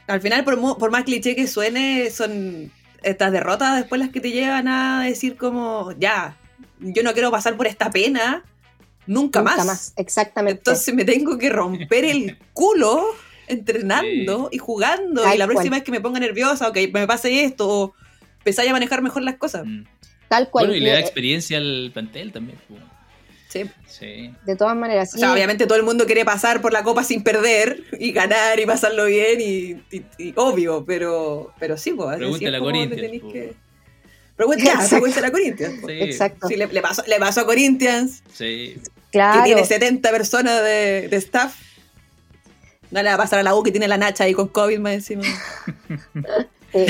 Al, 0.07 0.21
final, 0.21 0.43
por, 0.43 0.91
más 0.91 1.03
cliché 1.03 1.35
que 1.35 1.47
suene, 1.47 2.09
son 2.11 2.71
estas 3.01 3.31
derrotas 3.31 3.75
después 3.75 3.99
las 3.99 4.09
que 4.09 4.21
te 4.21 4.31
llevan 4.31 4.67
a 4.67 5.03
decir 5.03 5.35
como, 5.35 5.91
ya, 5.97 6.37
yo 6.79 7.03
no 7.03 7.13
quiero 7.13 7.31
pasar 7.31 7.57
por 7.57 7.67
esta 7.67 7.89
pena 7.89 8.43
nunca, 9.07 9.41
nunca 9.41 9.63
más. 9.63 9.93
Exactamente. 9.95 10.59
Entonces 10.59 10.93
me 10.93 11.05
tengo 11.05 11.37
que 11.37 11.49
romper 11.49 12.05
el 12.05 12.37
culo 12.53 13.03
entrenando 13.47 14.49
y 14.51 14.57
jugando. 14.57 15.33
y 15.33 15.37
la 15.37 15.47
próxima 15.47 15.77
vez 15.77 15.83
que 15.83 15.91
me 15.91 16.01
ponga 16.01 16.19
nerviosa 16.19 16.67
o 16.67 16.73
que 16.73 16.87
me 16.87 17.07
pase 17.07 17.43
esto, 17.43 17.67
o 17.69 17.93
empezáis 18.39 18.69
a 18.69 18.73
manejar 18.73 19.01
mejor 19.01 19.23
las 19.23 19.35
cosas. 19.35 19.65
Mm. 19.65 19.83
Tal 20.27 20.49
cual. 20.49 20.67
Bueno, 20.67 20.77
y 20.77 20.81
le 20.81 20.91
da 20.91 20.99
experiencia 20.99 21.57
al 21.57 21.91
plantel 21.93 22.31
también. 22.31 22.57
Sí. 23.87 24.33
De 24.45 24.55
todas 24.55 24.75
maneras. 24.75 25.13
O 25.15 25.17
sea, 25.17 25.31
obviamente 25.31 25.65
todo 25.65 25.77
el 25.77 25.83
mundo 25.83 26.05
quiere 26.05 26.25
pasar 26.25 26.61
por 26.61 26.73
la 26.73 26.83
copa 26.83 27.03
sin 27.03 27.23
perder 27.23 27.83
y 27.99 28.11
ganar 28.11 28.59
y 28.59 28.65
pasarlo 28.65 29.05
bien 29.05 29.39
y, 29.41 30.33
obvio, 30.35 30.83
pero, 30.85 31.53
pero 31.59 31.77
sí, 31.77 31.93
pues. 31.93 32.17
Pregúntale 32.17 32.57
a 32.57 32.59
Corinthians. 32.59 33.23
Que... 33.31 33.53
Pregúntale, 34.35 35.27
a 35.27 35.31
Corinthians. 35.31 35.79
Exacto. 35.87 36.47
Sí, 36.47 36.55
le, 36.55 36.67
pasó, 36.81 37.03
le, 37.07 37.19
pasó, 37.19 37.41
a 37.41 37.45
Corinthians. 37.45 38.21
Sí. 38.33 38.77
Claro. 39.11 39.43
Que 39.43 39.45
tiene 39.45 39.65
70 39.65 40.11
personas 40.11 40.61
de, 40.61 41.07
de 41.09 41.17
staff. 41.17 41.55
No 42.91 43.01
le 43.01 43.09
va 43.09 43.15
a 43.15 43.17
pasar 43.17 43.39
a 43.39 43.43
la 43.43 43.55
U 43.55 43.63
que 43.63 43.71
tiene 43.71 43.87
la 43.87 43.97
Nacha 43.97 44.25
ahí 44.25 44.33
con 44.33 44.49
COVID 44.49 44.79
más 44.79 44.93
encima. 44.93 45.23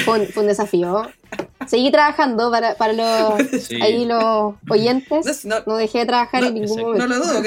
fue, 0.04 0.28
un, 0.36 0.48
desafío. 0.48 1.10
Seguí 1.68 1.92
trabajando 1.92 2.52
para, 2.52 2.76
para 2.76 2.94
los, 2.94 3.72
ahí 3.82 4.06
los 4.06 4.56
oyentes. 4.70 5.46
No, 5.46 5.78
dejé 5.78 6.00
de 6.00 6.06
trabajar 6.06 6.44
en 6.44 6.54
ningún 6.56 6.80
momento. 6.80 7.08
No 7.08 7.16
lo 7.16 7.24
dudo, 7.24 7.42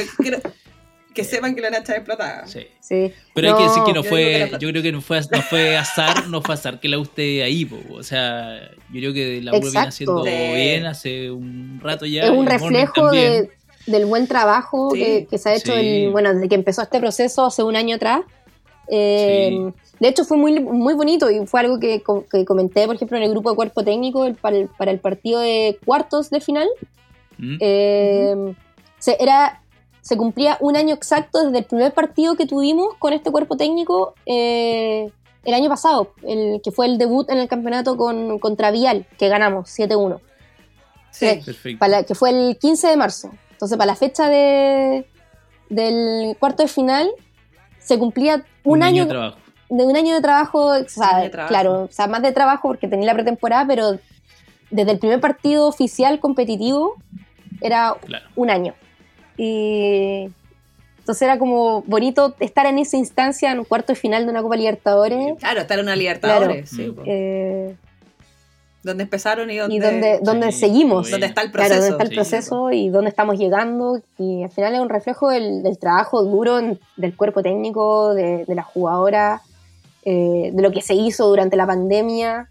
que, 1.15 1.25
sepan 1.25 1.57
que 1.57 1.61
la 1.61 1.71
Nacha 1.71 1.95
es 1.95 1.99
explotada. 1.99 2.47
Sí. 2.47 2.69
Pero 3.35 3.49
hay 3.49 3.57
que 3.57 3.69
decir 3.69 3.83
que 3.85 3.93
no 3.93 4.05
fue, 4.05 4.53
yo 4.61 4.69
creo 4.69 4.83
que 4.83 4.93
no 4.93 5.01
fue, 5.01 5.21
no 5.33 5.43
fue 5.43 5.77
azar, 5.77 6.29
no 6.29 6.43
fue 6.43 6.55
azar 6.55 6.79
que 6.79 6.89
la 6.89 6.99
usted 6.99 7.43
ahí, 7.43 7.69
o 7.91 8.03
sea, 8.05 8.71
yo 8.93 9.01
creo 9.01 9.13
que 9.13 9.41
la 9.43 9.53
U 9.53 9.61
viene 9.61 9.79
haciendo 9.81 10.23
bien 10.23 10.87
hace 10.87 11.31
un 11.31 11.81
rato 11.83 12.07
ya. 12.07 12.25
Es 12.25 12.31
un 12.31 12.47
reflejo 12.47 13.11
de, 13.11 13.51
del 13.89 14.07
buen 14.07 14.27
trabajo 14.27 14.91
que, 14.93 15.27
se 15.37 15.49
ha 15.49 15.55
hecho, 15.55 15.73
bueno, 16.13 16.35
desde 16.35 16.49
que 16.49 16.55
empezó 16.55 16.83
este 16.83 17.01
proceso 17.01 17.47
hace 17.47 17.63
un 17.63 17.75
año 17.75 17.97
atrás. 17.97 18.21
Eh, 18.91 19.73
de 20.01 20.09
hecho, 20.09 20.25
fue 20.25 20.37
muy, 20.37 20.61
muy 20.61 20.95
bonito 20.95 21.31
y 21.31 21.47
fue 21.47 21.61
algo 21.61 21.79
que, 21.79 22.03
comenté, 22.45 22.87
por 22.87 22.97
ejemplo, 22.97 23.17
en 23.17 23.25
el 23.25 23.31
grupo 23.31 23.51
de 23.51 23.57
cuerpo 23.57 23.85
técnico 23.85 24.27
para, 24.41 24.57
el, 24.57 25.01
partido 25.01 25.41
de 25.41 25.79
cuartos 25.85 26.31
de 26.31 26.41
final. 26.41 26.69
Mm. 27.39 27.57
Eh, 27.61 28.55
se, 28.99 29.17
era, 29.21 29.63
se 30.01 30.17
cumplía 30.17 30.57
un 30.61 30.77
año 30.77 30.95
exacto 30.95 31.45
desde 31.45 31.59
el 31.59 31.65
primer 31.65 31.93
partido 31.93 32.37
que 32.37 32.47
tuvimos 32.47 32.95
con 32.99 33.13
este 33.13 33.31
cuerpo 33.31 33.57
técnico 33.57 34.15
eh, 34.27 35.11
el 35.45 35.55
año 35.55 35.69
pasado, 35.69 36.13
el, 36.23 36.61
que 36.63 36.71
fue 36.71 36.87
el 36.87 36.99
debut 36.99 37.29
en 37.31 37.39
el 37.39 37.49
campeonato 37.49 37.97
con, 37.97 38.39
contra 38.39 38.71
Vial, 38.71 39.07
que 39.19 39.29
ganamos 39.29 39.69
7-1. 39.69 40.21
Sí, 41.11 41.27
perfecto. 41.45 41.87
que 42.07 42.15
fue 42.15 42.31
el 42.31 42.59
15 42.59 42.89
de 42.89 42.97
marzo. 42.97 43.31
Entonces, 43.53 43.77
para 43.77 43.93
la 43.93 43.97
fecha 43.97 44.29
de, 44.29 45.07
del 45.69 46.37
cuarto 46.39 46.63
de 46.63 46.69
final, 46.69 47.11
se 47.89 47.99
cumplía 47.99 48.45
un, 48.65 48.83
año, 48.83 49.05
de 49.05 49.09
trabajo 49.09 49.39
de 49.71 49.85
un 49.85 49.97
año 49.97 50.15
de 50.15 50.21
trabajo, 50.21 50.73
claro, 51.49 51.85
o 51.85 51.89
sea, 51.91 52.07
más 52.07 52.21
de 52.21 52.33
trabajo 52.33 52.69
porque 52.69 52.87
tenía 52.87 53.07
la 53.07 53.15
pretemporada, 53.15 53.67
pero 53.67 53.99
desde 54.71 54.91
el 54.93 54.99
primer 54.99 55.21
partido 55.21 55.67
oficial 55.67 56.21
competitivo 56.21 56.97
era 57.63 57.97
un 58.37 58.51
año. 58.51 58.75
Y 59.39 60.29
entonces 60.99 61.23
era 61.23 61.39
como 61.39 61.81
bonito 61.83 62.35
estar 62.41 62.67
en 62.67 62.79
esa 62.79 62.99
instancia, 62.99 63.53
en 63.53 63.61
un 63.61 63.65
cuarto 63.65 63.95
de 63.95 63.99
final 63.99 64.27
de 64.27 64.33
una 64.33 64.43
Copa 64.43 64.57
Libertadores. 64.57 65.39
Claro, 65.39 65.61
estar 65.61 65.79
en 65.79 65.85
una 65.87 65.97
Libertadores, 65.97 66.69
sí. 66.69 66.95
Eh, 67.07 67.75
donde 68.83 69.03
empezaron 69.03 69.51
y 69.51 69.59
donde, 69.59 70.21
donde, 70.23 70.53
seguimos. 70.53 71.11
Donde 71.11 71.27
está 71.27 71.43
el 71.43 71.51
proceso. 71.51 71.75
Claro, 71.75 71.83
donde 71.83 72.05
está 72.05 72.05
el 72.05 72.15
proceso 72.15 72.71
y 72.73 72.89
dónde 72.89 73.11
estamos 73.11 73.39
llegando. 73.39 74.01
Y 74.19 74.45
al 74.45 74.51
final 74.51 74.75
es 74.75 74.81
un 74.81 74.89
reflejo 74.89 75.31
del, 75.31 75.79
trabajo 75.79 76.23
duro 76.23 76.61
del 76.97 77.17
cuerpo 77.17 77.43
técnico, 77.43 78.15
de, 78.15 78.45
de 78.45 78.55
la 78.55 78.63
jugadora, 78.63 79.43
eh, 80.05 80.53
de 80.53 80.63
lo 80.63 80.71
que 80.71 80.81
se 80.81 80.95
hizo 80.95 81.27
durante 81.27 81.57
la 81.57 81.67
pandemia, 81.67 82.49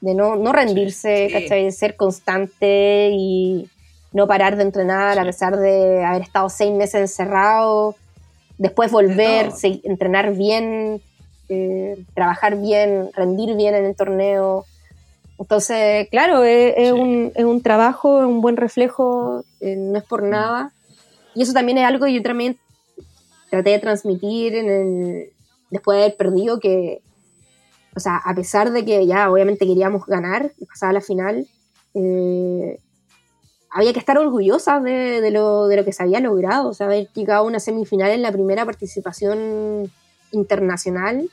de 0.00 0.14
no, 0.14 0.36
no 0.36 0.52
rendirse, 0.52 1.28
De 1.48 1.72
ser 1.72 1.96
constante 1.96 3.10
y 3.12 3.68
no 4.12 4.28
parar 4.28 4.56
de 4.56 4.62
entrenar 4.62 5.18
a 5.18 5.24
pesar 5.24 5.56
de 5.56 6.04
haber 6.04 6.22
estado 6.22 6.48
seis 6.48 6.72
meses 6.72 7.00
encerrado. 7.00 7.96
después 8.58 8.92
volver, 8.92 9.50
entrenar 9.82 10.34
bien, 10.34 11.00
eh, 11.48 11.96
trabajar 12.14 12.60
bien, 12.60 13.10
rendir 13.12 13.56
bien 13.56 13.74
en 13.74 13.86
el 13.86 13.96
torneo. 13.96 14.64
Entonces, 15.38 16.08
claro, 16.10 16.44
es, 16.44 16.92
un, 16.92 17.32
es 17.34 17.44
un, 17.44 17.60
trabajo, 17.60 18.18
un 18.18 18.40
buen 18.40 18.56
reflejo, 18.56 19.44
eh, 19.60 19.76
no 19.76 19.98
es 19.98 20.04
por 20.04 20.22
mm. 20.22 20.30
nada. 20.30 20.72
Y 21.34 21.42
eso 21.42 21.52
también 21.52 21.78
es 21.78 21.84
algo 21.84 22.06
que 22.06 22.14
yo 22.14 22.22
también 22.22 22.58
traté 23.50 23.70
de 23.70 23.78
transmitir 23.78 24.54
en 24.54 24.70
el, 24.70 25.32
después 25.70 25.96
de 25.96 26.04
haber 26.04 26.16
perdido, 26.16 26.60
que, 26.60 27.02
o 27.96 28.00
sea, 28.00 28.16
a 28.16 28.34
pesar 28.34 28.70
de 28.70 28.84
que 28.84 29.06
ya 29.06 29.30
obviamente 29.30 29.66
queríamos 29.66 30.06
ganar, 30.06 30.52
pasar 30.68 30.90
a 30.90 30.92
la 30.92 31.00
final, 31.00 31.46
eh, 31.94 32.78
había 33.70 33.92
que 33.92 33.98
estar 33.98 34.16
orgullosas 34.18 34.82
de, 34.84 35.30
lo, 35.32 35.66
de 35.66 35.76
lo 35.76 35.84
que 35.84 35.92
se 35.92 36.04
había 36.04 36.20
logrado, 36.20 36.68
o 36.68 36.74
sea, 36.74 36.86
haber 36.86 37.08
llegado 37.12 37.40
a 37.40 37.46
una 37.46 37.58
semifinal 37.58 38.12
en 38.12 38.22
la 38.22 38.30
primera 38.30 38.64
participación 38.64 39.90
internacional. 40.30 41.28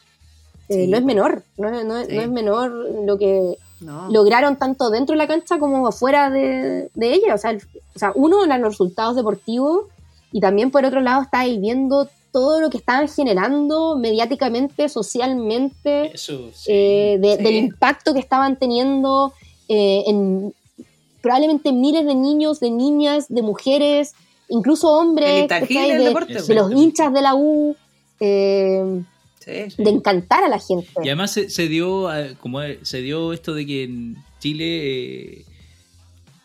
Eh, 0.69 0.87
no 0.87 0.97
es 0.97 1.03
menor, 1.03 1.43
no, 1.57 1.83
no, 1.83 1.99
es 1.99 2.29
menor 2.29 2.71
lo 3.05 3.17
que 3.17 3.57
lograron 4.09 4.57
tanto 4.57 4.89
dentro 4.89 5.13
de 5.13 5.17
la 5.17 5.27
cancha 5.27 5.59
como 5.59 5.87
afuera 5.87 6.29
de, 6.29 6.89
ella. 6.99 7.35
O 7.35 7.37
sea, 7.37 7.57
o 7.95 7.99
sea, 7.99 8.11
uno, 8.15 8.45
los 8.45 8.61
resultados 8.61 9.15
deportivos 9.15 9.85
y 10.31 10.39
también 10.39 10.71
por 10.71 10.85
otro 10.85 11.01
lado 11.01 11.23
estáis 11.23 11.59
viendo 11.59 12.07
todo 12.31 12.61
lo 12.61 12.69
que 12.69 12.77
estaban 12.77 13.09
generando 13.09 13.97
mediáticamente, 13.97 14.87
socialmente, 14.87 16.13
eh, 16.67 17.17
del 17.19 17.55
impacto 17.55 18.13
que 18.13 18.19
estaban 18.19 18.55
teniendo 18.55 19.33
eh, 19.67 20.03
en 20.07 20.53
probablemente 21.21 21.73
miles 21.73 22.05
de 22.05 22.15
niños, 22.15 22.59
de 22.59 22.71
niñas, 22.71 23.25
de 23.27 23.41
mujeres, 23.41 24.13
incluso 24.47 24.91
hombres, 24.91 25.47
de, 25.49 26.55
los 26.55 26.71
hinchas 26.71 27.13
de 27.13 27.21
la 27.21 27.35
U. 27.35 27.75
Eh, 28.19 29.03
de 29.45 29.89
encantar 29.89 30.43
a 30.43 30.49
la 30.49 30.59
gente. 30.59 30.87
Y 31.03 31.07
además 31.07 31.31
se, 31.31 31.67
dio 31.67 32.09
como 32.39 32.59
se 32.81 33.01
dio 33.01 33.33
esto 33.33 33.53
de 33.53 33.65
que 33.65 33.83
en 33.83 34.17
Chile 34.39 35.45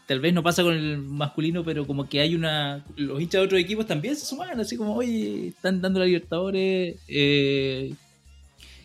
tal 0.07 0.21
vez 0.21 0.33
no 0.33 0.43
pasa 0.43 0.63
con 0.63 0.75
el 0.75 0.99
masculino, 0.99 1.65
pero 1.65 1.87
como 1.87 2.09
que 2.09 2.21
hay 2.21 2.35
una. 2.35 2.85
Los 2.97 3.21
hinchas 3.21 3.41
de 3.41 3.47
otros 3.47 3.61
equipos 3.61 3.87
también 3.87 4.17
se 4.17 4.25
suman, 4.25 4.59
así 4.59 4.77
como, 4.77 4.95
oye, 4.95 5.49
están 5.49 5.83
dando 5.83 6.01
la 6.01 6.07
Libertadores. 6.07 6.97
Eh, 7.09 7.95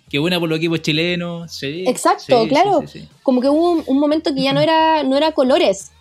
qué 0.09 0.19
buena 0.19 0.39
por 0.39 0.49
los 0.49 0.57
equipos 0.57 0.81
chilenos. 0.81 1.51
Sí, 1.51 1.85
Exacto, 1.87 2.47
claro. 2.47 2.83
como 3.23 3.39
que 3.39 3.49
hubo 3.49 3.83
un, 3.85 3.99
momento 3.99 4.33
que 4.33 4.41
ya 4.41 4.53
no 4.53 4.59
era, 4.59 5.03
no 5.03 5.15
era 5.15 5.31
colores. 5.31 5.91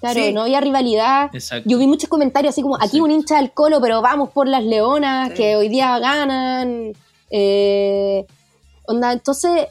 Claro, 0.00 0.20
no 0.32 0.42
había 0.42 0.60
rivalidad. 0.60 1.30
Yo 1.64 1.78
vi 1.78 1.86
muchos 1.86 2.08
comentarios 2.10 2.52
así 2.52 2.62
como, 2.62 2.76
aquí 2.80 3.00
un 3.00 3.10
hincha 3.10 3.36
del 3.36 3.52
colo, 3.52 3.80
pero 3.80 4.02
vamos 4.02 4.30
por 4.30 4.46
las 4.46 4.62
leonas, 4.62 5.32
que 5.32 5.56
hoy 5.56 5.68
día 5.68 5.98
ganan. 5.98 6.92
Eh, 7.30 8.26
onda, 8.84 9.12
entonces, 9.12 9.68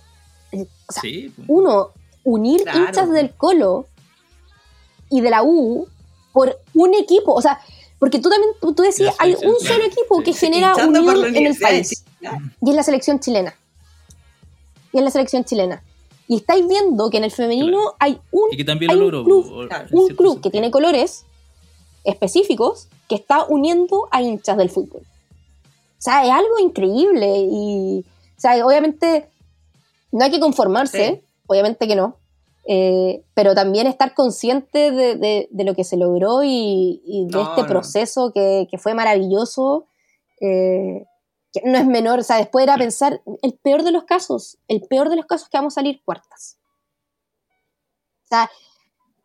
eh, 0.52 1.32
uno, 1.48 1.92
unir 2.24 2.66
hinchas 2.74 3.10
del 3.12 3.34
colo 3.34 3.86
y 5.10 5.22
de 5.22 5.30
la 5.30 5.44
U 5.44 5.88
por 6.34 6.60
un 6.74 6.94
equipo. 6.94 7.34
O 7.34 7.42
sea, 7.42 7.60
porque 8.00 8.20
tú 8.20 8.30
también, 8.30 8.52
tú, 8.60 8.74
decías, 8.84 9.16
hay 9.20 9.36
un 9.36 9.60
solo 9.60 9.84
equipo 9.84 10.22
que 10.22 10.34
genera 10.34 10.76
unión 10.76 11.36
en 11.36 11.48
el 11.48 11.58
país. 11.58 12.04
Y 12.62 12.70
es 12.70 12.76
la 12.76 12.84
selección 12.84 13.20
chilena. 13.20 13.56
Y 14.92 14.98
es 14.98 15.04
la 15.04 15.12
selección 15.12 15.46
chilena. 15.46 15.84
Y 16.28 16.38
estáis 16.38 16.68
viendo 16.68 17.10
que 17.10 17.18
en 17.18 17.24
el 17.24 17.32
femenino 17.32 17.94
hay 18.00 18.20
un, 18.32 18.50
club, 18.50 19.70
un 19.92 20.08
club 20.16 20.42
que 20.42 20.50
tiene 20.50 20.72
colores 20.72 21.24
específicos 22.04 22.88
que 23.08 23.16
está 23.16 23.46
uniendo 23.46 24.08
a 24.12 24.22
hinchas 24.22 24.58
del 24.58 24.70
fútbol. 24.70 25.04
O 26.06 26.12
sea, 26.12 26.24
es 26.24 26.32
algo 26.32 26.60
increíble. 26.60 27.48
Y, 27.50 28.06
o 28.38 28.40
sea, 28.40 28.64
obviamente 28.64 29.28
no 30.12 30.24
hay 30.24 30.30
que 30.30 30.40
conformarse, 30.40 31.24
obviamente 31.48 31.88
que 31.88 31.96
no. 31.96 32.18
Eh, 32.68 33.24
pero 33.34 33.56
también 33.56 33.88
estar 33.88 34.14
consciente 34.14 34.92
de, 34.92 35.50
lo 35.52 35.74
que 35.74 35.84
se 35.84 35.98
logró 35.98 36.44
y, 36.44 37.28
de 37.32 37.42
este 37.42 37.64
proceso 37.64 38.32
que, 38.32 38.68
fue 38.78 38.94
maravilloso, 38.94 39.88
eh, 40.42 41.06
que 41.52 41.62
no 41.66 41.80
es 41.80 41.88
menor, 41.88 42.20
o 42.20 42.24
sea, 42.24 42.38
después 42.38 42.62
era 42.62 42.78
pensar, 42.78 43.24
el 43.42 43.54
peor 43.54 43.82
de 43.82 43.92
los 43.92 44.04
casos, 44.04 44.60
el 44.68 44.82
peor 44.82 45.10
de 45.10 45.16
los 45.16 45.26
casos 45.26 45.50
que 45.50 45.58
vamos 45.58 45.74
a 45.74 45.82
salir 45.82 46.04
cuartas. 46.06 46.60
O 48.26 48.28
sea, 48.28 48.52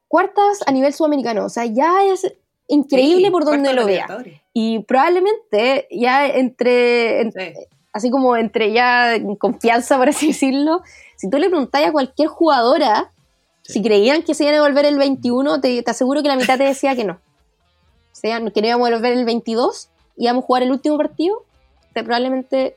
cuartas 0.08 0.60
a 0.66 0.72
nivel 0.72 0.94
sudamericano, 0.94 1.44
o 1.44 1.50
sea, 1.50 1.66
ya 1.66 2.06
es 2.06 2.32
increíble 2.70 3.30
por 3.30 3.44
donde 3.44 3.72
lo 3.74 3.84
vea. 3.84 4.06
Y 4.52 4.80
probablemente 4.80 5.86
ya 5.90 6.26
entre, 6.26 7.30
así 7.92 8.10
como 8.10 8.36
entre 8.36 8.72
ya 8.72 9.16
confianza, 9.38 9.96
por 9.98 10.08
así 10.08 10.28
decirlo, 10.28 10.82
si 11.16 11.28
tú 11.28 11.38
le 11.38 11.48
preguntáis 11.48 11.88
a 11.88 11.92
cualquier 11.92 12.28
jugadora 12.28 13.12
si 13.62 13.82
creían 13.82 14.22
que 14.22 14.34
se 14.34 14.44
iban 14.44 14.56
a 14.56 14.62
volver 14.62 14.84
el 14.84 14.98
21, 14.98 15.60
te, 15.60 15.84
aseguro 15.86 16.22
que 16.22 16.28
la 16.28 16.36
mitad 16.36 16.58
te 16.58 16.64
decía 16.64 16.96
que 16.96 17.04
no. 17.04 17.14
O 17.14 18.16
sea, 18.20 18.40
que 18.50 18.60
no 18.60 18.66
íbamos 18.66 18.88
a 18.88 18.94
volver 18.94 19.12
el 19.12 19.24
22, 19.24 19.90
íbamos 20.16 20.42
a 20.42 20.46
jugar 20.46 20.62
el 20.64 20.72
último 20.72 20.96
partido, 20.96 21.44
probablemente 21.92 22.76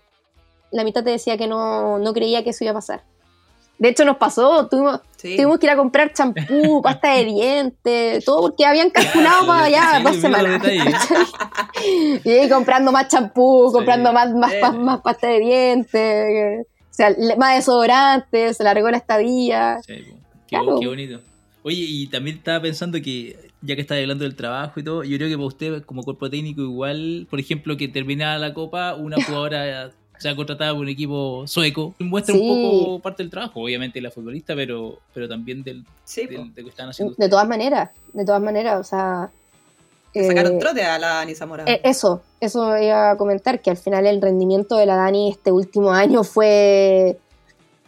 la 0.72 0.84
mitad 0.84 1.04
te 1.04 1.12
decía 1.12 1.38
que 1.38 1.48
no, 1.48 1.98
no 1.98 2.14
creía 2.14 2.44
que 2.44 2.52
eso 2.52 2.64
iba 2.64 2.72
a 2.72 2.76
pasar. 2.76 3.04
De 3.84 3.90
hecho, 3.90 4.06
nos 4.06 4.16
pasó, 4.16 4.70
tuvimos, 4.70 5.02
tuvimos 5.22 5.60
que 5.60 5.66
ir 5.66 5.72
a 5.72 5.76
comprar 5.76 6.14
champú, 6.14 6.82
pasta 6.84 7.16
de 7.16 7.26
dientes, 7.26 8.24
todo 8.24 8.44
porque 8.44 8.66
habían 8.66 8.90
calculado 8.92 9.46
para 9.46 9.66
allá 9.66 10.00
dos 10.02 10.16
semanas. 10.22 10.62
y 12.24 12.48
comprando 12.48 12.94
más 12.94 13.10
champú, 13.10 13.70
comprando 13.74 14.14
más, 14.14 14.34
más, 14.34 14.54
más, 14.78 15.02
pasta 15.02 15.28
de 15.28 15.40
dientes, 15.42 16.66
o 16.80 16.94
sea, 16.94 17.14
más 17.38 17.58
desodorantes, 17.58 18.56
se 18.56 18.64
largó 18.64 18.90
la 18.90 18.96
estadía. 18.96 19.82
Qué, 19.86 20.58
bonito. 20.58 21.20
Oye, 21.64 21.86
y 21.86 22.08
también 22.08 22.38
estaba 22.38 22.62
pensando 22.62 23.02
que, 23.02 23.36
ya 23.62 23.76
que 23.76 23.82
estás 23.82 23.98
hablando 23.98 24.24
del 24.24 24.38
trabajo 24.38 24.80
y 24.80 24.84
todo, 24.84 25.04
yo 25.04 25.18
creo 25.18 25.28
que 25.28 25.36
para 25.36 25.48
usted, 25.48 25.84
como 25.84 26.04
cuerpo 26.04 26.30
técnico, 26.30 26.62
igual, 26.62 27.28
por 27.30 27.42
ejemplo, 27.42 27.76
que 27.76 27.90
terminada 27.90 28.38
la 28.40 28.54
copa, 28.54 28.96
una 28.96 29.18
jugadora 29.26 29.92
sea 30.24 30.36
contratada 30.36 30.72
por 30.72 30.82
un 30.82 30.90
equipo 30.90 31.46
sueco, 31.46 31.94
muestra 32.00 32.34
un 32.34 32.48
poco 32.48 33.00
parte 33.00 33.24
del 33.24 33.30
trabajo, 33.30 33.62
obviamente 33.62 34.00
la 34.02 34.10
futbolista, 34.10 34.56
pero, 34.56 35.00
pero 35.14 35.28
también 35.28 35.64
del, 35.64 35.84
de 36.16 36.38
lo 36.38 36.54
que 36.56 36.70
están 36.70 36.90
haciendo. 36.90 37.14
De 37.18 37.28
todas 37.28 37.48
maneras, 37.48 37.92
de 38.14 38.26
todas 38.26 38.42
maneras, 38.42 38.80
o 38.80 38.84
sea. 38.84 39.30
sacaron 40.14 40.54
eh, 40.54 40.60
trote 40.60 40.84
a 40.84 40.98
la 40.98 41.08
Dani 41.16 41.36
Zamora. 41.36 41.66
Eh, 41.68 41.82
eso, 41.84 42.24
eso 42.40 42.78
iba 42.78 43.12
a 43.12 43.18
comentar, 43.18 43.62
que 43.62 43.70
al 43.70 43.78
final 43.78 44.08
el 44.08 44.22
rendimiento 44.22 44.78
de 44.78 44.86
la 44.86 44.96
Dani 44.96 45.30
este 45.30 45.52
último 45.52 45.92
año 45.92 46.24
fue 46.24 47.18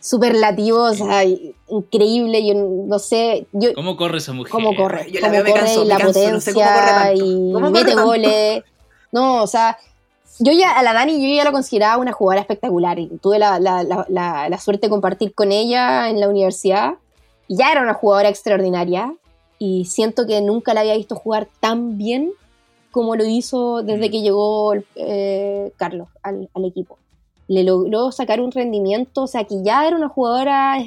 superlativo, 0.02 0.84
o 0.84 0.94
sea, 0.94 1.24
increíble, 1.70 2.46
yo 2.46 2.54
no 2.54 3.00
sé. 3.00 3.48
Yo, 3.54 3.74
¿Cómo 3.74 3.96
corre 3.96 4.18
esa 4.18 4.34
mujer? 4.34 4.52
¿Cómo 4.52 4.76
corre? 4.76 5.10
Yo 5.10 5.22
¿Cómo 5.22 5.42
corre 5.42 5.74
y 5.74 5.86
la 5.86 6.00
potencia 6.00 7.14
y 7.16 7.54
mete 7.72 7.96
goles? 7.96 8.64
No, 9.14 9.42
o 9.42 9.48
sea, 9.48 9.78
yo 10.40 10.52
ya 10.52 10.78
a 10.78 10.84
la 10.84 10.94
Dani 10.94 11.22
yo 11.22 11.36
ya 11.36 11.44
la 11.44 11.52
consideraba 11.52 11.98
una 11.98 12.12
jugadora 12.12 12.42
espectacular. 12.42 13.00
Y 13.00 13.08
tuve 13.22 13.40
la, 13.40 13.60
la, 13.60 13.84
la, 13.84 14.50
la, 14.50 14.60
suerte 14.60 14.88
de 14.88 14.92
compartir 14.92 15.34
con 15.34 15.52
ella 15.52 16.10
en 16.10 16.20
la 16.20 16.30
universidad. 16.30 16.96
Ya 17.48 17.72
era 17.72 17.82
una 17.82 17.94
jugadora 17.94 18.30
extraordinaria 18.30 19.14
y 19.60 19.86
siento 19.86 20.26
que 20.26 20.42
nunca 20.42 20.74
la 20.74 20.82
había 20.82 20.98
visto 20.98 21.16
jugar 21.16 21.48
tan 21.60 21.98
bien 21.98 22.32
como 22.92 23.16
lo 23.16 23.26
hizo 23.26 23.84
desde 23.84 24.08
mm. 24.08 24.12
que 24.12 24.22
llegó 24.22 24.74
eh, 24.96 25.72
Carlos 25.78 26.08
al, 26.24 26.50
al 26.54 26.66
equipo. 26.66 26.98
Le 27.48 27.64
logró 27.64 28.12
sacar 28.12 28.42
un 28.42 28.52
rendimiento, 28.52 29.24
o 29.24 29.28
sea, 29.28 29.44
que 29.44 29.64
ya 29.64 29.88
era 29.88 29.96
una 29.96 30.10
jugadora 30.10 30.78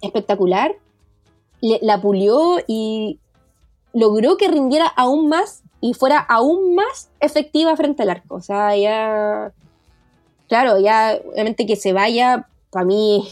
espectacular, 0.00 0.72
la 1.60 2.00
pulió 2.00 2.58
y 2.66 3.18
logró 3.92 4.36
que 4.36 4.48
rindiera 4.48 4.86
aún 4.86 5.28
más 5.28 5.63
y 5.84 5.92
fuera 5.92 6.18
aún 6.18 6.74
más 6.74 7.10
efectiva 7.20 7.76
frente 7.76 8.04
al 8.04 8.08
arco. 8.08 8.36
O 8.36 8.40
sea, 8.40 8.74
ya, 8.74 9.52
claro, 10.48 10.80
ya 10.80 11.18
obviamente 11.30 11.66
que 11.66 11.76
se 11.76 11.92
vaya, 11.92 12.48
para 12.70 12.86
mí 12.86 13.28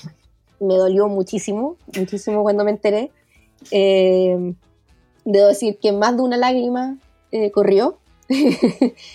me 0.60 0.74
dolió 0.74 1.08
muchísimo, 1.08 1.76
muchísimo 1.96 2.42
cuando 2.42 2.62
me 2.64 2.72
enteré. 2.72 3.10
Eh, 3.70 4.52
debo 5.24 5.46
decir 5.46 5.78
que 5.80 5.92
más 5.92 6.14
de 6.14 6.24
una 6.24 6.36
lágrima 6.36 6.98
eh, 7.30 7.50
corrió. 7.52 7.96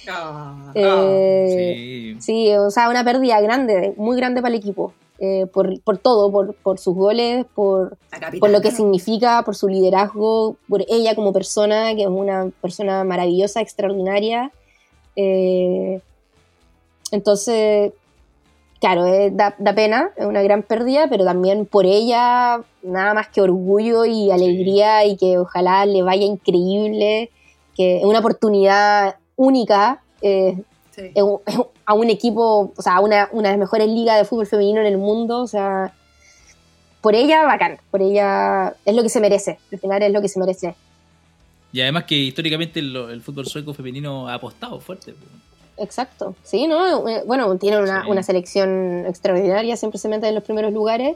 Ah, 0.10 0.72
eh, 0.76 2.16
sí. 2.18 2.52
o 2.56 2.72
sea, 2.72 2.90
una 2.90 3.04
pérdida 3.04 3.40
grande, 3.40 3.94
muy 3.98 4.18
grande 4.18 4.42
para 4.42 4.56
el 4.56 4.60
equipo. 4.60 4.94
Eh, 5.20 5.48
por, 5.52 5.82
por, 5.82 5.98
todo, 5.98 6.32
por, 6.32 6.54
por, 6.56 6.78
sus 6.78 6.94
goles, 6.94 7.46
por, 7.56 7.98
por 8.40 8.52
lo 8.52 8.62
que 8.62 8.70
significa, 8.70 9.42
por 9.44 9.56
su 9.56 9.68
liderazgo, 9.68 10.58
por 10.70 10.86
ella 10.88 11.16
como 11.16 11.34
persona, 11.34 11.96
que 11.96 12.04
es 12.04 12.08
una 12.08 12.52
persona 12.62 13.04
maravillosa, 13.04 13.62
extraordinaria. 13.62 14.52
Eh, 15.16 16.02
entonces, 17.12 17.94
claro, 18.80 19.06
da, 19.32 19.56
da, 19.58 19.74
pena, 19.74 20.12
es 20.18 20.26
una 20.26 20.44
gran 20.44 20.62
pérdida, 20.62 21.08
pero 21.10 21.26
también 21.26 21.66
por 21.66 21.88
ella 21.88 22.62
nada 22.84 23.16
más 23.16 23.28
que 23.30 23.42
orgullo 23.42 24.06
y 24.06 24.30
alegría 24.30 25.04
y 25.04 25.18
que 25.18 25.40
ojalá 25.40 25.88
le 25.88 26.04
vaya 26.04 26.26
increíble 26.26 27.32
que 27.78 28.00
es 28.00 28.04
una 28.04 28.20
oportunidad 28.20 29.16
única. 29.36 30.02
Eh, 30.98 31.14
a 31.86 31.94
un 31.94 32.10
equipo, 32.10 32.74
o 32.76 32.82
sea, 32.82 33.00
una, 33.00 33.30
una 33.32 33.50
de 33.50 33.54
las 33.54 33.60
mejores 33.60 33.88
ligas 33.88 34.18
de 34.18 34.26
fútbol 34.26 34.48
femenino 34.48 34.82
en 34.82 34.88
el 34.88 34.98
mundo, 34.98 35.42
o 35.44 35.48
sea, 35.48 35.94
por 37.02 37.14
ella, 37.14 37.44
bacán, 37.44 37.78
por 37.92 38.02
ella 38.02 38.76
es 38.84 38.96
lo 38.96 39.04
que 39.04 39.10
se 39.10 39.22
merece, 39.22 39.60
al 39.72 39.80
final 39.80 40.02
es 40.02 40.12
lo 40.12 40.22
que 40.22 40.28
se 40.28 40.40
merece. 40.40 40.76
Y 41.72 41.82
además 41.82 42.06
que 42.06 42.16
históricamente 42.16 42.80
el, 42.80 43.22
fútbol 43.22 43.46
sueco 43.46 43.74
femenino 43.74 44.28
ha 44.28 44.34
apostado 44.34 44.80
fuerte. 44.80 45.14
Exacto, 45.78 46.36
sí, 46.44 46.66
¿no? 46.66 47.08
Eh, 47.08 47.22
bueno, 47.28 47.56
tienen 47.58 47.82
una, 47.82 48.24
selección 48.24 49.06
extraordinaria, 49.08 49.78
siempre 49.78 50.00
se 50.00 50.10
meten 50.10 50.30
en 50.30 50.36
los 50.36 50.44
primeros 50.44 50.74
lugares. 50.74 51.16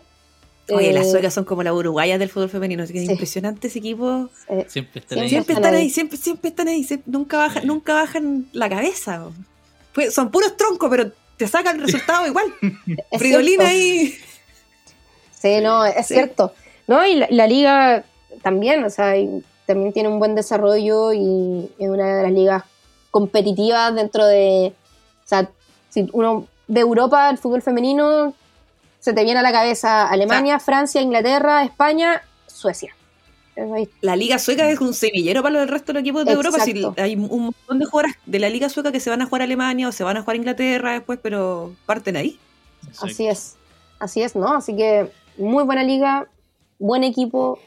Oye, 0.70 0.94
las 0.94 1.08
eh, 1.08 1.12
suecas 1.12 1.34
son 1.34 1.44
como 1.44 1.64
las 1.64 1.74
uruguayas 1.74 2.20
del 2.20 2.30
fútbol 2.30 2.50
femenino, 2.50 2.84
así 2.84 2.94
que 2.94 3.04
es 3.04 3.10
impresionante 3.10 3.68
ese 3.68 3.80
equipo. 3.80 4.30
siempre 4.68 5.00
están 5.00 5.20
ahí. 5.20 5.30
Siempre 5.30 5.56
están 5.56 5.74
ahí, 5.74 5.90
siempre, 5.90 6.18
siempre 6.18 6.50
están 6.50 6.68
ahí, 6.68 6.88
nunca, 7.08 7.38
bajan, 7.38 7.66
nunca 7.66 7.96
bajan 7.96 8.46
la 8.54 8.70
cabeza. 8.70 9.32
Pues 9.94 10.14
son 10.14 10.32
puros 10.32 10.56
troncos, 10.58 10.90
pero 10.90 11.12
te 11.38 11.48
sacan 11.48 11.78
el 11.78 11.84
resultado 11.86 12.28
igual. 12.28 12.54
Fridolina 13.18 13.68
ahí. 13.68 14.18
Sí, 15.40 15.60
no, 15.62 15.86
es 15.86 16.08
cierto. 16.08 16.54
No, 16.88 17.06
y 17.06 17.16
la, 17.16 17.48
liga 17.48 18.04
también, 18.44 18.84
o 18.84 18.90
sea, 18.90 19.14
también 19.66 19.94
tiene 19.94 20.10
un 20.10 20.20
buen 20.20 20.36
desarrollo 20.36 21.14
y 21.14 21.70
es 21.80 21.90
una 21.90 22.18
de 22.18 22.24
las 22.24 22.32
ligas 22.32 22.64
competitivas 23.10 23.94
dentro 23.96 24.26
de. 24.26 24.74
O 25.24 25.28
sea, 25.28 25.50
si 25.90 26.08
uno 26.14 26.48
ve 26.68 26.82
Europa, 26.82 27.30
el 27.30 27.38
fútbol 27.38 27.62
femenino, 27.62 28.34
se 29.00 29.14
te 29.14 29.24
viene 29.24 29.40
a 29.40 29.44
la 29.44 29.52
cabeza 29.52 30.08
Alemania, 30.08 30.60
Francia, 30.60 31.02
Inglaterra, 31.02 31.64
España, 31.64 32.22
Suecia. 32.48 32.96
La 34.02 34.16
liga 34.16 34.40
sueca 34.40 34.70
es 34.70 34.80
un 34.80 34.94
semillero 34.94 35.44
para 35.44 35.62
el 35.62 35.68
resto 35.68 35.88
de 35.88 35.94
los 35.94 36.02
equipos 36.02 36.26
de 36.26 36.32
Europa. 36.32 36.58
hay 36.98 37.16
un 37.16 37.44
montón 37.44 37.80
de 37.80 37.86
jugadoras 37.86 38.16
de 38.26 38.40
la 38.40 38.50
liga 38.50 38.70
sueca 38.70 38.92
que 38.92 39.00
se 39.00 39.10
van 39.10 39.22
a 39.22 39.26
jugar 39.26 39.42
a 39.42 39.44
Alemania 39.44 39.90
o 39.90 39.92
se 39.92 40.04
van 40.04 40.18
a 40.18 40.22
jugar 40.22 40.36
a 40.36 40.38
Inglaterra 40.38 40.94
después, 40.94 41.20
pero 41.22 41.74
parten 41.86 42.16
ahí. 42.16 42.40
Así 43.02 43.28
es, 43.28 43.58
así 44.00 44.22
es, 44.22 44.36
¿no? 44.36 44.54
Así 44.54 44.76
que 44.76 45.12
muy 45.38 45.64
buena 45.64 45.84
liga, 45.84 46.30
buen 46.80 47.04
equipo, 47.04 47.60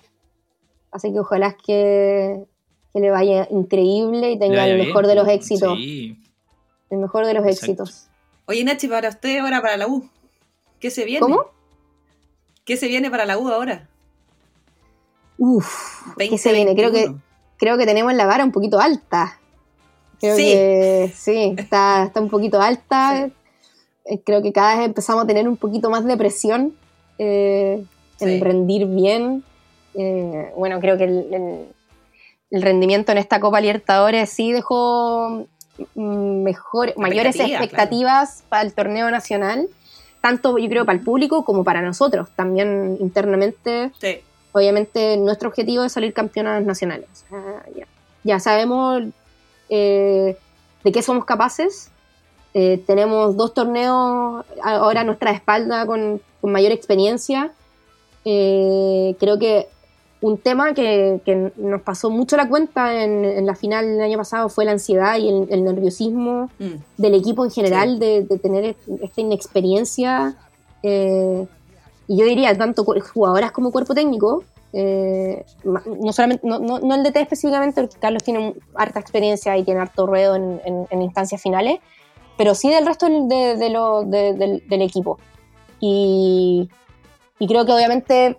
así 0.91 1.13
que 1.13 1.21
ojalá 1.21 1.57
que, 1.57 2.45
que 2.93 3.01
le 3.01 3.11
vaya 3.11 3.47
increíble 3.51 4.33
y 4.33 4.39
tenga 4.39 4.67
el 4.67 4.79
mejor 4.79 5.07
de 5.07 5.15
los 5.15 5.29
éxitos. 5.29 5.79
El 5.79 6.99
mejor 6.99 7.27
de 7.27 7.35
los 7.35 7.47
éxitos. 7.47 8.09
Oye, 8.47 8.65
Nachi, 8.65 8.89
para 8.89 9.09
usted 9.09 9.39
ahora 9.39 9.61
para 9.63 9.77
la 9.77 9.87
U, 9.87 10.09
¿qué 10.81 10.91
se 10.91 11.05
viene? 11.05 11.21
¿Cómo? 11.21 11.47
¿Qué 12.65 12.77
se 12.77 12.89
viene 12.89 13.11
para 13.11 13.27
la 13.27 13.39
U 13.39 13.49
ahora? 13.49 13.89
Uf, 15.39 16.17
¿qué 16.17 16.39
se 16.39 16.53
viene? 16.53 16.75
Creo 16.75 16.93
que, 16.93 17.15
creo 17.57 17.77
que 17.77 17.87
tenemos 17.87 18.15
la 18.15 18.27
vara 18.27 18.45
un 18.45 18.53
poquito 18.53 18.81
alta. 18.81 19.39
Creo 20.21 20.37
sí. 20.37 20.43
que 20.45 21.13
sí, 21.15 21.55
está, 21.59 22.05
está 22.05 22.21
un 22.21 22.31
poquito 22.31 22.61
alta. 22.61 23.31
Eh, 24.05 24.21
creo 24.25 24.43
que 24.43 24.53
cada 24.53 24.77
vez 24.77 24.87
empezamos 24.87 25.25
a 25.25 25.27
tener 25.27 25.49
un 25.49 25.57
poquito 25.57 25.91
más 25.91 26.05
de 26.05 26.17
presión 26.17 26.75
eh, 27.19 27.85
en 28.21 28.41
rendir 28.41 28.87
bien. 28.87 29.45
Eh, 29.95 30.53
bueno, 30.57 30.81
creo 30.81 30.99
que 30.99 31.05
el, 31.05 32.63
rendimiento 32.63 33.13
en 33.13 33.19
esta 33.19 33.41
Copa 33.41 33.61
Libertadores 33.61 34.31
sí 34.31 34.53
dejó 34.53 35.47
mm, 35.95 36.43
mejor, 36.43 36.95
mayores 36.97 37.39
expectativas 37.41 38.45
para 38.49 38.63
el 38.63 38.73
torneo 38.73 39.11
nacional, 39.11 39.69
tanto 40.21 40.57
yo 40.59 40.69
creo 40.69 40.85
para 40.85 40.99
el 40.99 41.05
público 41.05 41.45
como 41.45 41.65
para 41.65 41.83
nosotros, 41.83 42.29
también 42.37 42.97
internamente. 43.01 43.91
Obviamente 44.55 45.19
nuestro 45.19 45.51
objetivo 45.51 45.85
es 45.85 45.93
salir 45.93 46.15
campeonas 46.15 46.65
nacionales. 46.65 47.27
ya. 48.23 48.41
sabemos 48.41 49.03
eh, 49.69 50.39
de 50.83 50.93
qué 50.93 51.03
somos 51.03 51.27
capaces. 51.27 51.91
tenemos 52.53 53.37
dos 53.37 53.53
torneos 53.53 54.45
ahora 54.63 55.03
a 55.03 55.05
nuestra 55.05 55.33
espalda 55.33 55.85
con 55.87 56.21
con 56.45 56.53
mayor 56.53 56.73
experiencia. 56.73 57.53
Eh, 58.27 59.17
creo 59.19 59.39
que 59.39 59.67
un 60.21 60.37
tema 60.37 60.75
que, 60.75 61.51
nos 61.57 61.81
pasó 61.81 62.11
mucho 62.11 62.37
la 62.37 62.51
cuenta 62.51 63.03
en, 63.03 63.47
la 63.47 63.55
final 63.55 63.87
del 63.87 64.03
año 64.03 64.19
pasado 64.19 64.51
fue 64.51 64.67
la 64.67 64.73
ansiedad 64.73 65.17
y 65.17 65.31
el, 65.31 65.65
nerviosismo 65.65 66.51
mm. 66.59 66.99
del 66.99 67.15
equipo 67.15 67.47
en 67.47 67.51
general 67.51 67.99
de, 67.99 68.27
tener 68.43 68.77
esta 69.01 69.21
inexperiencia. 69.23 70.37
Eh, 70.83 71.47
y 72.07 72.19
yo 72.19 72.27
diría, 72.27 72.57
tanto 72.57 72.85
jugadoras 72.85 73.53
como 73.53 73.73
cuerpo 73.73 73.95
técnico, 73.95 74.45
eh, 74.77 75.45
no 75.63 76.13
solamente 76.13 76.45
no, 76.45 76.59
no, 76.59 76.95
el 76.95 77.03
DT 77.05 77.17
específicamente, 77.17 77.81
porque 77.81 77.97
Carlos 77.99 78.25
tiene 78.25 78.55
harta 78.75 78.99
experiencia 78.99 79.57
y 79.57 79.63
tiene 79.63 79.81
harto 79.81 80.05
ruedo 80.05 80.35
en, 80.35 81.01
instancias 81.01 81.41
finales, 81.41 81.79
pero 82.37 82.55
sí 82.57 82.71
del 82.71 82.85
resto 82.85 83.07
de, 83.07 83.71
lo, 83.71 84.03
del 84.03 84.83
equipo. 84.83 85.19
Y, 85.81 86.69
creo 87.47 87.65
que 87.67 87.73
obviamente 87.73 88.37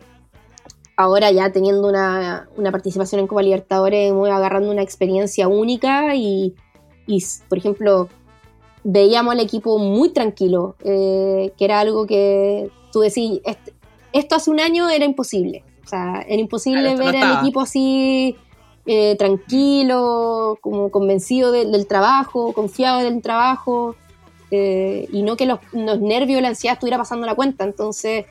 ahora 0.97 1.31
ya 1.31 1.51
teniendo 1.51 1.87
una, 1.87 2.49
participación 2.71 3.21
en 3.21 3.27
Copa 3.27 3.41
Libertadores, 3.41 4.11
muy 4.13 4.29
agarrando 4.29 4.71
una 4.71 4.81
experiencia 4.81 5.47
única 5.47 6.15
y, 6.15 6.53
por 7.47 7.57
ejemplo, 7.57 8.09
veíamos 8.83 9.33
al 9.33 9.39
equipo 9.39 9.79
muy 9.79 10.09
tranquilo, 10.09 10.75
eh, 10.83 11.53
que 11.57 11.65
era 11.65 11.79
algo 11.79 12.05
que 12.05 12.69
tú 12.95 13.01
decís, 13.01 13.41
esto 14.13 14.35
hace 14.35 14.49
un 14.49 14.61
año 14.61 14.89
era 14.89 15.03
imposible. 15.03 15.65
O 15.83 15.87
sea, 15.89 16.23
era 16.25 16.39
imposible 16.39 16.95
ver 16.95 17.17
al 17.17 17.39
equipo 17.39 17.59
así 17.59 18.37
eh, 18.85 19.17
tranquilo, 19.17 20.57
como 20.61 20.89
convencido 20.89 21.51
del 21.51 21.87
trabajo, 21.87 22.53
confiado 22.53 22.99
del 22.99 23.21
trabajo. 23.21 23.97
Eh, 24.49 25.09
y 25.11 25.23
no 25.23 25.35
que 25.35 25.45
los, 25.45 25.59
nervios 25.73 26.39
y 26.39 26.41
la 26.41 26.47
ansiedad 26.47 26.75
estuviera 26.75 26.97
pasando 26.97 27.25
la 27.25 27.35
cuenta. 27.35 27.65
Entonces, 27.65 28.27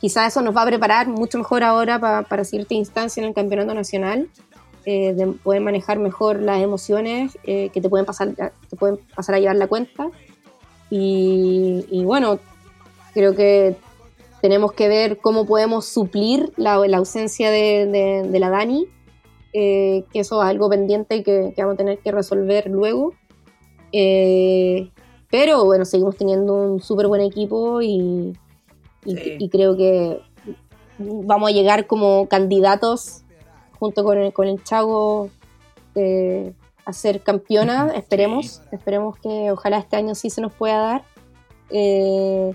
quizás 0.00 0.28
eso 0.28 0.42
nos 0.42 0.56
va 0.56 0.62
a 0.62 0.66
preparar 0.66 1.08
mucho 1.08 1.38
mejor 1.38 1.64
ahora 1.64 1.98
para 1.98 2.44
cierta 2.44 2.74
instancia 2.74 3.20
en 3.20 3.26
el 3.26 3.34
campeonato 3.34 3.74
nacional, 3.74 4.28
eh, 4.84 5.12
de 5.12 5.26
poder 5.26 5.60
manejar 5.60 5.98
mejor 5.98 6.40
las 6.40 6.62
emociones 6.62 7.36
eh, 7.42 7.70
que 7.74 7.80
te 7.80 7.88
pueden, 7.88 8.06
pasar, 8.06 8.32
te 8.34 8.76
pueden 8.76 9.00
pasar 9.16 9.34
a 9.34 9.40
llevar 9.40 9.56
la 9.56 9.66
cuenta. 9.66 10.08
Y, 10.88 12.04
bueno, 12.04 12.38
creo 13.12 13.34
que 13.34 13.76
tenemos 14.40 14.72
que 14.72 14.88
ver 14.88 15.18
cómo 15.18 15.46
podemos 15.46 15.86
suplir 15.86 16.52
la, 16.56 16.74
ausencia 16.74 17.50
de, 17.50 18.28
la 18.32 18.50
Dani, 18.50 18.86
que 19.52 20.04
eso 20.14 20.42
es 20.42 20.48
algo 20.48 20.68
pendiente 20.68 21.22
que, 21.22 21.52
que, 21.54 21.62
vamos 21.62 21.74
a 21.74 21.78
tener 21.78 21.98
que 21.98 22.12
resolver 22.12 22.68
luego. 22.70 23.14
Eh, 23.92 24.90
pero 25.30 25.64
bueno, 25.64 25.84
seguimos 25.84 26.16
teniendo 26.16 26.54
un 26.54 26.80
súper 26.80 27.06
buen 27.06 27.20
equipo 27.20 27.82
y, 27.82 28.36
creo 29.50 29.76
que 29.76 30.20
vamos 30.98 31.50
a 31.50 31.52
llegar 31.52 31.86
como 31.86 32.28
candidatos 32.28 33.22
junto 33.78 34.04
con 34.04 34.18
el, 34.18 34.32
con 34.32 34.48
el 34.48 34.62
Chago 34.64 35.30
eh, 35.94 36.52
a 36.84 36.92
ser 36.92 37.22
campeona, 37.22 37.92
esperemos, 37.94 38.62
esperemos 38.72 39.18
que 39.18 39.50
ojalá 39.50 39.78
este 39.78 39.96
año 39.96 40.14
sí 40.14 40.30
se 40.30 40.40
nos 40.40 40.52
pueda 40.52 40.78
dar. 40.78 41.04
Eh, 41.70 42.54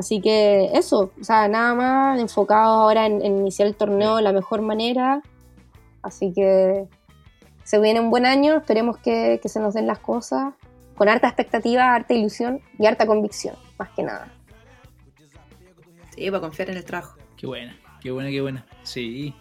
así 0.00 0.20
que 0.20 0.70
eso, 0.72 1.12
o 1.20 1.24
sea, 1.24 1.46
nada 1.46 1.74
más 1.74 2.18
enfocado 2.18 2.80
ahora 2.80 3.04
en, 3.06 3.24
iniciar 3.24 3.68
el 3.68 3.76
torneo 3.76 4.16
de 4.16 4.22
la 4.22 4.32
mejor 4.32 4.62
manera. 4.62 5.22
Así 6.02 6.32
que 6.32 6.86
se 7.64 7.80
viene 7.80 8.00
un 8.00 8.08
buen 8.08 8.24
año, 8.24 8.56
esperemos 8.56 8.96
que, 8.96 9.38
que 9.42 9.48
se 9.50 9.60
nos 9.60 9.74
den 9.74 9.86
las 9.86 9.98
cosas 9.98 10.54
con 10.96 11.08
harta 11.08 11.28
expectativa, 11.28 11.94
harta 11.94 12.14
ilusión 12.14 12.60
y 12.78 12.86
harta 12.86 13.06
convicción, 13.06 13.56
más 13.78 13.90
que 13.90 14.02
nada. 14.02 14.32
Sí, 16.14 16.30
para 16.30 16.40
confiar 16.40 16.70
en 16.70 16.78
el 16.78 16.84
trabajo. 16.84 17.18
Qué 17.36 17.46
buena, 17.46 17.78
qué 18.00 18.10
buena, 18.10 18.30
qué 18.30 18.40
buena. 18.40 18.66
Sí. 18.82 19.34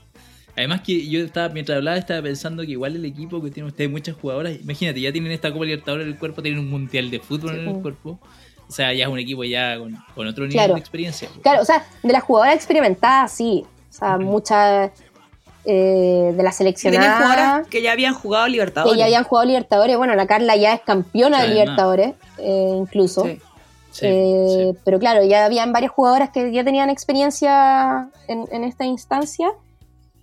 Además 0.57 0.81
que 0.81 1.07
yo 1.07 1.21
estaba, 1.21 1.47
mientras 1.53 1.77
hablaba, 1.77 1.97
estaba 1.97 2.21
pensando 2.21 2.63
que 2.63 2.71
igual 2.71 2.97
el 2.97 3.05
equipo 3.05 3.41
que 3.41 3.49
tiene 3.49 3.67
ustedes 3.67 3.89
muchas 3.89 4.17
jugadoras, 4.17 4.59
imagínate, 4.59 4.99
ya 4.99 5.13
tienen 5.13 5.31
esta 5.31 5.53
Copa 5.53 5.63
Libertadores 5.63 6.05
en 6.05 6.11
el 6.11 6.19
cuerpo, 6.19 6.41
tienen 6.41 6.59
un 6.59 6.69
Mundial 6.69 7.09
de 7.09 7.21
Fútbol 7.21 7.55
en 7.55 7.67
el 7.69 7.81
cuerpo. 7.81 8.19
O 8.69 8.71
sea, 8.71 8.93
ya 8.93 9.05
es 9.05 9.09
un 9.09 9.17
equipo 9.17 9.43
ya 9.43 9.79
con, 9.79 10.27
otro 10.27 10.47
nivel 10.47 10.73
de 10.73 10.79
experiencia. 10.79 11.27
Claro, 11.41 11.63
o 11.63 11.65
sea, 11.65 11.87
de 12.03 12.13
las 12.13 12.23
jugadoras 12.23 12.55
experimentadas, 12.55 13.31
sí. 13.31 13.65
O 13.89 13.93
sea, 13.93 14.19
muchas 14.19 14.91
eh, 15.65 16.33
de 16.35 16.43
la 16.43 16.51
seleccionada. 16.51 17.63
que 17.69 17.81
ya 17.81 17.91
habían 17.91 18.13
jugado 18.13 18.47
Libertadores. 18.47 18.93
Que 18.93 18.99
ya 18.99 19.05
habían 19.05 19.23
jugado 19.23 19.47
Libertadores. 19.47 19.97
Bueno, 19.97 20.15
la 20.15 20.27
Carla 20.27 20.55
ya 20.55 20.73
es 20.73 20.81
campeona 20.81 21.41
de 21.41 21.47
Libertadores, 21.49 22.13
eh, 22.37 22.75
incluso. 22.77 23.27
Eh, 24.01 24.73
pero 24.85 24.99
claro, 24.99 25.23
ya 25.25 25.45
habían 25.45 25.73
varias 25.73 25.91
jugadoras 25.91 26.29
que 26.29 26.51
ya 26.51 26.63
tenían 26.63 26.91
experiencia 26.91 28.09
en, 28.27 28.63
esta 28.63 28.85
instancia. 28.85 29.51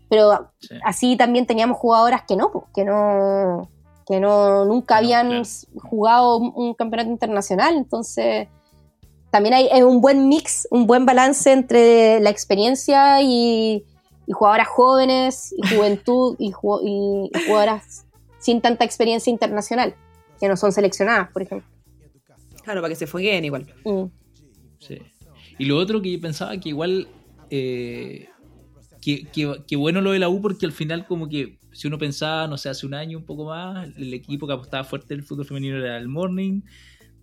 Pero 0.08 0.52
así 0.84 1.16
también 1.16 1.46
teníamos 1.46 1.78
jugadoras 1.78 2.22
que 2.22 2.36
no, 2.36 2.68
que 2.72 2.84
no, 2.84 3.68
que 4.06 4.20
no 4.20 4.64
nunca 4.64 4.98
habían 4.98 5.42
jugado 5.74 6.38
un 6.38 6.74
campeonato 6.74 7.10
internacional. 7.10 7.76
Entonces, 7.76 8.48
también 9.30 9.54
hay 9.54 9.82
un 9.82 10.00
buen 10.00 10.28
mix, 10.28 10.66
un 10.70 10.86
buen 10.86 11.04
balance 11.04 11.52
entre 11.52 12.20
la 12.20 12.30
experiencia 12.30 13.20
y, 13.22 13.84
y 14.26 14.32
jugadoras 14.32 14.68
jóvenes 14.68 15.54
y 15.56 15.66
juventud 15.76 16.36
y, 16.38 16.52
jugadoras 16.52 18.06
sin 18.38 18.60
tanta 18.60 18.84
experiencia 18.84 19.30
internacional, 19.30 19.94
que 20.38 20.48
no 20.48 20.56
son 20.56 20.72
seleccionadas, 20.72 21.30
por 21.32 21.42
ejemplo. 21.42 21.68
Claro, 22.62 22.80
para 22.80 22.90
que 22.90 22.96
se 22.96 23.06
fogueen 23.06 23.44
igual. 23.44 23.66
Mm. 23.84 24.04
Sí. 24.78 25.00
Y 25.58 25.64
lo 25.64 25.78
otro 25.78 26.02
que 26.02 26.12
yo 26.12 26.20
pensaba 26.20 26.56
que 26.58 26.68
igual 26.68 27.08
eh, 27.50 28.28
que, 29.00 29.76
bueno 29.76 30.00
lo 30.00 30.10
de 30.10 30.18
la 30.18 30.28
U 30.28 30.40
porque 30.42 30.66
al 30.66 30.72
final 30.72 31.06
como 31.06 31.28
que 31.28 31.55
si 31.76 31.86
uno 31.88 31.98
pensaba, 31.98 32.46
no 32.46 32.56
sé, 32.56 32.70
hace 32.70 32.86
un 32.86 32.94
año 32.94 33.18
un 33.18 33.24
poco 33.24 33.44
más, 33.44 33.86
el 33.98 34.14
equipo 34.14 34.46
que 34.46 34.54
apostaba 34.54 34.82
fuerte 34.82 35.12
el 35.12 35.22
fútbol 35.22 35.44
femenino 35.44 35.76
era 35.76 35.98
el 35.98 36.08
Morning, 36.08 36.62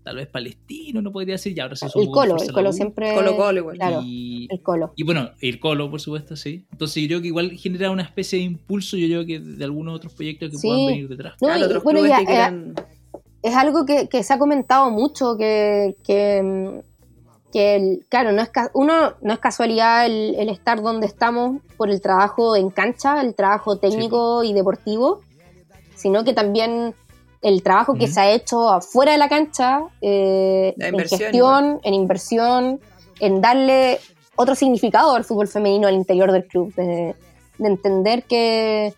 tal 0.04 0.18
vez 0.18 0.28
Palestino, 0.28 1.02
no 1.02 1.12
podría 1.12 1.34
decir, 1.34 1.56
ya 1.56 1.64
ahora 1.64 1.76
sí 1.76 1.88
El 1.96 2.10
Colo, 2.10 2.38
el 2.40 2.52
Colo 2.52 2.72
siempre... 2.72 3.16
Colo 3.16 3.36
Colo 3.36 3.60
igual. 3.62 3.78
Claro, 3.78 4.02
y, 4.06 4.48
el 4.52 4.62
Colo. 4.62 4.94
Y 4.96 5.04
bueno, 5.04 5.32
el 5.42 5.60
Colo, 5.60 5.90
por 5.90 6.00
supuesto, 6.00 6.36
sí. 6.36 6.68
Entonces 6.72 7.02
yo 7.02 7.08
creo 7.08 7.22
que 7.22 7.28
igual 7.30 7.52
genera 7.54 7.90
una 7.90 8.04
especie 8.04 8.38
de 8.38 8.46
impulso, 8.46 8.96
yo 8.96 9.08
creo 9.08 9.26
que 9.26 9.40
de 9.40 9.64
algunos 9.64 9.96
otros 9.96 10.14
proyectos 10.14 10.52
que 10.52 10.58
puedan 10.62 10.86
venir 10.86 11.10
detrás. 11.10 11.34
No, 11.42 11.82
bueno, 11.82 12.06
ya, 12.06 12.20
eh, 12.22 12.74
es 13.42 13.56
algo 13.56 13.88
que, 13.88 14.08
que, 14.08 14.22
se 14.22 14.34
ha 14.34 14.38
comentado 14.38 14.92
mucho, 14.92 15.36
que, 15.36 15.96
que 16.04 16.84
que 17.54 18.00
claro, 18.10 18.32
no 18.32 18.42
es, 18.42 18.50
uno, 18.74 19.14
no 19.22 19.34
es 19.34 19.40
casualidad 19.40 20.08
el, 20.08 20.50
estar 20.50 20.82
donde 20.82 21.06
estamos 21.06 21.62
por 21.78 21.90
el 21.90 22.02
trabajo 22.02 22.56
en 22.56 22.72
cancha, 22.72 23.22
el 23.22 23.36
trabajo 23.36 23.78
técnico 23.78 24.44
y 24.44 24.54
deportivo, 24.54 25.22
sino 25.96 26.24
que 26.24 26.34
también 26.34 26.96
el 27.42 27.62
trabajo 27.62 27.94
que 27.94 28.08
se 28.08 28.20
ha 28.20 28.32
hecho 28.32 28.70
afuera 28.70 29.12
de 29.12 29.18
la 29.20 29.30
cancha, 29.30 29.84
eh, 30.02 30.74
en 30.80 31.00
gestión, 31.00 31.80
en 31.84 31.94
inversión, 31.94 32.82
en 33.20 33.40
darle 33.40 34.00
otro 34.36 34.56
significado 34.56 35.16
al 35.16 35.24
fútbol 35.24 35.48
femenino 35.48 35.88
al 35.88 35.94
interior 35.94 36.32
del 36.32 36.46
club, 36.46 36.74
de, 36.74 37.16
entender 37.60 38.24
que, 38.24 38.94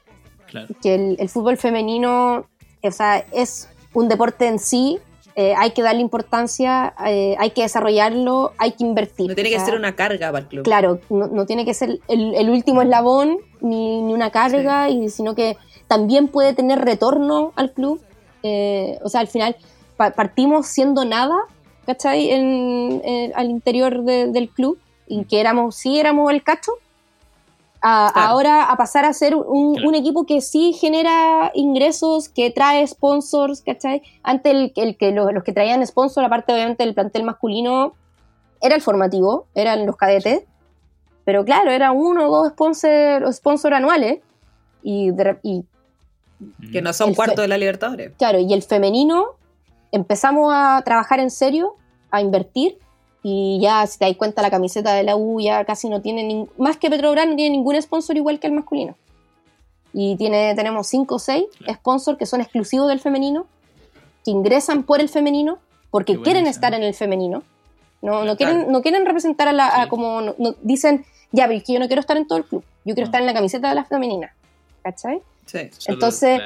que 0.81 0.95
el, 0.95 1.17
el, 1.19 1.29
fútbol 1.29 1.57
femenino 1.57 2.45
o 2.87 2.91
sea, 2.91 3.25
es 3.31 3.67
un 3.93 4.07
deporte 4.07 4.47
en 4.47 4.59
sí, 4.59 4.99
eh, 5.37 5.53
hay 5.57 5.71
que 5.71 5.81
darle 5.81 5.99
importancia, 5.99 6.93
eh, 7.05 7.35
hay 7.37 7.51
que 7.51 7.63
desarrollarlo, 7.63 8.53
hay 8.57 8.71
que 8.71 8.85
invertir. 8.85 9.27
No 9.27 9.35
tiene 9.35 9.49
que 9.49 9.59
ser 9.59 9.75
una 9.75 9.93
carga 9.93 10.31
para 10.31 10.43
el 10.43 10.47
club. 10.47 10.63
Claro, 10.63 11.01
no, 11.09 11.45
tiene 11.45 11.65
que 11.65 11.73
ser 11.73 11.99
el, 12.07 12.49
último 12.49 12.81
eslabón 12.81 13.39
ni, 13.59 13.99
una 14.13 14.31
carga, 14.31 14.89
y, 14.89 15.09
sino 15.09 15.35
que 15.35 15.57
también 15.89 16.29
puede 16.29 16.53
tener 16.53 16.79
retorno 16.79 17.51
al 17.57 17.73
club. 17.73 18.01
Eh, 18.43 18.97
o 19.03 19.09
sea, 19.09 19.19
al 19.19 19.27
final 19.27 19.57
partimos 19.97 20.67
siendo 20.67 21.03
nada, 21.03 21.35
¿cachai? 21.85 22.31
al 23.33 23.49
interior 23.49 24.03
del 24.03 24.49
club, 24.49 24.79
y 25.05 25.25
que 25.25 25.41
éramos, 25.41 25.75
sí 25.75 25.99
éramos 25.99 26.31
el 26.31 26.43
cacho, 26.43 26.71
ahora 27.85 28.63
a 28.63 28.77
pasar 28.77 29.05
a 29.05 29.13
ser 29.13 29.35
un, 29.35 29.95
equipo 29.95 30.25
que 30.25 30.41
sí 30.41 30.73
genera 30.73 31.51
ingresos, 31.53 32.29
que 32.29 32.49
trae 32.49 32.85
sponsors, 32.87 33.61
¿cachai? 33.61 34.01
Antes 34.23 34.53
el, 34.53 34.73
el 34.75 34.97
que 34.97 35.11
los, 35.11 35.31
que 35.43 35.53
traían 35.53 35.85
sponsors, 35.85 36.25
aparte 36.25 36.53
obviamente 36.53 36.83
del 36.83 36.93
plantel 36.93 37.23
masculino, 37.23 37.93
era 38.61 38.75
el 38.75 38.81
formativo, 38.81 39.45
eran 39.53 39.85
los 39.85 39.95
cadetes, 39.95 40.43
pero 41.25 41.45
claro, 41.45 41.71
era 41.71 41.91
uno 41.91 42.27
o 42.27 42.35
dos 42.35 42.49
sponsors 42.49 43.35
sponsor 43.37 43.73
anuales 43.73 44.19
y, 44.81 45.11
que 46.71 46.81
no 46.81 46.93
son 46.93 47.13
cuarto 47.13 47.41
de 47.41 47.47
la 47.47 47.57
Libertadores. 47.57 48.13
Claro, 48.17 48.39
y 48.39 48.53
el 48.53 48.61
femenino 48.61 49.35
empezamos 49.91 50.51
a 50.53 50.81
trabajar 50.83 51.19
en 51.19 51.29
serio, 51.29 51.75
a 52.11 52.21
invertir 52.21 52.77
y 53.27 53.59
ya, 53.59 53.87
si 53.87 53.97
te 53.97 54.05
das 54.05 54.15
cuenta, 54.17 54.43
la 54.43 54.51
camiseta 54.51 54.93
de 54.93 55.01
la 55.01 55.15
U 55.15 55.41
ya 55.41 55.65
casi 55.65 55.89
no 55.89 55.99
tiene, 55.99 56.47
más 56.59 56.77
que 56.77 56.91
Petrobras, 56.91 57.27
no 57.27 57.35
tiene 57.35 57.57
ningún 57.57 57.81
sponsor 57.81 58.15
igual 58.15 58.39
que 58.39 58.45
el 58.45 58.53
masculino. 58.53 58.95
Y 59.93 60.15
tiene, 60.15 60.53
tenemos 60.53 60.85
5 60.85 61.15
o 61.15 61.17
6 61.17 61.43
sponsors 61.73 62.19
que 62.19 62.27
son 62.27 62.41
exclusivos 62.41 62.87
del 62.87 62.99
femenino, 62.99 63.47
que 64.23 64.29
ingresan 64.29 64.83
por 64.83 64.99
el 64.99 65.09
femenino, 65.09 65.57
porque 65.89 66.21
quieren 66.21 66.45
estar 66.45 66.75
en 66.75 66.83
el 66.83 66.93
femenino. 66.93 67.41
No, 68.03 68.25
no, 68.25 68.37
quieren, 68.37 68.71
no 68.71 68.83
quieren 68.83 69.07
representar 69.07 69.47
a 69.47 69.53
la. 69.53 69.87
como 69.89 70.21
no, 70.21 70.35
dicen, 70.61 71.03
ya, 71.31 71.47
pero 71.47 71.63
yo 71.67 71.79
no 71.79 71.87
quiero 71.87 72.01
estar 72.01 72.17
en 72.17 72.27
todo 72.27 72.37
el 72.37 72.45
club, 72.45 72.63
yo 72.83 72.93
quiero 72.93 73.05
estar 73.07 73.21
en 73.21 73.25
la 73.25 73.33
camiseta 73.33 73.69
de 73.69 73.73
la 73.73 73.85
femenina. 73.85 74.35
¿Cachai? 74.83 75.23
Sí. 75.47 75.71
Entonces. 75.87 76.39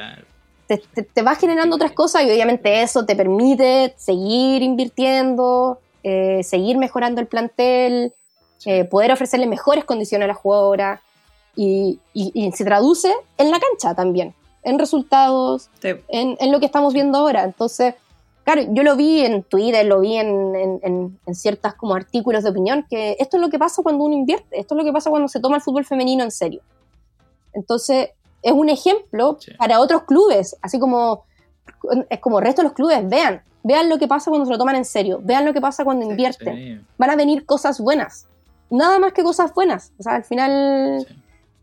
Te, 0.67 0.77
te, 0.77 1.23
vas 1.23 1.39
generando 1.39 1.75
otras 1.75 1.93
cosas 1.93 2.21
y 2.21 2.29
obviamente 2.29 2.83
eso 2.83 3.03
te 3.03 3.15
permite 3.15 3.95
seguir 3.97 4.61
invirtiendo, 4.61 5.79
eh, 6.03 6.43
seguir 6.43 6.77
mejorando 6.77 7.21
el 7.21 7.27
plantel, 7.27 8.13
eh, 8.65 8.83
poder 8.85 9.11
ofrecerle 9.11 9.47
mejores 9.47 9.85
condiciones 9.85 10.25
a 10.25 10.27
la 10.27 10.33
jugadora 10.33 11.01
y, 11.55 11.99
se 12.53 12.63
traduce 12.63 13.13
en 13.37 13.51
la 13.51 13.59
cancha 13.59 13.93
también, 13.93 14.33
en 14.63 14.79
resultados, 14.79 15.69
en, 15.81 16.51
lo 16.51 16.59
que 16.59 16.65
estamos 16.65 16.93
viendo 16.93 17.17
ahora. 17.17 17.43
Entonces, 17.43 17.95
claro, 18.45 18.61
yo 18.69 18.83
lo 18.83 18.95
vi 18.95 19.25
en 19.25 19.43
Twitter, 19.43 19.85
lo 19.85 19.99
vi 19.99 20.15
en, 20.15 20.79
en, 21.25 21.35
ciertas 21.35 21.73
como 21.73 21.95
artículos 21.95 22.43
de 22.43 22.49
opinión, 22.49 22.85
que 22.89 23.17
esto 23.19 23.37
es 23.37 23.41
lo 23.41 23.49
que 23.49 23.59
pasa 23.59 23.83
cuando 23.83 24.05
uno 24.05 24.15
invierte, 24.15 24.59
esto 24.59 24.75
es 24.75 24.79
lo 24.79 24.85
que 24.85 24.93
pasa 24.93 25.09
cuando 25.09 25.27
se 25.27 25.39
toma 25.39 25.57
el 25.57 25.61
fútbol 25.61 25.85
femenino 25.85 26.23
en 26.23 26.31
serio. 26.31 26.61
Entonces, 27.53 28.09
es 28.41 28.53
un 28.53 28.69
ejemplo 28.69 29.37
para 29.57 29.81
otros 29.81 30.03
clubes, 30.03 30.55
así 30.61 30.79
como 30.79 31.25
es 32.09 32.19
como 32.19 32.39
el 32.39 32.45
resto 32.45 32.61
de 32.61 32.67
los 32.67 32.73
clubes, 32.73 33.07
vean, 33.07 33.41
Vean 33.63 33.89
lo 33.89 33.97
que 33.97 34.07
pasa 34.07 34.31
cuando 34.31 34.45
se 34.45 34.51
lo 34.51 34.57
toman 34.57 34.75
en 34.75 34.85
serio. 34.85 35.19
Vean 35.23 35.45
lo 35.45 35.53
que 35.53 35.61
pasa 35.61 35.83
cuando 35.83 36.05
invierten. 36.05 36.85
Van 36.97 37.09
a 37.09 37.15
venir 37.15 37.45
cosas 37.45 37.79
buenas. 37.79 38.27
Nada 38.69 38.99
más 38.99 39.13
que 39.13 39.23
cosas 39.23 39.53
buenas. 39.53 39.91
O 39.97 40.03
sea, 40.03 40.15
al 40.15 40.23
final 40.23 41.05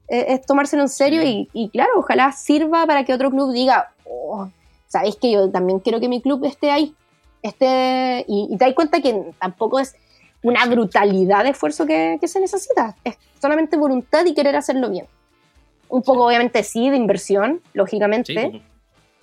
es, 0.08 0.44
tomárselo 0.46 0.82
en 0.82 0.88
serio 0.88 1.22
y, 1.24 1.68
claro, 1.70 1.92
ojalá 1.96 2.32
sirva 2.32 2.86
para 2.86 3.04
que 3.04 3.14
otro 3.14 3.30
club 3.30 3.52
diga, 3.52 3.92
oh, 4.04 4.48
sabéis 4.88 5.16
que 5.16 5.32
yo 5.32 5.50
también 5.50 5.80
quiero 5.80 6.00
que 6.00 6.08
mi 6.08 6.20
club 6.20 6.44
esté 6.44 6.70
ahí. 6.70 6.94
Esté, 7.42 8.24
y, 8.28 8.56
te 8.56 8.64
das 8.64 8.74
cuenta 8.74 9.00
que 9.00 9.32
tampoco 9.40 9.78
es 9.78 9.94
una 10.42 10.66
brutalidad 10.66 11.44
de 11.44 11.50
esfuerzo 11.50 11.86
que, 11.86 12.18
se 12.24 12.40
necesita. 12.40 12.94
Es 13.04 13.16
solamente 13.40 13.76
voluntad 13.76 14.24
y 14.26 14.34
querer 14.34 14.56
hacerlo 14.56 14.90
bien. 14.90 15.06
Un 15.88 16.02
poco, 16.02 16.26
obviamente, 16.26 16.62
sí, 16.62 16.90
de 16.90 16.96
inversión, 16.96 17.62
lógicamente. 17.72 18.62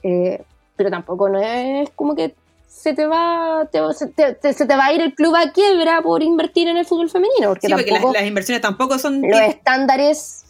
Eh, 0.01 0.41
pero 0.75 0.89
tampoco 0.89 1.29
no 1.29 1.39
es 1.39 1.89
como 1.91 2.15
que 2.15 2.35
se 2.73 2.93
te 2.93 3.05
va 3.05 3.69
se, 3.93 4.07
te, 4.07 4.75
va 4.75 4.85
a 4.85 4.93
ir 4.93 5.01
el 5.01 5.13
club 5.13 5.35
a 5.35 5.51
quiebra 5.51 6.01
por 6.01 6.23
invertir 6.23 6.67
en 6.67 6.75
el 6.75 6.85
fútbol 6.85 7.09
femenino 7.09 7.49
porque, 7.49 7.69
las, 7.69 8.25
inversiones 8.25 8.61
tampoco 8.61 8.97
son 8.97 9.21
los 9.21 9.39
estándares 9.39 10.43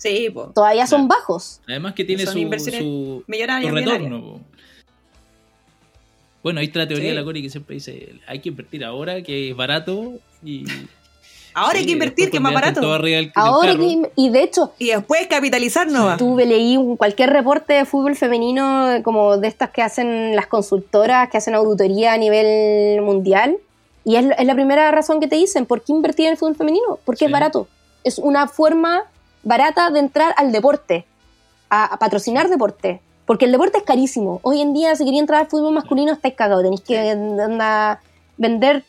todavía 0.56 0.88
son 0.88 1.08
bajos. 1.08 1.62
Además 1.68 1.94
que 1.94 2.04
tiene 2.06 2.26
su, 2.26 2.32
su, 2.32 3.24
retorno 3.28 4.42
bueno 6.42 6.60
ahí 6.60 6.68
está 6.68 6.80
la 6.80 6.88
teoría 6.88 7.10
de 7.10 7.16
la 7.16 7.24
Cori 7.24 7.44
que 7.44 7.50
siempre 7.50 7.76
dice 7.76 8.16
hay 8.26 8.40
que 8.40 8.50
invertir 8.50 8.84
ahora 8.84 9.22
que 9.22 9.50
es 9.50 9.56
barato 9.56 10.14
y 10.44 10.66
Ahora 11.54 11.80
hay 11.80 11.86
que 11.86 11.92
invertir, 11.92 12.32
que 12.32 12.38
es 12.38 12.44
más 12.44 12.54
barato. 12.54 12.82
Ahora 13.36 13.74
y 14.16 14.30
de 14.30 14.44
hecho. 14.44 14.74
Y 14.80 14.88
después 14.88 15.28
capitalizar 15.28 15.88
no 15.88 16.18
Tuve, 16.18 16.46
leí 16.46 16.78
cualquier 16.98 17.32
reporte 17.32 17.74
de 17.74 17.86
fútbol 17.86 18.16
femenino, 18.16 18.88
como 19.04 19.38
de 19.38 19.48
estas 19.48 19.70
que 19.70 19.82
hacen 19.82 20.36
las 20.36 20.48
consultoras, 20.48 21.30
que 21.30 21.38
hacen 21.38 21.56
auditoría 21.56 22.14
a 22.14 22.18
nivel 22.18 23.02
mundial. 23.02 23.58
Y 24.06 24.16
es, 24.16 24.26
la 24.26 24.54
primera 24.54 24.92
razón 24.92 25.20
que 25.20 25.28
te 25.28 25.36
dicen: 25.36 25.66
¿por 25.66 25.82
qué 25.84 25.94
invertir 25.94 26.26
en 26.26 26.32
el 26.32 26.38
fútbol 26.38 26.56
femenino? 26.56 27.00
Porque 27.06 27.26
es 27.26 27.32
barato. 27.32 27.68
Es 28.04 28.18
una 28.18 28.48
forma 28.48 29.04
barata 29.44 29.90
de 29.90 30.00
entrar 30.00 30.34
al 30.38 30.52
deporte, 30.52 31.06
a, 31.70 31.98
patrocinar 31.98 32.50
deporte. 32.50 33.02
Porque 33.26 33.46
el 33.46 33.52
deporte 33.54 33.78
es 33.78 33.84
carísimo. 33.84 34.42
Hoy 34.44 34.60
en 34.60 34.74
día, 34.74 34.96
si 34.96 35.06
quería 35.06 35.22
entrar 35.22 35.42
al 35.42 35.48
fútbol 35.48 35.74
masculino, 35.74 36.12
estáis 36.12 36.34
cagados. 36.34 36.64
Tenéis 36.64 36.82
que 36.82 37.16
vender 38.38 38.84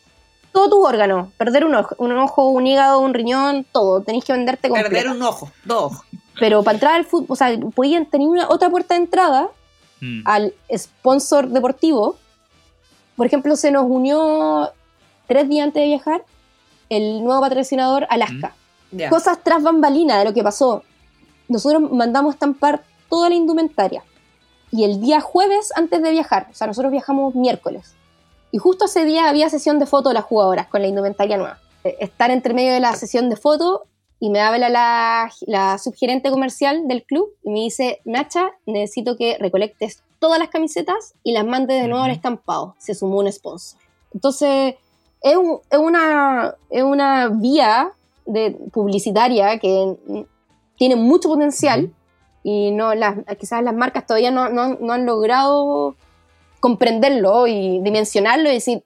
todo 0.54 0.70
tu 0.70 0.86
órgano, 0.86 1.32
perder 1.36 1.64
un 1.64 1.74
ojo, 1.74 1.96
un 1.98 2.12
ojo, 2.12 2.46
un 2.46 2.64
hígado, 2.64 3.00
un 3.00 3.12
riñón, 3.12 3.66
todo, 3.72 4.02
tenéis 4.02 4.24
que 4.24 4.32
venderte 4.32 4.68
completo. 4.68 4.88
Perder 4.88 5.10
un 5.10 5.20
ojo, 5.20 5.50
dos 5.64 5.92
ojos. 5.92 6.06
Pero 6.38 6.62
para 6.62 6.76
entrar 6.76 6.94
al 6.94 7.04
fútbol, 7.04 7.26
o 7.30 7.36
sea, 7.36 7.58
podían 7.74 8.06
tener 8.06 8.28
una, 8.28 8.48
otra 8.48 8.70
puerta 8.70 8.94
de 8.94 9.00
entrada 9.00 9.48
mm. 10.00 10.20
al 10.24 10.54
sponsor 10.72 11.48
deportivo. 11.48 12.16
Por 13.16 13.26
ejemplo, 13.26 13.56
se 13.56 13.72
nos 13.72 13.84
unió 13.88 14.70
tres 15.26 15.48
días 15.48 15.64
antes 15.66 15.82
de 15.82 15.88
viajar 15.88 16.24
el 16.88 17.24
nuevo 17.24 17.40
patrocinador 17.40 18.06
Alaska. 18.08 18.54
Mm. 18.92 19.08
Cosas 19.10 19.40
tras 19.42 19.60
bambalina 19.60 20.20
de 20.20 20.24
lo 20.24 20.34
que 20.34 20.44
pasó. 20.44 20.84
Nosotros 21.48 21.90
mandamos 21.90 22.34
estampar 22.34 22.84
toda 23.10 23.28
la 23.28 23.34
indumentaria. 23.34 24.04
Y 24.70 24.84
el 24.84 25.00
día 25.00 25.20
jueves 25.20 25.72
antes 25.74 26.00
de 26.00 26.12
viajar, 26.12 26.46
o 26.52 26.54
sea, 26.54 26.68
nosotros 26.68 26.92
viajamos 26.92 27.34
miércoles. 27.34 27.96
Y 28.54 28.58
justo 28.58 28.84
ese 28.84 29.04
día 29.04 29.28
había 29.28 29.50
sesión 29.50 29.80
de 29.80 29.86
fotos 29.86 30.10
de 30.10 30.14
las 30.14 30.26
jugadoras 30.26 30.68
con 30.68 30.80
la 30.80 30.86
indumentaria 30.86 31.36
nueva. 31.36 31.58
Eh, 31.82 31.96
estar 31.98 32.30
entre 32.30 32.54
medio 32.54 32.72
de 32.72 32.78
la 32.78 32.94
sesión 32.94 33.28
de 33.28 33.34
fotos 33.34 33.80
y 34.20 34.30
me 34.30 34.40
habla 34.40 34.68
la, 34.68 35.28
la 35.48 35.76
subgerente 35.78 36.30
comercial 36.30 36.86
del 36.86 37.02
club 37.02 37.30
y 37.42 37.50
me 37.50 37.58
dice, 37.62 38.00
Nacha, 38.04 38.52
necesito 38.64 39.16
que 39.16 39.38
recolectes 39.40 40.04
todas 40.20 40.38
las 40.38 40.50
camisetas 40.50 41.14
y 41.24 41.32
las 41.32 41.44
mandes 41.44 41.82
de 41.82 41.88
nuevo 41.88 42.04
al 42.04 42.12
estampado. 42.12 42.76
Se 42.78 42.94
sumó 42.94 43.18
un 43.18 43.32
sponsor. 43.32 43.80
Entonces, 44.12 44.76
es, 45.20 45.36
una, 45.76 46.54
es 46.70 46.84
una 46.84 47.30
vía 47.30 47.90
de 48.24 48.52
publicitaria 48.72 49.58
que 49.58 49.96
tiene 50.76 50.94
mucho 50.94 51.28
potencial 51.28 51.92
y 52.44 52.70
no 52.70 52.94
las, 52.94 53.16
quizás 53.36 53.64
las 53.64 53.74
marcas 53.74 54.06
todavía 54.06 54.30
no, 54.30 54.48
no 54.48 54.92
han 54.92 55.06
logrado 55.06 55.96
comprenderlo 56.64 57.46
y 57.46 57.78
dimensionarlo 57.82 58.48
y 58.48 58.54
decir, 58.54 58.84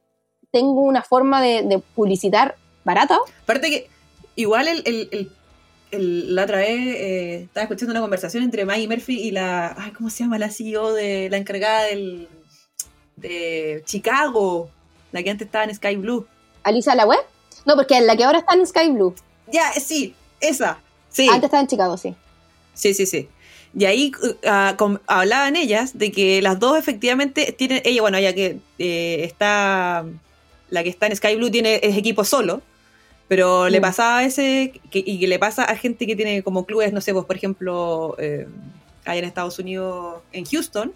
tengo 0.50 0.80
una 0.80 1.04
forma 1.04 1.40
de, 1.40 1.80
publicitar 1.94 2.56
barata. 2.82 3.20
Aparte 3.44 3.70
que 3.70 3.88
igual 4.34 4.66
el, 4.66 5.30
la 5.92 6.42
otra 6.42 6.56
vez 6.56 6.76
eh, 6.76 7.42
estaba 7.44 7.62
escuchando 7.62 7.92
una 7.92 8.00
conversación 8.00 8.42
entre 8.42 8.64
Maggie 8.64 8.88
Murphy 8.88 9.20
y 9.20 9.30
la, 9.30 9.76
ay, 9.78 9.92
¿cómo 9.92 10.10
se 10.10 10.24
llama? 10.24 10.38
La 10.38 10.50
CEO 10.50 10.92
de 10.92 11.28
la 11.30 11.36
encargada 11.36 11.84
del, 11.84 12.26
de 13.14 13.84
Chicago, 13.86 14.70
la 15.12 15.22
que 15.22 15.30
antes 15.30 15.46
estaba 15.46 15.62
en 15.62 15.72
Sky 15.72 15.94
Blue. 15.94 16.26
¿Alisa 16.64 16.96
la 16.96 17.06
web? 17.06 17.20
No, 17.64 17.76
porque 17.76 18.00
la 18.00 18.16
que 18.16 18.24
ahora 18.24 18.40
está 18.40 18.54
en 18.54 18.66
Sky 18.66 18.90
Blue. 18.90 19.14
Ya, 19.52 19.70
sí, 19.74 20.16
esa. 20.40 20.80
Sí. 21.10 21.28
Antes 21.28 21.44
estaba 21.44 21.60
en 21.60 21.68
Chicago, 21.68 21.96
sí. 21.96 22.16
Sí, 22.74 22.92
sí, 22.92 23.06
sí. 23.06 23.28
Y 23.76 23.84
ahí 23.84 24.12
uh, 24.22 24.98
hablaban 25.06 25.56
ellas 25.56 25.98
de 25.98 26.10
que 26.10 26.40
las 26.42 26.58
dos 26.58 26.78
efectivamente 26.78 27.52
tienen, 27.56 27.82
ella, 27.84 28.00
bueno, 28.00 28.18
ella 28.18 28.34
que 28.34 28.58
eh, 28.78 29.24
está, 29.24 30.04
la 30.70 30.82
que 30.82 30.88
está 30.88 31.06
en 31.06 31.16
Sky 31.16 31.36
Blue 31.36 31.50
tiene 31.50 31.80
es 31.82 31.96
equipo 31.96 32.24
solo, 32.24 32.62
pero 33.28 33.68
le 33.68 33.78
mm. 33.78 33.82
pasaba 33.82 34.18
a 34.18 34.24
ese, 34.24 34.72
y 34.90 35.20
que 35.20 35.28
le 35.28 35.38
pasa 35.38 35.64
a 35.64 35.76
gente 35.76 36.06
que 36.06 36.16
tiene 36.16 36.42
como 36.42 36.64
clubes, 36.64 36.92
no 36.92 37.00
sé, 37.00 37.12
pues 37.12 37.26
por 37.26 37.36
ejemplo, 37.36 38.16
eh, 38.18 38.48
en 39.04 39.24
Estados 39.24 39.58
Unidos, 39.58 40.22
en 40.32 40.44
Houston, 40.44 40.92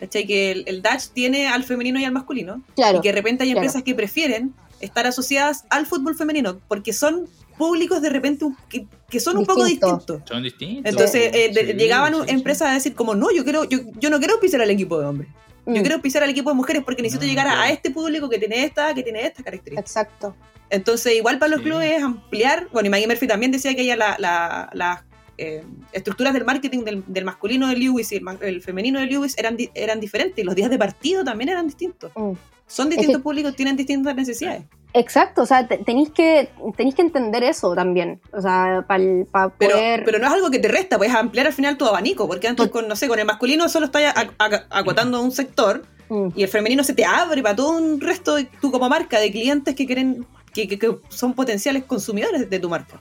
¿cachai? 0.00 0.26
Que 0.26 0.52
el, 0.52 0.64
el, 0.66 0.82
Dutch 0.82 1.08
tiene 1.12 1.48
al 1.48 1.64
femenino 1.64 2.00
y 2.00 2.04
al 2.04 2.12
masculino, 2.12 2.62
claro, 2.74 2.98
y 2.98 3.00
que 3.02 3.08
de 3.08 3.14
repente 3.14 3.44
hay 3.44 3.50
empresas 3.50 3.82
que 3.82 3.94
prefieren 3.94 4.54
estar 4.80 5.06
asociadas 5.06 5.64
al 5.70 5.86
fútbol 5.86 6.16
femenino, 6.16 6.60
porque 6.68 6.92
son 6.92 7.28
públicos 7.56 8.00
de 8.02 8.10
repente 8.10 8.46
que, 8.68 9.20
son 9.20 9.38
un 9.38 9.46
poco 9.46 9.64
distintos. 9.64 10.22
Son 10.24 10.42
distintos. 10.42 10.90
Entonces 10.90 11.30
eh, 11.34 11.74
llegaban 11.76 12.14
empresas 12.28 12.68
a 12.68 12.74
decir 12.74 12.94
como, 12.94 13.14
no, 13.14 13.30
yo 13.30 13.44
quiero, 13.44 13.64
yo, 13.64 13.78
yo 13.98 14.10
no 14.10 14.18
quiero 14.18 14.38
pisar 14.40 14.60
al 14.60 14.70
equipo 14.70 14.98
de 14.98 15.06
hombres. 15.06 15.28
Yo 15.66 15.72
mm. 15.72 15.80
quiero 15.80 16.00
pisar 16.00 16.22
al 16.22 16.30
equipo 16.30 16.50
de 16.50 16.56
mujeres 16.56 16.82
porque 16.84 17.02
necesito 17.02 17.26
llegar 17.26 17.48
a, 17.48 17.68
este 17.70 17.90
público 17.90 18.28
que 18.28 18.38
tiene 18.38 18.64
esta, 18.64 18.94
que 18.94 19.02
tiene 19.02 19.26
esta 19.26 19.42
característica. 19.42 19.80
Exacto. 19.80 20.36
Entonces, 20.70 21.14
igual 21.14 21.38
para 21.38 21.50
los 21.50 21.62
clubes 21.62 21.92
es 21.92 22.02
ampliar. 22.02 22.68
Bueno, 22.72 22.86
y 22.86 22.90
Maggie 22.90 23.06
Murphy 23.06 23.26
también 23.26 23.50
decía 23.50 23.74
que 23.74 23.82
ella 23.82 23.96
las 23.96 25.00
eh, 25.38 25.64
estructuras 25.92 26.32
del 26.34 26.44
marketing 26.44 27.02
del, 27.06 27.24
masculino 27.24 27.68
de 27.68 27.76
Lewis 27.76 28.12
y 28.12 28.22
el, 28.40 28.62
femenino 28.62 29.00
de 29.00 29.06
Lewis 29.06 29.36
eran, 29.38 29.56
eran 29.74 30.00
diferentes. 30.00 30.38
Y 30.38 30.44
los 30.44 30.54
días 30.54 30.70
de 30.70 30.78
partido 30.78 31.24
también 31.24 31.50
eran 31.50 31.66
distintos. 31.66 32.12
Mm. 32.14 32.32
Son 32.66 32.90
distintos 32.90 33.22
públicos, 33.22 33.54
tienen 33.54 33.76
distintas 33.76 34.14
necesidades. 34.14 34.64
Exacto, 34.92 35.42
o 35.42 35.46
sea, 35.46 35.68
tenéis 35.68 36.10
que, 36.10 36.48
tenéis 36.74 36.94
que 36.94 37.02
entender 37.02 37.44
eso 37.44 37.74
también. 37.74 38.18
O 38.32 38.40
sea, 38.40 38.84
para 38.88 39.50
poder. 39.50 40.04
Pero, 40.04 40.18
no 40.18 40.26
es 40.26 40.32
algo 40.32 40.50
que 40.50 40.58
te 40.58 40.68
resta, 40.68 40.96
puedes 40.96 41.14
ampliar 41.14 41.46
al 41.46 41.52
final 41.52 41.76
tu 41.76 41.84
abanico, 41.84 42.26
porque 42.26 42.48
antes, 42.48 42.68
con, 42.68 42.88
no 42.88 42.96
sé, 42.96 43.06
con 43.06 43.18
el 43.18 43.26
masculino 43.26 43.68
solo 43.68 43.86
estás 43.86 44.14
acotando 44.70 45.20
un 45.20 45.32
sector 45.32 45.84
mm. 46.08 46.28
y 46.34 46.42
el 46.42 46.48
femenino 46.48 46.82
se 46.82 46.94
te 46.94 47.04
abre 47.04 47.42
para 47.42 47.54
todo 47.54 47.76
un 47.76 48.00
resto 48.00 48.36
de 48.36 48.44
tú 48.44 48.72
como 48.72 48.88
marca 48.88 49.20
de 49.20 49.30
clientes 49.30 49.74
que 49.74 49.84
quieren, 49.84 50.26
que, 50.54 50.98
son 51.10 51.34
potenciales 51.34 51.84
consumidores 51.84 52.48
de 52.48 52.58
tu 52.58 52.70
marca. 52.70 52.98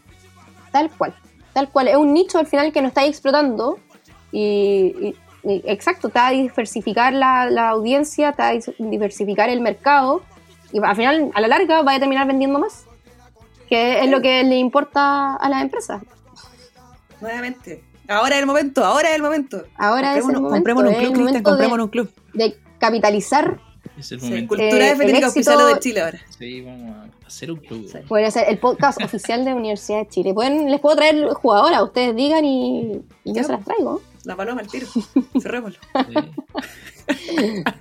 Tal 0.74 0.92
cual, 0.92 1.16
tal 1.54 1.70
cual. 1.70 1.88
Es 1.88 1.96
un 1.96 2.14
nicho 2.14 2.40
al 2.40 2.46
final 2.46 2.74
que 2.74 2.82
no 2.82 2.90
estáis 2.90 3.10
explotando 3.12 3.80
y, 4.34 5.16
exacto, 5.66 6.10
te 6.10 6.20
va 6.20 6.28
a 6.28 6.32
diversificar 6.32 7.14
la, 7.14 7.50
la 7.50 7.70
audiencia, 7.70 8.32
te 8.34 8.42
va 8.42 8.50
a 8.50 8.60
diversificar 8.80 9.50
el 9.50 9.62
mercado 9.62 10.24
y 10.72 10.80
al 10.84 10.96
final, 10.96 11.32
a 11.34 11.42
la 11.42 11.48
larga, 11.48 11.82
va 11.84 11.94
a 11.94 12.00
terminar 12.00 12.28
vendiendo 12.28 12.60
más, 12.60 12.86
que 13.70 14.04
es 14.04 14.10
lo 14.10 14.22
que 14.22 14.44
le 14.44 14.58
importa 14.58 15.36
a 15.36 15.50
las 15.50 15.62
empresas. 15.62 16.02
Nuevamente. 17.22 17.84
Ahora 18.08 18.36
es 18.36 18.42
el 18.42 18.46
momento, 18.46 18.84
ahora 18.84 19.10
es 19.10 19.16
el 19.16 19.22
momento. 19.22 19.64
Ahora 19.78 20.12
es 20.12 20.18
el 20.18 20.24
momento. 20.24 20.50
Compremos 20.50 20.84
un 20.84 20.94
club, 20.94 21.14
Cristian, 21.14 21.44
compremos 21.44 21.80
un 21.80 21.88
club. 21.88 22.12
De 22.34 22.58
capitalizar. 22.78 23.60
Es 23.98 24.12
el 24.12 24.22
momento. 24.22 24.50
cultura 24.50 24.90
eh, 24.90 24.96
de 24.96 25.26
oficial 25.26 25.74
de 25.74 25.80
Chile 25.80 26.02
ahora. 26.02 26.20
Sí, 26.38 26.62
vamos 26.62 26.96
a 26.96 27.26
hacer 27.26 27.52
un 27.52 27.58
club. 27.58 28.06
Puede 28.08 28.30
ser 28.30 28.50
el 28.50 28.60
podcast 28.60 29.02
oficial 29.02 29.46
de 29.46 29.54
Universidad 29.54 30.00
de 30.00 30.08
Chile. 30.10 30.34
Pueden, 30.34 30.70
les 30.70 30.80
puedo 30.82 30.96
traer 30.98 31.26
jugadoras, 31.34 31.82
ustedes 31.82 32.16
digan 32.16 32.46
y, 32.46 33.02
y 33.24 33.34
yo 33.34 33.44
se 33.44 33.54
las 33.54 33.64
traigo. 33.64 34.02
La 34.26 34.36
paloma 34.36 34.62
al 34.62 34.68
tiro. 34.68 34.88
Cerrémoslo. 35.42 35.80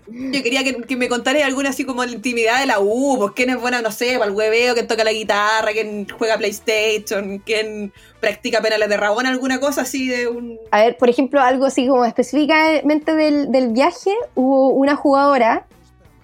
Yo 0.07 0.42
quería 0.42 0.62
que, 0.62 0.97
me 0.97 1.09
contaras 1.09 1.42
alguna 1.42 1.70
así 1.70 1.84
como 1.84 2.05
la 2.05 2.12
intimidad 2.12 2.61
de 2.61 2.66
la 2.66 2.80
U, 2.80 3.16
pues 3.18 3.32
quién 3.34 3.51
es 3.51 3.61
buena, 3.61 3.80
no 3.80 3.90
sé, 3.90 4.18
para 4.18 4.30
el 4.30 4.36
hueveo, 4.36 4.74
quién 4.74 4.86
toca 4.86 5.05
la 5.05 5.12
guitarra, 5.12 5.72
quién 5.72 6.07
juega 6.09 6.36
PlayStation, 6.36 7.38
quién 7.38 7.92
practica 8.20 8.61
penales 8.61 8.88
de 8.88 8.97
rabón, 8.97 9.26
alguna 9.26 9.61
cosa 9.61 9.82
así 9.82 10.09
de 10.09 10.28
un... 10.28 10.59
A 10.70 10.82
ver, 10.82 10.97
por 10.99 11.09
ejemplo, 11.09 11.40
algo 11.40 11.64
así 11.64 11.88
como 11.88 12.05
específicamente 12.05 13.14
del, 13.14 13.51
del 13.51 13.72
viaje, 13.72 14.14
hubo 14.34 14.68
una 14.68 14.97
jugadora 14.97 15.66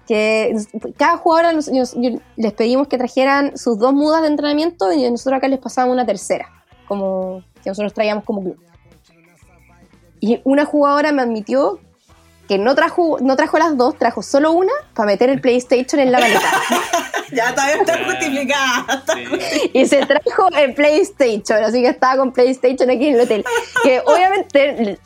que 0.06 0.56
cada 0.96 1.16
jugadora 1.16 1.52
les 1.52 2.52
pedimos 2.54 2.88
que 2.88 2.98
trajeran 2.98 3.56
sus 3.56 3.78
dos 3.78 3.94
mudas 3.94 4.22
de 4.22 4.28
entrenamiento 4.28 4.92
y 4.92 5.08
nosotros 5.08 5.38
acá 5.38 5.48
les 5.48 5.60
pasábamos 5.60 5.94
una 5.94 6.04
tercera, 6.04 6.48
como 6.88 7.44
que 7.62 7.70
nosotros 7.70 7.94
traíamos 7.94 8.24
como 8.24 8.42
club. 8.42 8.69
Y 10.20 10.40
una 10.44 10.64
jugadora 10.64 11.12
me 11.12 11.22
admitió 11.22 11.80
que 12.50 12.58
no 12.58 12.74
trajo, 12.74 13.18
no 13.20 13.36
trajo 13.36 13.58
las 13.58 13.76
dos, 13.76 13.96
trajo 13.96 14.22
solo 14.22 14.50
una 14.50 14.72
para 14.94 15.06
meter 15.06 15.30
el 15.30 15.40
PlayStation 15.40 16.00
en 16.00 16.10
la 16.10 16.18
maleta. 16.18 16.50
ya 17.32 17.54
todavía 17.54 17.76
está 17.76 18.04
justificada. 18.04 19.04
Y 19.72 19.86
se 19.86 20.04
trajo 20.04 20.48
el 20.58 20.74
PlayStation, 20.74 21.62
así 21.62 21.80
que 21.80 21.88
estaba 21.88 22.16
con 22.16 22.32
PlayStation 22.32 22.90
aquí 22.90 23.06
en 23.06 23.14
el 23.14 23.20
hotel. 23.20 23.44
Que 23.84 24.00
obviamente, 24.04 24.98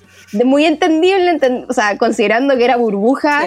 muy 0.44 0.64
entendible, 0.64 1.38
o 1.68 1.72
sea, 1.74 1.98
considerando 1.98 2.56
que 2.56 2.64
era 2.64 2.76
burbuja, 2.76 3.46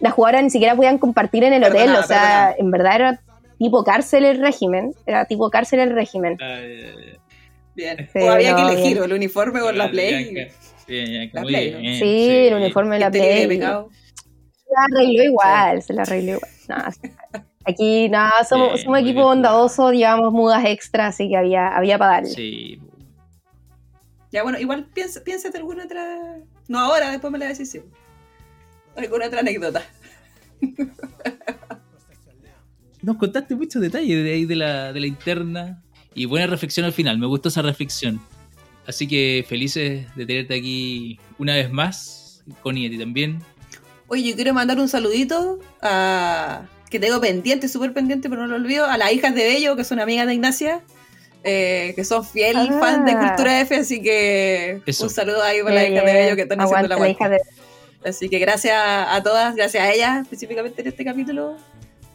las 0.00 0.14
jugadoras 0.14 0.44
ni 0.44 0.50
siquiera 0.50 0.74
podían 0.74 0.96
compartir 0.96 1.44
en 1.44 1.52
el 1.52 1.64
hotel, 1.64 1.94
o 1.96 2.02
sea, 2.02 2.54
en 2.56 2.70
verdad 2.70 2.94
era 2.94 3.20
tipo 3.58 3.84
cárcel 3.84 4.24
el 4.24 4.40
régimen, 4.40 4.94
era 5.04 5.26
tipo 5.26 5.50
cárcel 5.50 5.80
el 5.80 5.90
régimen. 5.90 6.38
bien, 7.74 8.08
o 8.14 8.30
había 8.30 8.56
que 8.56 8.62
elegir 8.62 8.98
el 8.98 9.12
uniforme 9.12 9.60
o 9.60 9.70
la 9.70 9.90
Play. 9.90 10.48
Sí, 10.86 12.46
el 12.48 12.54
uniforme 12.54 12.96
de 12.96 13.00
la 13.00 13.10
Play. 13.10 13.48
Se 13.48 13.58
la 13.58 14.84
arregló 14.90 15.22
igual, 15.22 15.82
se 15.82 15.92
la 15.92 16.02
arregló 16.02 16.32
igual. 16.34 16.50
aquí, 17.64 18.08
nada, 18.08 18.44
somos, 18.48 18.80
somos 18.82 19.00
equipo 19.00 19.22
bondadoso, 19.22 19.92
llevamos 19.92 20.32
mudas 20.32 20.64
extras, 20.66 21.14
así 21.14 21.28
que 21.28 21.36
había, 21.36 21.68
había 21.68 21.98
para 21.98 22.12
darle. 22.12 22.30
Sí. 22.30 22.80
Ya, 24.32 24.42
bueno, 24.42 24.58
igual 24.58 24.86
piensa, 24.92 25.22
piénsate 25.22 25.58
alguna 25.58 25.84
otra. 25.84 26.38
No 26.66 26.80
ahora, 26.80 27.10
después 27.10 27.32
me 27.32 27.38
la 27.38 27.46
decís. 27.46 27.78
Alguna 28.96 29.26
otra 29.26 29.40
anécdota. 29.40 29.82
Nos 33.02 33.16
contaste 33.16 33.54
muchos 33.54 33.82
detalles 33.82 34.24
de 34.24 34.32
ahí 34.32 34.44
de 34.44 34.56
la, 34.56 34.92
de 34.92 35.00
la 35.00 35.06
interna. 35.06 35.82
Y 36.14 36.24
buena 36.26 36.46
reflexión 36.46 36.86
al 36.86 36.92
final, 36.92 37.18
me 37.18 37.26
gustó 37.26 37.48
esa 37.48 37.62
reflexión. 37.62 38.20
Así 38.86 39.08
que 39.08 39.44
felices 39.48 40.06
de 40.14 40.26
tenerte 40.26 40.54
aquí 40.54 41.18
una 41.38 41.54
vez 41.54 41.70
más, 41.70 42.42
Connie, 42.62 42.86
a 42.86 42.90
ti 42.90 42.98
también. 42.98 43.42
Oye, 44.08 44.30
yo 44.30 44.34
quiero 44.36 44.52
mandar 44.52 44.78
un 44.78 44.88
saludito 44.88 45.58
a 45.80 46.66
que 46.90 47.00
tengo 47.00 47.20
pendiente, 47.20 47.68
súper 47.68 47.92
pendiente, 47.92 48.28
pero 48.28 48.42
no 48.42 48.48
lo 48.48 48.56
olvido, 48.56 48.84
a 48.86 48.96
las 48.98 49.12
hijas 49.12 49.34
de 49.34 49.44
Bello, 49.44 49.74
que 49.74 49.84
son 49.84 49.98
amigas 50.00 50.26
de 50.26 50.34
Ignacia, 50.34 50.82
eh, 51.42 51.92
que 51.96 52.04
son 52.04 52.24
fiel 52.24 52.56
ah. 52.56 52.78
fan 52.78 53.04
de 53.04 53.16
Cultura 53.16 53.60
F, 53.62 53.74
así 53.74 54.02
que 54.02 54.80
un 54.86 55.10
saludo 55.10 55.42
ahí 55.42 55.62
para 55.62 55.74
las 55.74 55.88
hijas 55.88 56.04
de 56.04 56.12
Bello 56.12 56.36
que 56.36 56.42
están 56.42 56.60
haciendo 56.60 56.88
la 56.88 56.96
vuelta. 56.96 57.30
Así 58.04 58.28
que 58.28 58.38
gracias 58.38 58.76
a 58.76 59.22
todas, 59.22 59.56
gracias 59.56 59.82
a 59.82 59.92
ellas 59.92 60.22
específicamente 60.22 60.82
en 60.82 60.88
este 60.88 61.04
capítulo. 61.04 61.56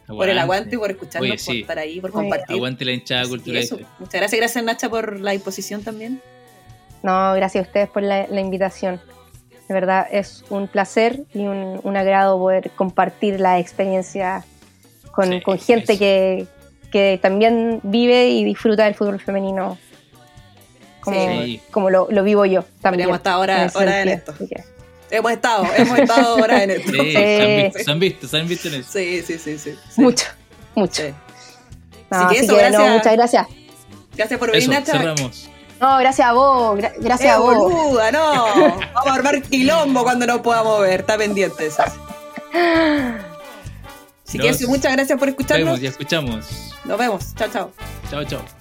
Por 0.08 0.30
el 0.30 0.40
aguante, 0.40 0.78
por 0.78 0.90
escucharnos, 0.90 1.44
por 1.44 1.56
estar 1.56 1.78
ahí, 1.78 2.00
por 2.00 2.12
compartir. 2.12 2.56
Aguante 2.56 2.84
la 2.84 2.94
hinchada 2.94 3.28
Cultura 3.28 3.60
F. 3.60 3.76
Muchas 4.00 4.14
gracias, 4.14 4.40
gracias 4.40 4.64
Nacha 4.64 4.90
por 4.90 5.20
la 5.20 5.32
disposición 5.32 5.84
también. 5.84 6.22
No, 7.04 7.34
gracias 7.34 7.66
a 7.66 7.68
ustedes 7.68 7.90
por 7.90 8.04
la, 8.04 8.28
invitación. 8.40 9.02
De 9.68 9.74
verdad 9.74 10.08
es 10.12 10.44
un 10.50 10.68
placer 10.68 11.24
y 11.34 11.46
un, 11.46 11.98
agrado 11.98 12.38
poder 12.38 12.72
compartir 12.72 13.40
la 13.40 13.60
experiencia 13.60 14.44
con, 15.12 15.42
gente 15.60 15.98
que, 15.98 17.20
también 17.22 17.80
vive 17.84 18.30
y 18.30 18.44
disfruta 18.44 18.86
del 18.86 18.96
fútbol 18.96 19.20
femenino 19.20 19.78
como, 21.72 21.90
lo, 21.90 22.24
vivo 22.24 22.46
yo 22.46 22.64
también. 22.82 23.08
Hemos 23.08 23.18
estado 23.18 23.38
ahora, 23.38 23.62
en, 24.02 24.10
esto. 24.10 24.34
Hemos 25.10 25.32
estado, 25.32 25.66
hemos 25.78 26.00
estado 26.00 26.36
ahora 26.36 26.64
en 26.64 26.72
esto. 26.72 26.92
Sí, 26.92 27.12
Se, 27.14 27.92
han 27.92 28.00
visto, 28.00 28.28
se 28.28 28.38
han 28.38 28.48
visto, 28.48 28.68
en 28.68 28.76
eso. 28.76 28.92
Sí, 28.92 29.22
sí, 29.22 29.38
sí, 29.40 29.58
sí. 29.58 29.76
Mucho, 29.98 30.26
mucho. 30.76 31.04
así 32.10 32.36
que, 32.36 32.42
eso, 32.42 32.56
gracias. 32.56 32.94
muchas 32.94 33.14
gracias. 33.14 33.48
Gracias 34.16 34.40
por 34.40 34.52
venir, 34.52 34.70
Nacha. 34.70 34.92
Cerramos. 34.92 35.50
No, 35.80 35.98
gracias 35.98 36.28
a 36.28 36.34
vos, 36.34 36.78
gracias 37.00 37.34
a 37.34 37.40
vos. 37.40 37.56
Boluda, 37.58 38.12
no. 38.12 38.46
Vamos 38.94 39.08
a 39.08 39.14
armar 39.14 39.42
quilombo 39.42 40.04
cuando 40.04 40.28
no 40.28 40.42
podamos 40.42 40.82
ver, 40.82 41.02
está 41.02 41.18
pendiente 41.18 41.68
eso. 41.68 41.84
Así 44.28 44.38
que 44.38 44.68
muchas 44.68 44.92
gracias 44.94 45.18
por 45.18 45.30
escucharnos. 45.30 45.66
Nos 45.66 45.80
vemos 45.80 45.84
y 45.84 45.88
escuchamos. 45.88 46.76
Nos 46.86 46.98
vemos. 46.98 47.36
Chao, 47.36 47.50
chao. 47.52 47.72
Chao, 48.10 48.24
chao. 48.26 48.59